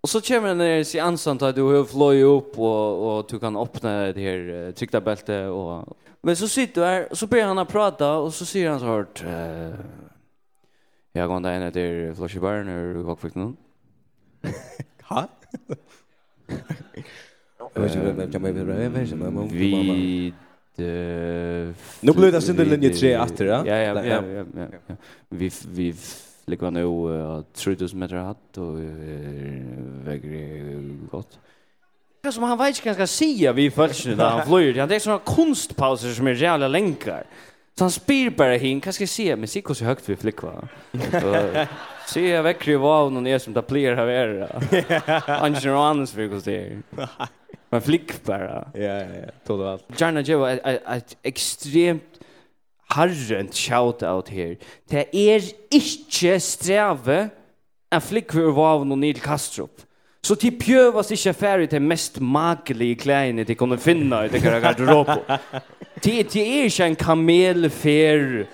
Och 0.00 0.08
så 0.08 0.20
kommer 0.20 0.48
den 0.48 0.58
ner 0.58 0.84
sig 0.84 1.00
ansant 1.00 1.42
att 1.42 1.54
du 1.54 1.62
har 1.62 1.84
flöjt 1.84 2.24
upp 2.24 2.58
och, 2.58 3.18
och 3.18 3.26
du 3.30 3.38
kan 3.38 3.56
öppna 3.56 4.12
det 4.12 4.20
här 4.20 4.72
tryckta 4.72 5.00
bältet 5.00 5.50
och 5.50 5.98
Men 6.28 6.36
så 6.36 6.48
sitter 6.48 6.80
du 6.80 6.86
här 6.86 7.08
och 7.10 7.18
så 7.18 7.26
börjar 7.26 7.46
han 7.46 7.58
att 7.58 7.68
prata 7.68 8.16
och 8.16 8.34
så 8.34 8.46
säger 8.46 8.70
han 8.70 8.80
så 8.80 8.86
hårt 8.86 9.24
eh 9.26 9.70
jag 11.12 11.28
går 11.28 11.40
där 11.40 11.56
inne 11.56 11.70
till 11.70 12.14
Flashy 12.16 12.40
Barn 12.40 12.96
och 12.96 13.04
vad 13.04 13.18
fick 13.18 13.34
någon? 13.34 13.56
Ha? 15.02 15.28
Vi 19.52 20.32
Nu 22.00 22.12
blir 22.12 22.32
det 22.32 22.40
synd 22.40 22.60
linje 22.60 22.90
tre 22.90 23.12
efter, 23.12 23.44
ja? 23.44 23.66
Ja, 23.66 23.76
ja, 23.76 24.04
ja, 24.04 24.22
ja. 24.56 24.66
ja. 24.86 24.96
Vi 25.28 25.50
vi 25.72 25.94
ligger 26.46 26.70
nu 26.70 26.84
uh, 26.84 27.42
3000 27.52 27.98
meter 27.98 28.16
hatt 28.16 28.58
och 28.58 28.78
väger 30.04 31.08
gott. 31.10 31.38
Det 32.22 32.32
som 32.32 32.42
han 32.42 32.58
vet 32.58 32.68
inte 32.68 32.88
vad 32.88 32.96
han 32.96 33.06
ska 33.06 33.16
säga 33.16 33.52
vid 33.52 33.74
följsen 33.74 34.16
när 34.16 34.24
han 34.24 34.46
flyr. 34.46 34.78
Han 34.80 34.90
är 34.90 34.98
sådana 34.98 35.20
konstpauser 35.24 36.12
som 36.12 36.26
är 36.26 36.34
jävla 36.34 36.68
länkar. 36.68 37.24
Så 37.78 37.84
han 37.84 37.90
spyr 37.90 38.30
bara 38.30 38.54
hin. 38.54 38.82
Vad 38.84 38.94
ska 38.94 39.02
jag 39.02 39.08
säga? 39.08 39.36
Men 39.36 39.48
se 39.48 39.62
hur 39.68 39.84
högt 39.84 40.08
vi 40.08 40.16
flick 40.16 40.42
va? 40.42 40.68
Se 42.06 42.28
jag 42.28 42.42
väcker 42.42 42.70
ju 42.70 42.84
av 42.84 43.12
någon 43.12 43.26
er 43.26 43.38
som 43.38 43.54
tar 43.54 43.62
player 43.62 43.96
här 43.96 44.06
är. 44.06 45.42
Angen 45.42 45.74
och 45.74 45.84
Anders 45.84 46.14
vill 46.14 46.30
det 46.30 46.40
se. 46.40 46.76
Men 47.70 47.82
flick 47.82 48.24
bara. 48.24 48.68
Ja, 48.74 48.80
ja, 48.80 48.98
ja. 48.98 49.30
Tog 49.46 49.60
det 49.60 49.70
allt. 49.70 50.00
Jarna 50.00 50.20
Jevo 50.20 50.44
är 50.44 50.80
ett 50.96 51.16
extremt 51.22 52.02
harrent 52.86 53.54
shout-out 53.54 54.30
her. 54.30 54.56
Det 54.88 55.08
er 55.12 55.44
ikke 55.70 56.40
streve 56.40 57.28
en 57.92 58.00
flikk 58.00 58.34
vi 58.34 58.46
var 58.56 58.78
av 58.78 58.86
noen 58.86 59.00
Neil 59.04 59.20
Kastrup. 59.20 59.84
Så 60.24 60.34
de 60.34 60.50
pjøvast 60.50 61.10
ikke 61.14 61.32
ferdig 61.32 61.68
til 61.70 61.82
mest 61.82 62.20
magelige 62.20 62.96
klærne 62.96 63.44
de 63.44 63.54
kunne 63.54 63.78
finne 63.78 64.24
i 64.26 64.28
det 64.28 64.42
garderobo. 64.42 65.20
De, 66.04 66.22
de 66.22 66.40
er 66.42 66.64
ikke 66.64 66.86
en 66.86 66.96
kamelfer 66.96 68.44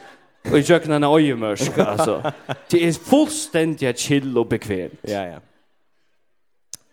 og 0.45 0.59
i 0.59 0.63
kjøkkenen 0.63 1.03
er 1.03 1.17
øyemørsk, 1.17 1.79
altså. 1.79 2.31
Det 2.71 2.83
er 2.89 2.93
fullstendig 2.93 3.95
chill 3.97 4.39
og 4.39 4.49
bekvemt. 4.49 5.01
Ja, 5.09 5.23
ja. 5.25 5.39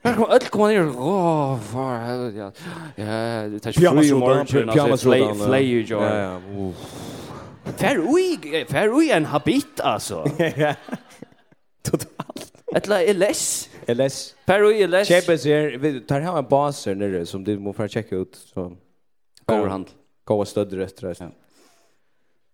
Her 0.04 0.16
kommer 0.16 0.34
öll 0.34 0.50
kommer 0.50 0.68
ner. 0.72 0.88
Åh, 0.98 1.60
far. 1.60 2.06
Ja, 2.36 2.50
ja. 2.98 3.48
Det 3.50 3.62
tar 3.62 3.72
fri 3.72 4.12
morgon. 4.14 4.48
Pyjamasrodan. 4.48 5.36
Flay, 5.46 5.86
Ja, 5.90 6.16
ja. 6.24 6.40
Fär 7.78 7.98
ui, 8.00 8.66
fär 8.70 8.90
ui 8.90 9.12
en 9.12 9.26
habit, 9.26 9.80
alltså. 9.84 10.26
Ja, 10.40 10.52
ja. 10.58 10.74
Totalt. 11.84 12.52
Ett 12.76 12.88
la 12.88 13.02
LS. 13.14 13.70
Eles. 13.92 14.36
Peru 14.46 14.72
Eles. 14.74 15.08
Chebes 15.08 15.46
är 15.46 15.78
vi 15.78 16.00
tar 16.00 16.20
hem 16.20 16.36
en 16.36 16.48
baser 16.50 16.96
nere 16.96 17.26
som 17.26 17.44
du 17.44 17.60
måste 17.60 17.88
checka 17.88 18.16
ut 18.16 18.36
så 18.36 18.78
Overhand. 19.48 19.90
Gå 20.24 20.40
och 20.40 20.48
stöd 20.48 20.74
rätt 20.74 21.04
rätt. 21.04 21.22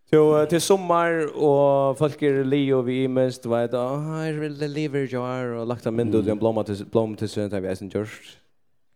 Så 0.09 0.45
till 0.45 0.61
sommar 0.61 1.35
och 1.35 1.97
folk 1.97 2.21
är 2.21 2.43
Leo 2.43 2.77
och 2.77 2.89
vi 2.89 3.07
mest 3.07 3.45
vet 3.45 3.73
ah 3.73 4.25
I 4.25 4.33
really 4.33 4.67
live 4.67 4.99
you 4.99 5.07
jar 5.07 5.43
och 5.43 5.67
lagt 5.67 5.85
en 5.85 5.95
mindre 5.95 6.19
mm. 6.19 6.31
en 6.31 6.37
blomma 6.37 6.63
till 6.63 6.85
blom 6.85 7.15
till 7.15 7.29
sen 7.29 7.61
vi 7.61 7.67
är 7.67 7.75
sen 7.75 7.91
just. 7.93 8.37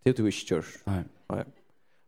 Det 0.04 0.18
du 0.18 0.24
wish 0.24 0.52
just. 0.52 0.86
Nej. 0.86 1.04
Nej. 1.30 1.44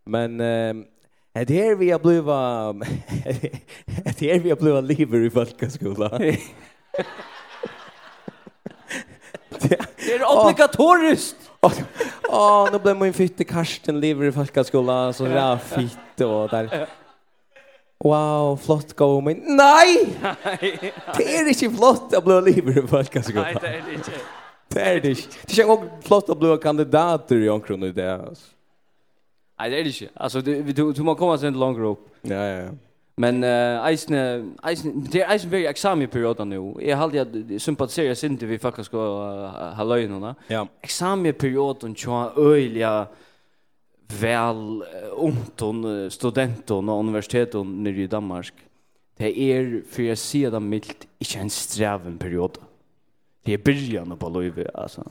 Men 0.06 0.40
ehm 0.40 0.86
Det 1.34 1.50
här 1.50 1.76
vi 1.76 1.92
har 1.92 2.00
blivit 2.00 2.26
Det 4.20 4.32
här 4.32 4.40
vi 4.40 4.50
har 4.50 4.58
blivit 4.58 4.84
liv 4.84 5.26
i 5.26 5.30
folkskolan. 5.30 6.22
Det 9.98 10.14
är 10.14 10.40
obligatoriskt. 10.40 11.52
Ja, 12.30 12.70
nu 12.72 12.80
blev 12.80 12.98
min 12.98 13.14
fitte 13.14 13.44
Karsten 13.44 14.00
lever 14.00 14.26
i 14.26 14.32
folkskola 14.32 15.14
så 15.14 15.26
där 15.26 15.58
fitt 15.58 16.22
och 16.22 16.50
där. 16.50 16.88
Wow, 18.04 18.58
flott 18.58 18.94
gå 18.96 19.22
men 19.22 19.42
nej. 19.46 20.08
Det 21.18 21.36
är 21.38 21.48
inte 21.48 21.78
flott 21.78 22.14
att 22.14 22.26
bli 22.26 22.42
lever 22.42 22.84
i 22.84 22.88
folkskola. 22.88 23.42
Nej, 23.42 23.56
det 23.62 23.68
är 23.68 23.82
det 23.88 23.94
inte. 23.94 24.12
Det 24.68 24.82
är 24.82 25.02
det 25.02 25.10
inte. 25.10 25.22
Det 25.46 25.62
är 25.62 25.72
inte 25.72 26.08
flott 26.08 26.30
att 26.30 26.40
bli 26.40 26.58
kandidat 26.62 27.32
i 27.32 27.50
omkring 27.50 27.94
det. 27.94 28.18
Nej, 29.60 29.70
det 29.70 29.80
är 29.80 29.84
det 29.84 30.02
inte. 30.02 30.10
Alltså 30.14 30.42
du 30.42 30.64
du 30.64 30.94
du 30.94 31.02
måste 31.04 31.20
komma 31.20 31.38
sen 31.38 31.60
långt 31.60 31.80
upp. 31.80 32.08
Ja, 32.22 32.36
ja, 32.36 32.62
ja. 32.62 32.70
Men 33.18 33.44
uh, 33.46 33.84
eisne, 33.86 34.22
eisne, 34.66 34.94
det 35.12 35.22
er 35.22 35.34
eisne 35.34 35.52
veri 35.52 35.68
eksamiperioden 35.70 36.50
nu. 36.50 36.62
Jeg 36.82 36.98
halde 36.98 37.20
jeg 37.20 37.62
sympatiserer 37.62 38.18
sinti 38.18 38.48
vi 38.50 38.58
faktisk 38.58 38.90
skal 38.90 39.50
ha 39.78 39.86
løgnene. 39.86 40.34
Ja. 40.50 40.64
Eksamiperioden 40.84 41.94
tjå 41.96 42.24
øyla 42.38 42.94
vel 44.20 44.84
omton 45.14 46.10
studenten 46.10 46.90
og 46.90 47.00
universiteten 47.00 47.78
nere 47.86 48.06
i 48.06 48.10
Danmark. 48.10 48.54
Det 49.18 49.30
er, 49.30 49.82
for 49.90 50.02
jeg 50.02 50.18
sier 50.18 50.54
det 50.54 50.62
mildt, 50.62 51.06
ikke 51.22 51.42
en 51.42 51.54
streven 51.54 52.18
periode. 52.18 52.62
Det 53.46 53.54
er 53.54 53.62
början 53.62 54.18
på 54.18 54.30
løyve, 54.30 54.66
altså. 54.84 55.04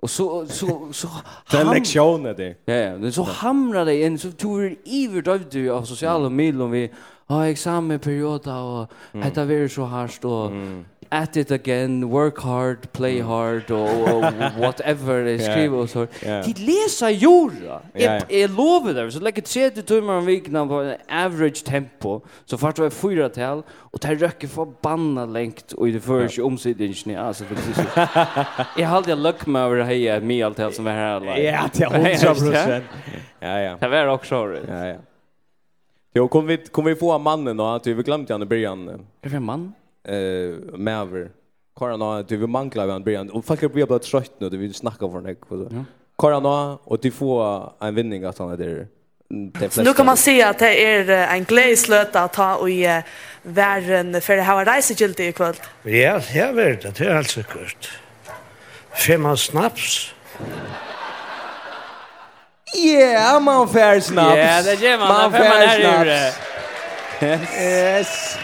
Och 0.00 0.10
så 0.10 0.46
så 0.46 0.88
så 0.92 1.08
den 1.50 1.66
lektionen 1.66 2.36
det. 2.36 2.54
Ja, 2.64 2.74
ja, 2.74 3.10
så 3.10 3.22
hamrar 3.22 3.84
det 3.84 4.06
in 4.06 4.18
så 4.18 4.30
tror 4.32 4.74
iver 4.84 5.28
av 5.28 5.40
du 5.52 5.70
av 5.70 5.84
sociala 5.84 6.28
medier 6.28 6.66
vi 6.66 6.88
ha 7.28 7.46
examen 7.46 7.98
period 7.98 8.46
och 8.46 8.92
mm. 9.12 9.28
detta 9.28 9.46
blir 9.46 9.68
så 9.68 9.84
harst 9.84 10.24
och 10.24 10.46
mm. 10.46 10.84
at 11.08 11.36
it 11.36 11.50
again 11.50 12.08
work 12.08 12.40
hard 12.42 12.92
play 12.92 13.20
hard 13.20 13.70
och 13.70 14.22
whatever 14.58 15.24
det 15.24 15.38
skriver 15.38 15.78
och 15.78 15.90
så. 15.90 16.06
De 16.20 16.54
läser 16.56 17.08
jorda. 17.08 17.80
Jag 18.28 18.50
lovar 18.50 18.92
det 18.92 19.12
så 19.12 19.20
lägger 19.20 19.42
tre 19.42 19.70
till 19.70 19.82
timmar 19.82 20.14
om 20.14 20.26
veckan 20.26 20.68
på 20.68 20.94
average 21.10 21.64
tempo 21.64 22.20
så 22.44 22.58
fart 22.58 22.78
var 22.78 22.90
fyra 22.90 23.28
tal 23.28 23.62
och 23.70 23.98
det 23.98 24.14
röcker 24.14 24.48
förbannat 24.48 25.28
längt 25.28 25.72
och 25.72 25.88
i 25.88 25.92
det 25.92 26.00
första 26.00 26.44
omsidningen 26.44 27.18
alltså 27.18 27.44
det 27.44 27.54
precis. 27.54 27.78
Jag 28.76 28.88
hade 28.88 29.10
jag 29.10 29.18
luck 29.18 29.46
med 29.46 29.62
över 29.62 29.80
heja 29.80 30.20
med 30.20 30.60
allt 30.60 30.74
som 30.74 30.84
var 30.84 30.92
här 30.92 31.14
alla. 31.14 31.38
Ja, 31.38 31.68
till 31.68 31.86
100%. 31.86 32.82
Ja 33.40 33.60
ja. 33.60 33.76
Det 33.80 33.88
var 33.88 34.06
också. 34.06 34.34
Ja 34.68 34.86
ja. 34.86 34.96
Jo, 36.14 36.28
kom 36.28 36.46
vi, 36.46 36.56
kom 36.56 36.84
vi 36.84 36.94
få 36.94 37.18
mannen 37.18 37.56
då? 37.56 37.64
att 37.66 37.86
vi 37.86 37.94
glömde 37.94 38.34
han 38.34 38.42
i 38.42 38.46
början. 38.46 38.88
Är 39.22 39.28
det 39.28 39.36
en 39.36 39.42
man? 39.42 39.72
Eh, 40.04 40.78
Mäver. 40.78 41.30
Karan 41.78 42.00
har, 42.00 42.22
ty, 42.22 42.36
vi 42.36 42.46
manklar 42.46 42.86
vi 42.86 42.92
han 42.92 43.00
i 43.00 43.04
början. 43.04 43.30
Och 43.30 43.44
folk 43.44 43.72
blir 43.72 43.86
bara 43.86 43.98
trött 43.98 44.32
nu, 44.38 44.48
vi 44.48 44.72
snackar 44.72 45.08
för 45.08 45.56
det. 45.56 45.76
Ja. 45.76 45.84
Karan 46.18 46.44
har, 46.44 46.78
och 46.84 46.98
du 47.00 47.10
får 47.10 47.72
en 47.80 47.94
vinning 47.94 48.24
att 48.24 48.38
han 48.38 48.50
är 48.50 48.56
där. 48.56 48.86
Så 49.70 49.82
nu 49.82 49.92
kan 49.94 50.06
man 50.06 50.16
se 50.16 50.42
att 50.42 50.58
det 50.58 50.84
är 50.84 51.08
en 51.36 51.44
glädjeslöt 51.44 52.16
att 52.16 52.32
ta 52.32 52.56
och 52.56 52.70
i 52.70 53.02
världen 53.42 54.20
för 54.20 54.36
det 54.36 54.42
här 54.42 54.54
var 54.54 54.64
reisegiltig 54.64 55.28
i 55.28 55.32
kväll. 55.32 55.54
Ja, 55.82 56.20
det 56.32 56.38
er 56.38 56.52
det. 56.52 56.98
Det 56.98 57.00
er 57.00 57.14
alltså 57.16 57.42
sikkert. 57.42 57.90
Fem 59.06 59.36
snaps. 59.36 60.14
Yeah, 62.76 63.40
man 63.40 63.68
fair 63.68 64.00
snaps. 64.00 64.36
Ja, 64.36 64.62
det 64.62 64.74
gör 64.74 64.98
man. 64.98 65.08
Man 65.08 65.32
fair 65.32 65.48
man 65.48 65.80
snaps. 65.80 66.38
Yes. 67.22 67.60
yes. 67.60 68.38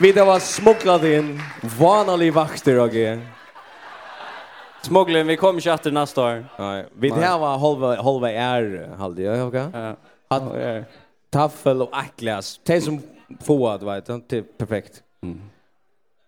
Vi 0.00 0.12
det 0.12 0.24
var 0.24 0.38
smugglad 0.38 1.04
in. 1.04 1.42
Vanlig 1.78 2.32
vakter 2.32 2.80
och 2.80 2.90
grejer. 2.90 3.20
Smuggling, 4.82 5.26
vi 5.26 5.36
kommer 5.36 5.60
inte 5.60 5.72
efter 5.72 5.90
nästa 5.90 6.24
år. 6.24 6.46
Nej, 6.58 6.86
vi 6.94 7.08
det 7.08 7.20
här 7.20 7.38
var 7.38 7.58
halva, 7.58 8.02
halva 8.02 8.32
är, 8.32 8.90
halde 8.98 9.22
jag, 9.22 9.48
okej? 9.48 9.66
Ja. 9.72 9.96
Att 10.28 10.42
taffel 11.30 11.82
och 11.82 11.98
äcklas. 12.04 12.60
det 12.64 12.80
som 12.80 13.02
få 13.44 13.68
att 13.68 13.80
du, 13.80 14.22
det 14.28 14.36
är 14.36 14.42
perfekt. 14.42 15.02
Mm. 15.22 15.40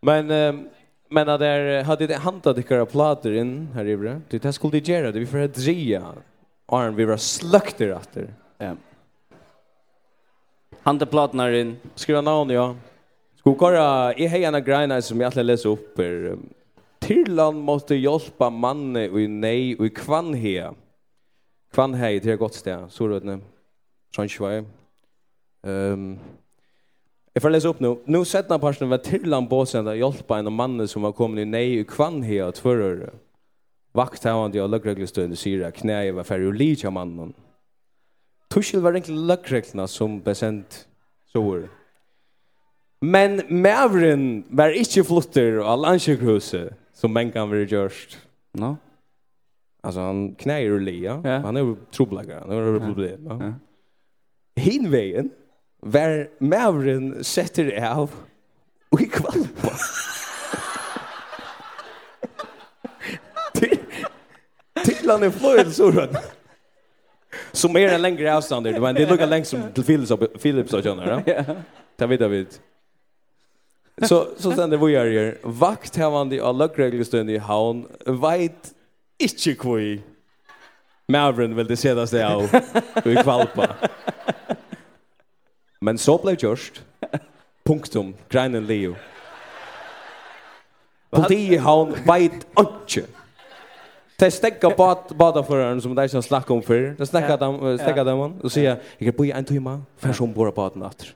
Men 0.00 0.30
um, 0.30 0.68
Men 1.14 1.28
att 1.28 1.40
där 1.40 1.84
hade 1.84 2.06
det 2.06 2.14
hantat 2.16 2.56
det 2.56 2.68
köra 2.68 2.86
plattor 2.86 3.32
in 3.34 3.68
här 3.74 3.86
i 3.86 3.96
bre. 3.96 4.20
Det 4.28 4.42
där 4.42 4.52
skulle 4.52 4.80
det 4.80 4.88
göra 4.88 5.12
det 5.12 5.18
vi 5.18 5.26
för 5.26 5.38
att 5.38 5.54
dria. 5.54 6.02
Arn 6.66 6.96
vi 6.96 7.04
var 7.04 7.16
slukter 7.16 7.88
efter. 7.88 8.34
Ja. 8.58 8.76
Hanta 10.82 11.06
plattorna 11.06 11.56
in. 11.56 11.76
Skriva 11.94 12.20
namn 12.20 12.50
ja. 12.50 12.76
Skulle 13.38 13.56
köra 13.58 14.14
i 14.14 14.26
hejana 14.26 14.60
grejerna 14.60 15.02
som 15.02 15.20
jag 15.20 15.26
alltid 15.26 15.44
läser 15.44 15.68
upp 15.68 15.98
er. 15.98 16.36
Tyrland 16.98 17.58
måste 17.62 17.94
hjälpa 17.94 18.50
manne 18.50 19.08
och 19.08 19.20
i 19.20 19.28
nej 19.28 19.76
och 19.76 19.86
i 19.86 19.90
kvanhe. 19.90 20.70
Kvanhe 21.72 22.18
det 22.18 22.32
är 22.32 22.36
gott 22.36 22.54
stä. 22.54 22.88
Så 22.88 23.08
rödne. 23.08 23.38
Sjön 24.16 24.66
Ehm 25.66 26.18
Jeg 27.34 27.42
får 27.42 27.50
lese 27.50 27.70
opp 27.70 27.80
nå. 27.82 27.96
Nå 28.06 28.20
sett 28.30 28.50
han 28.52 28.62
personen 28.62 28.92
var 28.92 29.00
til 29.02 29.32
han 29.34 29.48
båsen 29.50 29.88
og 29.90 29.98
hjelpa 29.98 30.38
en 30.38 30.52
mann 30.54 30.78
som 30.86 31.02
var 31.02 31.16
kommet 31.18 31.42
i 31.42 31.48
nei 31.50 31.64
i 31.80 31.86
kvann 31.88 32.20
her 32.22 32.46
og 32.46 32.54
tvørre. 32.60 33.10
Vakt 33.94 34.26
her 34.26 34.38
han 34.38 34.54
til 34.54 34.62
sier 35.38 35.66
at 35.66 35.74
knæet 35.74 36.14
var 36.14 36.26
ferdig 36.26 36.52
og 36.52 36.60
lid 36.60 36.84
av 36.86 36.94
mannen. 36.94 37.34
Tuskjel 38.54 38.84
var 38.84 38.94
egentlig 38.94 39.18
løgreglene 39.26 39.88
som 39.90 40.20
besendt 40.22 40.84
sår. 41.34 41.66
Men 43.02 43.42
mævren 43.50 44.44
var 44.54 44.70
ikke 44.78 45.02
flutter 45.04 45.58
av 45.58 45.82
landsjøkhuset 45.82 46.78
som 46.94 47.10
menn 47.10 47.34
kan 47.34 47.50
være 47.50 47.66
gjørst. 47.66 48.20
No. 48.62 48.76
Altså 49.82 50.06
han 50.06 50.28
knæer 50.38 50.78
og 50.78 50.86
lia. 50.86 51.18
Ja. 51.26 51.40
Han 51.42 51.58
er 51.58 51.66
jo 51.66 51.78
troblager. 51.92 52.46
Han 52.46 52.54
er 52.54 52.68
jo 52.70 52.82
problem. 52.86 53.26
Ja. 53.26 53.40
Ja. 53.42 53.54
Hinveien. 54.62 55.34
Ja 55.34 55.43
var 55.84 56.28
mavren 56.38 57.24
setter 57.24 57.68
av 57.84 58.10
og 58.90 59.02
i 59.02 59.06
kvalpa. 59.10 59.72
Till 64.84 65.10
han 65.10 65.22
är 65.22 65.30
flöjelsorren. 65.30 66.16
Som 67.52 67.76
är 67.76 67.88
en 67.88 68.02
längre 68.02 68.36
avstånd. 68.36 68.66
Det 68.66 68.78
var 68.78 68.92
det 68.92 69.10
lukar 69.10 69.26
längst 69.26 69.50
som 69.50 69.62
till 69.72 69.84
Philips 69.84 70.10
och 70.10 70.42
Philips 70.42 70.72
och 70.72 70.82
sådana. 70.82 71.22
Ja. 71.26 71.44
Ta 71.96 72.06
vid 72.06 72.20
David. 72.20 72.46
Så 74.02 74.28
så 74.36 74.52
sen 74.52 74.70
det 74.70 74.76
var 74.76 74.88
jag. 74.88 75.34
Vakt 75.42 75.96
här 75.96 76.10
var 76.10 76.24
det 76.24 76.40
alla 76.40 76.66
regler 76.66 77.30
i 77.30 77.38
havn. 77.38 77.86
Vet 78.06 78.74
inte 79.18 79.54
kvui. 79.54 80.02
Mavren 81.08 81.56
vill 81.56 81.66
det 81.66 81.76
sedaste 81.76 82.28
av. 82.28 82.44
i 83.04 83.16
kvalpa. 83.16 83.76
Men 85.84 85.98
så 85.98 86.16
blev 86.16 86.36
just 86.42 86.82
punktum 87.68 88.14
greinen 88.32 88.64
leo. 88.64 88.94
Politi 91.12 91.56
han 91.56 91.92
veit 92.06 92.46
ikke. 92.60 93.04
Det 94.20 94.30
stekka 94.32 94.70
bad 94.78 95.12
badaføreren 95.18 95.80
som 95.82 95.96
de 95.96 96.08
som 96.08 96.22
snakka 96.22 96.54
om 96.54 96.62
før. 96.62 96.94
Det 96.98 97.08
snakka 97.08 97.36
dem, 97.36 97.58
stekka 97.78 98.04
dem 98.04 98.22
han, 98.22 98.36
og 98.42 98.50
sier, 98.50 98.78
jeg 99.00 99.10
kan 99.10 99.16
bo 99.18 99.26
i 99.26 99.32
en 99.34 99.44
time, 99.44 99.76
før 100.00 100.12
som 100.16 100.32
bor 100.34 100.50
på 100.50 100.56
baden 100.62 100.86
atter. 100.86 101.12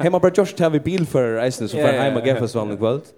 Hemma 0.00 0.18
bare 0.18 0.32
just 0.38 0.58
her 0.60 0.72
vi 0.72 0.78
bilfører 0.78 1.42
eisene 1.44 1.68
som 1.68 1.82
fer 1.82 2.00
heima 2.00 2.22
geffesvann 2.24 2.72
i 2.72 2.80
kvöld. 2.80 3.12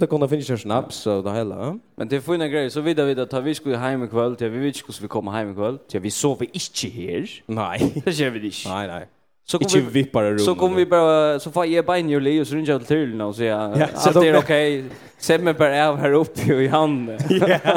Det 0.00 0.08
kunne 0.08 0.28
finnes 0.28 0.48
jo 0.50 0.56
snaps 0.56 1.02
så 1.04 1.18
det 1.24 1.32
hele. 1.34 1.72
Men 1.98 2.08
det 2.08 2.20
er 2.20 2.24
fina 2.24 2.46
greier, 2.48 2.68
så 2.68 2.80
vidar 2.80 3.08
vi 3.08 3.14
da, 3.18 3.24
tar 3.24 3.42
vi 3.44 3.54
skulle 3.54 3.80
heim 3.80 4.04
i 4.04 4.08
kvöld, 4.12 4.38
vi 4.40 4.62
vet 4.62 4.76
ikke 4.76 4.92
hvordan 4.92 5.02
vi 5.02 5.08
kommer 5.08 5.32
heim 5.32 5.50
i 5.50 5.54
kvöld, 5.54 5.80
vi 6.02 6.10
sover 6.10 6.46
ikke 6.52 6.88
her. 6.94 7.40
Nei. 7.48 7.78
Det 8.04 8.14
skjer 8.14 8.30
vi 8.30 8.46
ikke. 8.46 8.68
Nei, 8.68 8.86
nei. 8.86 9.02
Så 9.50 9.58
kom 9.58 9.68
vi 9.74 9.80
vippar 9.80 10.24
det 10.24 10.38
Så 10.38 10.54
kom 10.54 10.74
vi 10.74 10.86
bara 10.86 11.40
så 11.40 11.50
får 11.50 11.66
jag 11.66 11.86
bein 11.86 12.06
in 12.06 12.10
Julie 12.10 12.40
och 12.40 12.46
så 12.46 12.54
ringer 12.54 12.70
jag 12.70 12.80
till 12.80 12.88
Tulna 12.88 13.26
och 13.26 13.36
säger 13.36 13.54
att 13.54 14.14
det 14.14 14.28
är 14.28 14.38
okej. 14.38 14.84
Sätt 15.18 15.42
mig 15.42 15.54
bara 15.54 15.88
av 15.88 15.96
här 15.96 16.12
uppe 16.12 16.54
i 16.54 16.68
handen. 16.68 17.18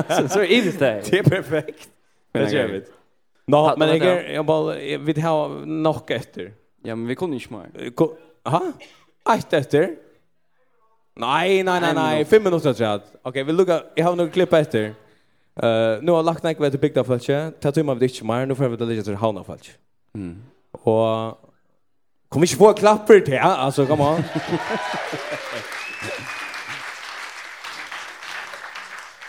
Så 0.10 0.30
så 0.30 0.40
är 0.40 0.64
det 0.64 0.80
det. 0.80 1.04
Det 1.12 1.20
är 1.20 1.24
perfekt. 1.24 1.90
Det 2.32 2.52
gör 2.52 2.68
vi. 2.68 2.82
Nå, 3.46 3.76
men 3.78 3.98
jag 3.98 4.34
jag 4.34 4.46
bara 4.46 4.76
vi 4.98 5.22
har 5.22 5.66
nog 5.66 6.12
efter. 6.12 6.54
Ja, 6.84 6.96
men 6.96 7.08
vi 7.08 7.16
kunde 7.16 7.36
inte 7.36 7.54
mer. 7.54 7.70
Ha? 8.50 8.72
Ett 9.36 9.54
efter. 9.54 9.96
Nej, 11.16 11.64
nej, 11.64 11.82
nej, 11.82 11.94
nej. 11.94 12.26
Fem 12.26 12.44
minuter 12.44 12.74
tror 12.74 12.90
jag. 12.90 13.02
Okej, 13.22 13.44
vi 13.44 13.52
lukar. 13.52 13.84
Jag 13.96 14.06
har 14.06 14.16
några 14.16 14.32
klipp 14.32 14.54
efter. 14.54 14.84
Eh, 15.56 16.02
nu 16.02 16.12
har 16.12 16.24
lagt 16.24 16.44
näck 16.44 16.60
vet 16.60 16.72
det 16.72 16.78
big 16.78 16.94
där 16.94 17.04
fallet. 17.04 17.62
Ta 17.62 17.72
tumma 17.72 17.94
vid 17.94 18.12
inte 18.12 18.26
mer. 18.26 18.46
Nu 18.46 18.56
får 18.56 18.68
vi 18.70 18.78
det 18.78 18.86
ligga 18.86 19.04
till 19.04 19.16
havna, 19.16 19.44
fallet. 19.44 19.70
Mm. 20.16 20.44
Og 20.74 21.38
Kom 22.34 22.44
ikke 22.44 22.58
få 22.58 22.72
klapper 22.74 23.20
til, 23.22 23.34
ja, 23.34 23.66
altså, 23.66 23.86
come 23.86 24.04
on. 24.04 24.24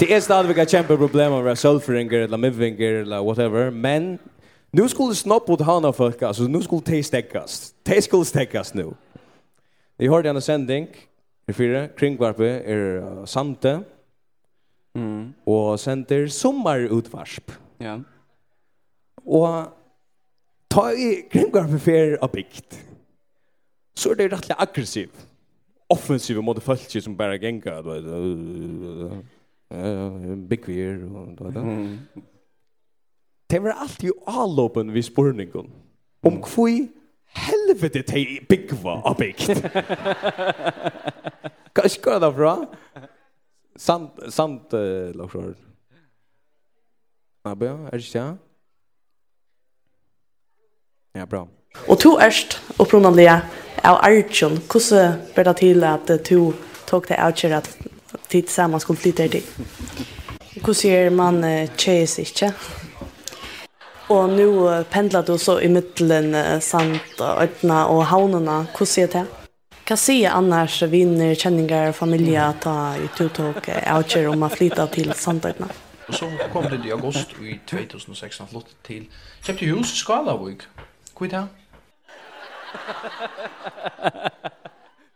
det 0.01 0.15
er 0.15 0.21
stadigvæk 0.21 0.59
et 0.59 0.69
kjempe 0.69 0.97
problem 0.97 1.33
med 1.45 1.57
sølvfringer, 1.57 2.23
eller 2.23 2.37
midvinger, 2.37 3.01
eller 3.01 3.21
whatever, 3.21 3.71
men 3.71 4.19
nu 4.73 4.89
skulle 4.89 5.15
snopp 5.15 5.49
mot 5.49 5.61
hana 5.61 5.91
folk, 5.91 6.23
altså, 6.23 6.49
nu 6.49 6.63
skulle 6.63 6.87
de 6.87 7.03
stekkast. 7.03 7.75
De 7.87 8.01
skulle 8.01 8.25
stekkast 8.25 8.75
nu. 8.75 8.95
Vi 9.99 10.07
hørte 10.07 10.31
en 10.31 10.41
sending, 10.41 10.89
i 11.49 11.53
fire, 11.53 11.89
kringvarpet 11.97 12.63
er 12.71 13.03
uh, 13.05 13.27
Sante, 13.27 13.81
mm. 14.95 15.35
og 15.47 15.79
sender 15.79 16.27
sommerutvarsp. 16.29 17.53
Ja. 17.81 17.99
Og 19.27 19.69
ta 20.71 20.89
i 20.89 21.21
kringvarpet 21.33 21.81
fer 21.81 22.17
av 22.23 22.33
bygd 22.33 22.94
så 23.97 24.11
er 24.11 24.15
det 24.15 24.33
rettelig 24.33 24.57
aggressiv. 24.59 25.11
Offensiv 25.91 26.43
mot 26.43 26.63
folk 26.63 26.81
som 26.91 27.17
bare 27.17 27.39
gänga. 27.39 27.83
Du 27.83 27.91
vet, 27.91 28.05
big 30.49 30.65
fear. 30.65 30.97
Du 31.39 31.45
vet, 31.45 31.55
det 33.51 33.63
var 33.63 33.71
alltid 33.71 34.11
avlåpen 34.27 34.93
vid 34.93 35.05
spurningen. 35.05 35.71
Om 36.23 36.43
kvui 36.43 36.89
helvete 37.35 38.03
de 38.03 38.41
byggva 38.49 39.01
av 39.09 39.19
byggt. 39.19 39.51
Hva 41.75 41.91
skal 41.91 42.21
det 42.23 42.31
fra? 42.35 42.55
Sant, 43.77 44.21
sant, 44.31 44.75
uh, 44.75 45.11
Larsson. 45.19 45.55
Ja, 47.45 47.55
bra. 47.55 47.73
Er 47.91 47.99
det 47.99 48.07
ikke 48.07 48.21
det? 48.21 48.39
Ja, 51.15 51.25
bra. 51.27 51.45
Og 51.89 51.99
to 52.01 52.15
erst 52.21 52.61
opprunanlig 52.79 53.29
av 53.85 53.99
Arjun, 54.01 54.57
hvordan 54.71 55.21
ble 55.35 55.45
det 55.45 55.57
til 55.61 55.85
at 55.85 56.11
to 56.25 56.41
tok 56.89 57.09
det 57.11 57.21
avgjør 57.21 57.59
at 57.59 57.71
tid 58.33 58.49
sammen 58.49 58.81
skulle 58.81 59.01
flytte 59.01 59.29
til? 59.29 59.45
Hvordan 60.63 60.91
gjør 60.91 61.11
man 61.11 61.45
tjeis 61.77 62.19
ikke? 62.23 62.53
Og 64.13 64.29
nå 64.33 64.49
pendler 64.93 65.25
du 65.25 65.37
så 65.41 65.59
i 65.65 65.69
middelen 65.69 66.61
samt 66.61 67.21
øyne 67.21 67.79
og 67.89 68.07
havnene. 68.07 68.59
Hvordan 68.73 68.91
sier 68.91 69.11
det? 69.13 69.25
Hva 69.85 69.97
sier 70.01 70.33
annars 70.33 70.79
vinner, 70.89 71.35
kjenninger, 71.37 71.93
familie 71.93 72.41
at 72.41 72.65
to 73.19 73.29
tok 73.29 73.69
avgjør 73.69 74.31
om 74.33 74.47
å 74.47 74.53
flytte 74.53 74.87
til 74.95 75.13
Sandøyna? 75.13 75.69
Og 76.09 76.17
så 76.17 76.29
kom 76.53 76.69
det 76.69 76.81
i 76.85 76.93
august 76.93 77.33
i 77.41 77.59
2016 77.69 78.49
flott 78.51 78.73
til. 78.85 79.05
Kjøpte 79.45 79.69
hus 79.73 79.93
i 79.93 80.01
Skalavik. 80.01 80.67
Hvor 81.17 81.27
er 81.27 81.37
det? 81.37 81.64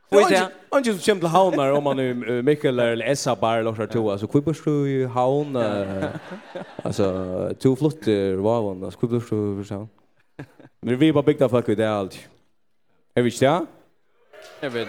Vad 0.09 0.33
är 0.33 0.49
han 0.71 0.83
just 0.83 1.05
kämpar 1.05 1.21
till 1.21 1.29
havnar 1.29 1.73
om 1.73 1.85
man 1.85 1.97
nu 1.97 2.43
Mikkel 2.43 2.79
eller 2.79 3.07
Essa 3.07 3.37
bara 3.37 3.63
lockar 3.63 3.87
två 3.87 4.11
alltså 4.11 4.27
bor 4.27 4.57
du 4.65 4.91
i 4.91 5.05
havn 5.05 5.57
alltså 6.83 7.55
två 7.63 7.77
flotter 7.77 8.35
var 8.35 8.61
hon 8.61 8.85
alltså 8.85 9.07
bor 9.07 9.09
du 9.09 9.21
för 9.21 9.65
så. 9.65 9.89
Men 10.81 10.99
vi 10.99 11.13
bara 11.13 11.23
byggt 11.23 11.51
fuck 11.51 11.67
det 11.67 11.91
allt. 11.91 12.19
Är 13.15 13.23
vi 13.23 13.31
klara? 13.31 13.67
Jag 14.61 14.71
vet. 14.71 14.89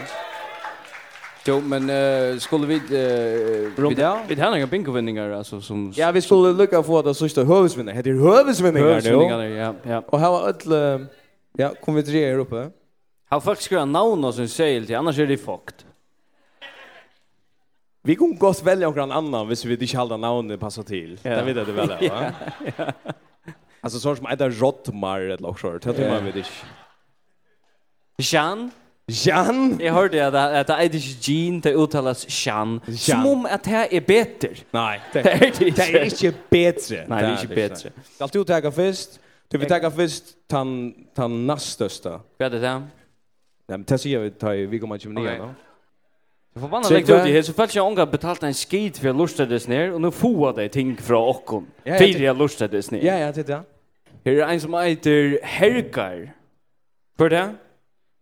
Jo, 1.46 1.62
men 1.62 1.90
uh, 1.90 2.38
skulle 2.40 2.68
vi 2.68 2.76
uh, 2.76 3.88
vid 3.88 4.00
ja? 4.00 4.22
Vi 4.28 4.36
här 4.36 4.52
några 4.52 4.68
bingovinningar 4.68 5.30
alltså 5.30 5.62
som 5.62 5.94
Ja, 5.96 6.12
vi 6.12 6.22
skulle 6.22 6.54
lucka 6.54 6.84
få 6.84 7.02
det 7.02 7.16
sista 7.16 7.44
hövsvinningar. 7.44 7.96
Heter 7.96 8.14
hövsvinningar 8.14 9.38
nu. 9.38 9.50
Ja, 9.50 9.74
ja. 9.84 10.04
Och 10.08 10.20
här 10.20 10.30
var 10.30 10.48
öll 10.48 11.06
Ja, 11.60 11.74
kom 11.82 11.96
vi 11.96 12.04
tre 12.04 12.20
her 12.26 12.40
uppe. 12.40 12.70
Har 13.30 13.40
folk 13.40 13.62
skriva 13.62 13.86
navn 13.86 14.24
och 14.24 14.36
sin 14.36 14.50
sale 14.50 14.86
till, 14.86 14.96
annars 14.96 15.20
är 15.20 15.28
det 15.28 15.38
fucked. 15.38 15.84
Vi 18.04 18.16
kan 18.16 18.38
godt 18.38 18.64
välja 18.64 18.90
någon 18.90 19.12
annan, 19.12 19.48
hvis 19.48 19.66
vi 19.66 19.74
inte 19.74 19.98
håller 19.98 20.18
navnet 20.18 20.60
passar 20.60 20.84
till. 20.84 21.20
Ja. 21.24 21.36
Det 21.36 21.44
vet 21.44 21.58
jeg 21.58 21.66
det 21.66 21.72
vel, 21.72 21.88
va? 21.88 21.98
ja, 22.02 22.32
ja. 22.78 22.92
Alltså 23.82 24.00
sånn 24.00 24.16
som 24.16 24.28
heter 24.32 24.52
Rottmar 24.56 25.20
eller 25.20 25.44
något 25.44 25.60
sånt. 25.60 25.84
Det 25.84 25.94
tror 25.94 26.10
man 26.10 26.26
vet 26.32 26.36
ikke. 26.36 26.66
Jean? 28.20 28.72
Jean? 29.08 29.78
Jag 29.80 29.94
hörde 29.94 30.28
att 30.28 30.34
det, 30.34 30.60
att 30.60 30.68
det 30.68 30.74
är 30.74 30.84
inte 30.84 30.98
Jean, 30.98 31.60
det 31.60 31.74
uttalas 31.76 32.26
Jean. 32.46 32.82
Som 32.98 33.26
om 33.26 33.46
att 33.46 33.64
det 33.64 33.70
här 33.70 33.94
är 33.94 34.02
bättre. 34.02 34.56
Nej, 34.72 35.02
det, 35.14 35.20
er 35.20 35.28
är 35.28 35.40
det 35.40 35.68
inte. 35.68 35.92
Det 35.92 36.00
är 36.00 36.06
inte 36.06 36.34
bättre. 36.50 37.06
Nej, 37.08 37.24
det 37.24 37.28
är 37.28 37.42
inte 37.42 37.56
bättre. 37.56 37.92
Allt 38.20 38.36
uttäcka 38.36 38.72
först. 38.72 39.20
Du 39.52 39.58
vill 39.58 39.68
tacka 39.68 39.90
først 39.90 40.36
tan 40.50 40.94
tan 41.16 41.48
näststörsta. 41.48 42.20
Hva 42.38 42.46
er 42.46 42.50
det 42.54 42.62
det? 42.62 42.74
Nei, 43.70 43.78
men 43.78 43.86
det 43.90 43.98
sier 44.02 44.22
vi 44.22 44.30
tar 44.30 44.54
vi 44.70 44.80
kommer 44.80 44.98
ju 45.02 45.10
nye 45.10 45.38
nå. 45.38 45.50
Jag 46.54 46.62
får 46.62 46.70
bara 46.70 46.90
lägga 46.90 47.16
ut 47.16 47.24
det 47.24 47.34
här 47.34 47.42
så 47.42 47.54
fast 47.54 47.76
jag 47.76 47.88
ångar 47.88 48.06
betalt 48.06 48.44
en 48.44 48.54
skit 48.54 48.98
för 48.98 49.14
lustades 49.14 49.68
ner 49.68 49.94
och 49.94 50.02
nu 50.02 50.12
får 50.12 50.54
det 50.54 50.70
ting 50.70 50.98
från 50.98 51.30
Ockon. 51.30 51.68
Tidigare 51.84 52.38
lustades 52.38 52.92
ner. 52.92 53.06
Ja, 53.06 53.18
ja, 53.18 53.32
det 53.32 53.66
Här 54.26 54.34
är 54.34 54.48
en 54.48 54.62
som 54.62 54.74
heter 54.74 55.40
Herkar. 55.44 56.34
För 57.18 57.30
det? 57.30 57.56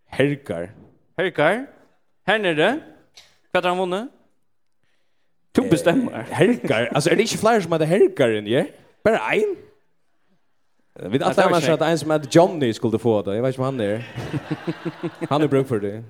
Herkar. 0.05 0.71
Herkar? 1.17 1.67
Här 2.25 2.39
nere? 2.39 2.79
Vad 3.51 3.63
har 3.63 3.75
han 3.75 3.89
vunnit? 3.89 4.11
Du 5.51 5.61
bestämmer. 5.69 6.25
Herkar. 6.29 6.89
Alltså 6.93 7.09
är 7.09 7.15
det 7.15 7.21
inte 7.21 7.37
fler 7.37 7.61
som 7.61 7.71
heter 7.73 7.85
Herkar 7.85 8.29
än 8.29 8.47
jag? 8.47 8.67
Bara 9.03 9.33
en? 9.33 9.55
Vi 10.99 11.23
alla 11.23 11.43
annars 11.43 11.69
att 11.69 11.81
en 11.81 11.99
som 11.99 12.11
heter 12.11 12.27
Johnny 12.31 12.73
skulle 12.73 12.99
få 12.99 13.21
det. 13.21 13.35
Jag 13.35 13.41
vet 13.41 13.49
inte 13.49 13.59
vad 13.59 13.67
han 13.67 13.79
är. 13.79 14.15
han 15.29 15.41
är 15.41 15.47
bruk 15.47 15.67
för 15.67 15.79
det. 15.79 16.03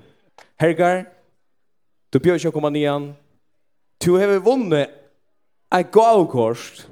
Hergar, 0.57 1.05
du 2.09 2.19
bjöd 2.19 2.23
björs 2.23 2.45
att 2.45 2.53
komma 2.53 2.69
nian. 2.69 3.13
Du 3.97 4.11
har 4.11 4.39
vunnit 4.39 4.89
ett 5.75 5.91
gavkorst 5.91 6.87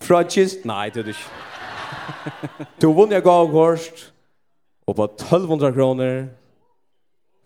fra 0.00 0.24
kist. 0.24 0.64
Nej, 0.64 0.90
det 0.94 1.00
är 1.00 1.04
det 1.04 1.10
inte. 1.10 2.66
Du 2.78 2.86
har 2.86 2.94
vunnit 2.94 3.18
ett 3.18 3.24
gavkorst 3.24 4.12
och 4.84 4.96
på 4.96 5.04
1200 5.04 5.72
kronor 5.72 6.28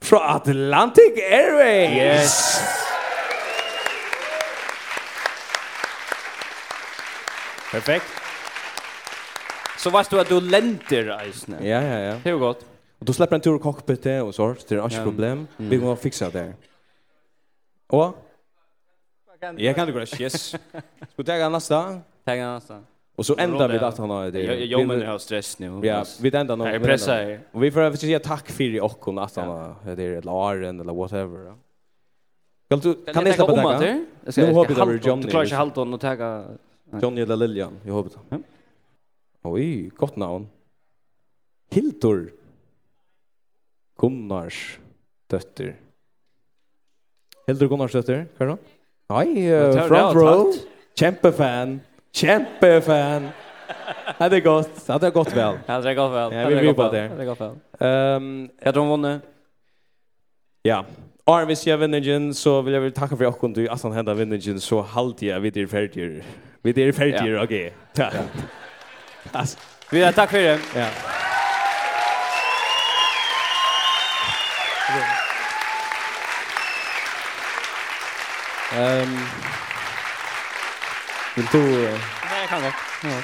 fra 0.02 0.18
Atlantic 0.18 1.18
Airways. 1.30 1.92
Yes. 1.96 2.60
Perfekt 7.72 8.23
så 9.84 9.90
vet 9.90 10.10
du 10.10 10.20
att 10.20 10.28
du 10.28 10.40
länder 10.40 11.20
eisne. 11.20 11.68
Ja, 11.68 11.82
ja, 11.82 11.98
ja. 11.98 12.16
Det 12.22 12.30
är 12.30 12.34
gott. 12.34 12.66
Och 12.98 13.04
då 13.04 13.12
släpper 13.12 13.36
en 13.36 13.40
tur 13.40 13.56
i 13.56 13.58
cockpitet 13.58 14.22
och 14.22 14.34
så, 14.34 14.54
det 14.68 14.74
är 14.74 14.78
inga 14.78 14.98
ja. 14.98 15.04
problem. 15.04 15.46
Mm. 15.58 15.70
Vi 15.70 15.78
kommer 15.78 15.96
fixa 15.96 16.30
det. 16.30 16.52
Och? 17.86 18.14
Jag 19.56 19.76
kan 19.76 19.86
det 19.86 19.92
gå 19.92 20.00
yes. 20.00 20.48
Ska 20.48 20.58
vi 21.16 21.24
ta 21.24 21.48
nästa? 21.48 22.00
Ta 22.24 22.34
nästa. 22.34 22.80
Och 23.16 23.26
så 23.26 23.36
ändar 23.38 23.68
vi 23.68 23.78
att 23.78 23.98
han 23.98 24.10
har 24.10 24.30
det. 24.30 24.42
Jag 24.42 24.66
jag 24.66 24.86
men 24.86 25.00
jag 25.00 25.10
har 25.10 25.18
stress 25.18 25.58
nu. 25.58 25.80
Ja, 25.82 26.04
vi 26.20 26.36
ändar 26.36 26.56
nog. 26.56 26.68
Jag 26.68 26.82
pressar. 26.82 27.40
Och 27.52 27.64
vi 27.64 27.70
får 27.70 27.80
väl 27.80 27.98
säga 27.98 28.20
tack 28.20 28.50
för 28.50 28.64
i 28.64 28.80
och 28.80 28.98
hon 29.00 29.18
att 29.18 29.36
han 29.36 29.48
har 29.48 29.96
det 29.96 30.04
eller 30.04 30.50
Aren, 30.50 30.80
eller 30.80 30.92
whatever. 30.92 31.54
Kan 32.68 32.78
du 32.78 32.94
kan 32.94 33.24
det 33.24 33.32
släppa 33.32 33.78
det? 33.78 34.04
Nu 34.36 34.52
hoppas 34.52 34.78
jag 34.78 34.94
att 34.94 35.06
Johnny. 35.06 35.22
Du 35.22 35.30
klarar 35.30 35.46
sig 35.46 35.56
halvt 35.56 35.76
och 35.76 36.00
ta 36.00 36.44
Johnny 37.02 37.20
eller 37.20 37.36
Lilian. 37.36 37.80
Jag 37.86 37.94
hoppas. 37.94 38.12
Oi, 39.44 39.90
godt 39.96 40.16
navn. 40.16 40.46
Hildur 41.72 42.30
Gunnars 44.00 44.80
døtter. 45.30 45.74
Hildur 47.46 47.68
Gunnars 47.68 47.92
døtter, 47.92 48.24
hva 48.38 48.46
er 48.46 48.54
det? 48.54 48.78
Nei, 49.12 49.26
uh, 49.52 49.82
front 49.88 50.16
row. 50.16 50.54
Kjempefan. 50.96 51.76
Kjempefan. 52.16 53.28
Ja, 54.20 54.30
det 54.32 54.40
er 54.40 54.46
godt. 54.46 54.80
Ja, 54.88 54.96
det 54.98 55.10
er 55.10 55.14
godt 55.18 55.36
vel. 55.36 55.60
Ja, 55.68 55.78
det 55.80 55.92
er 55.92 56.00
godt 56.00 56.12
vel. 56.16 56.38
Ja, 56.38 56.48
vi 56.48 56.58
blir 56.62 56.72
på 56.80 56.88
det. 56.96 57.04
Det 57.12 57.20
er 57.20 57.30
godt 57.34 57.44
vel. 57.44 57.60
Um, 57.84 58.50
jeg 58.64 58.74
tror 58.74 58.82
hun 58.82 58.90
vunnet. 58.96 59.30
Ja. 60.64 60.82
Arne, 61.26 61.52
hvis 61.52 61.66
jeg 61.66 61.80
vinner 61.80 62.00
igjen, 62.00 62.32
så 62.34 62.62
vil 62.62 62.80
jeg 62.80 62.94
takke 62.96 63.16
for 63.16 63.28
dere. 63.28 63.52
Du, 63.52 63.64
at 63.68 63.82
han 63.82 63.92
hendet 63.92 64.18
vinner 64.18 64.40
igjen, 64.40 64.60
så 64.60 64.80
halvtid 64.80 65.28
jeg 65.28 65.42
vidt 65.42 65.56
er 65.56 65.66
ferdig. 65.66 66.12
Vidt 66.64 66.78
er 66.78 66.92
ferdig, 66.92 67.40
ok. 67.44 67.58
Takk. 68.00 68.62
Alltså, 69.32 69.58
vi 69.90 70.02
har 70.02 70.12
tack 70.12 70.30
för 70.30 70.38
det. 70.38 70.60
Ja. 70.74 70.88
Ehm 78.74 79.02
um, 79.02 79.18
Vill 81.36 81.46
du 81.52 81.58
uh... 81.58 81.90
Nej, 82.30 82.40
jag 82.40 82.48
kan 82.48 82.62
gå. 82.62 82.72
Ja. 83.02 83.22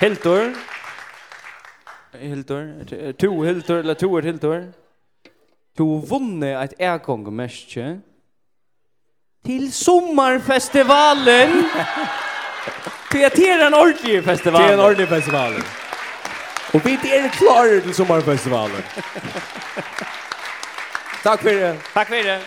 Hildur. 0.00 0.54
Hildur, 2.12 3.12
to 3.12 3.42
Hildur 3.42 3.78
eller 3.78 3.94
to 3.94 4.16
er 4.16 4.22
Hildur. 4.22 4.72
To 5.76 5.84
vunne 6.08 6.54
eit 6.62 6.74
erkongemerskje 6.78 8.00
til 9.44 9.72
sommerfestivalen. 9.72 11.50
Det 13.10 13.24
är 13.24 13.66
en 13.66 13.74
ordentlig 13.74 14.24
festival. 14.24 14.62
Det 14.62 14.68
är 14.68 14.72
en 14.72 14.80
ordentlig 14.80 15.08
festival. 15.08 15.54
Och 16.72 16.86
vi 16.86 16.92
är 16.92 17.28
klara 17.28 17.80
till 17.80 17.94
sommarfestivalen. 17.94 18.82
Tack 21.22 21.42
för 21.42 21.54
det. 21.54 21.76
Tack 21.92 22.08
för 22.08 22.24
det. 22.24 22.40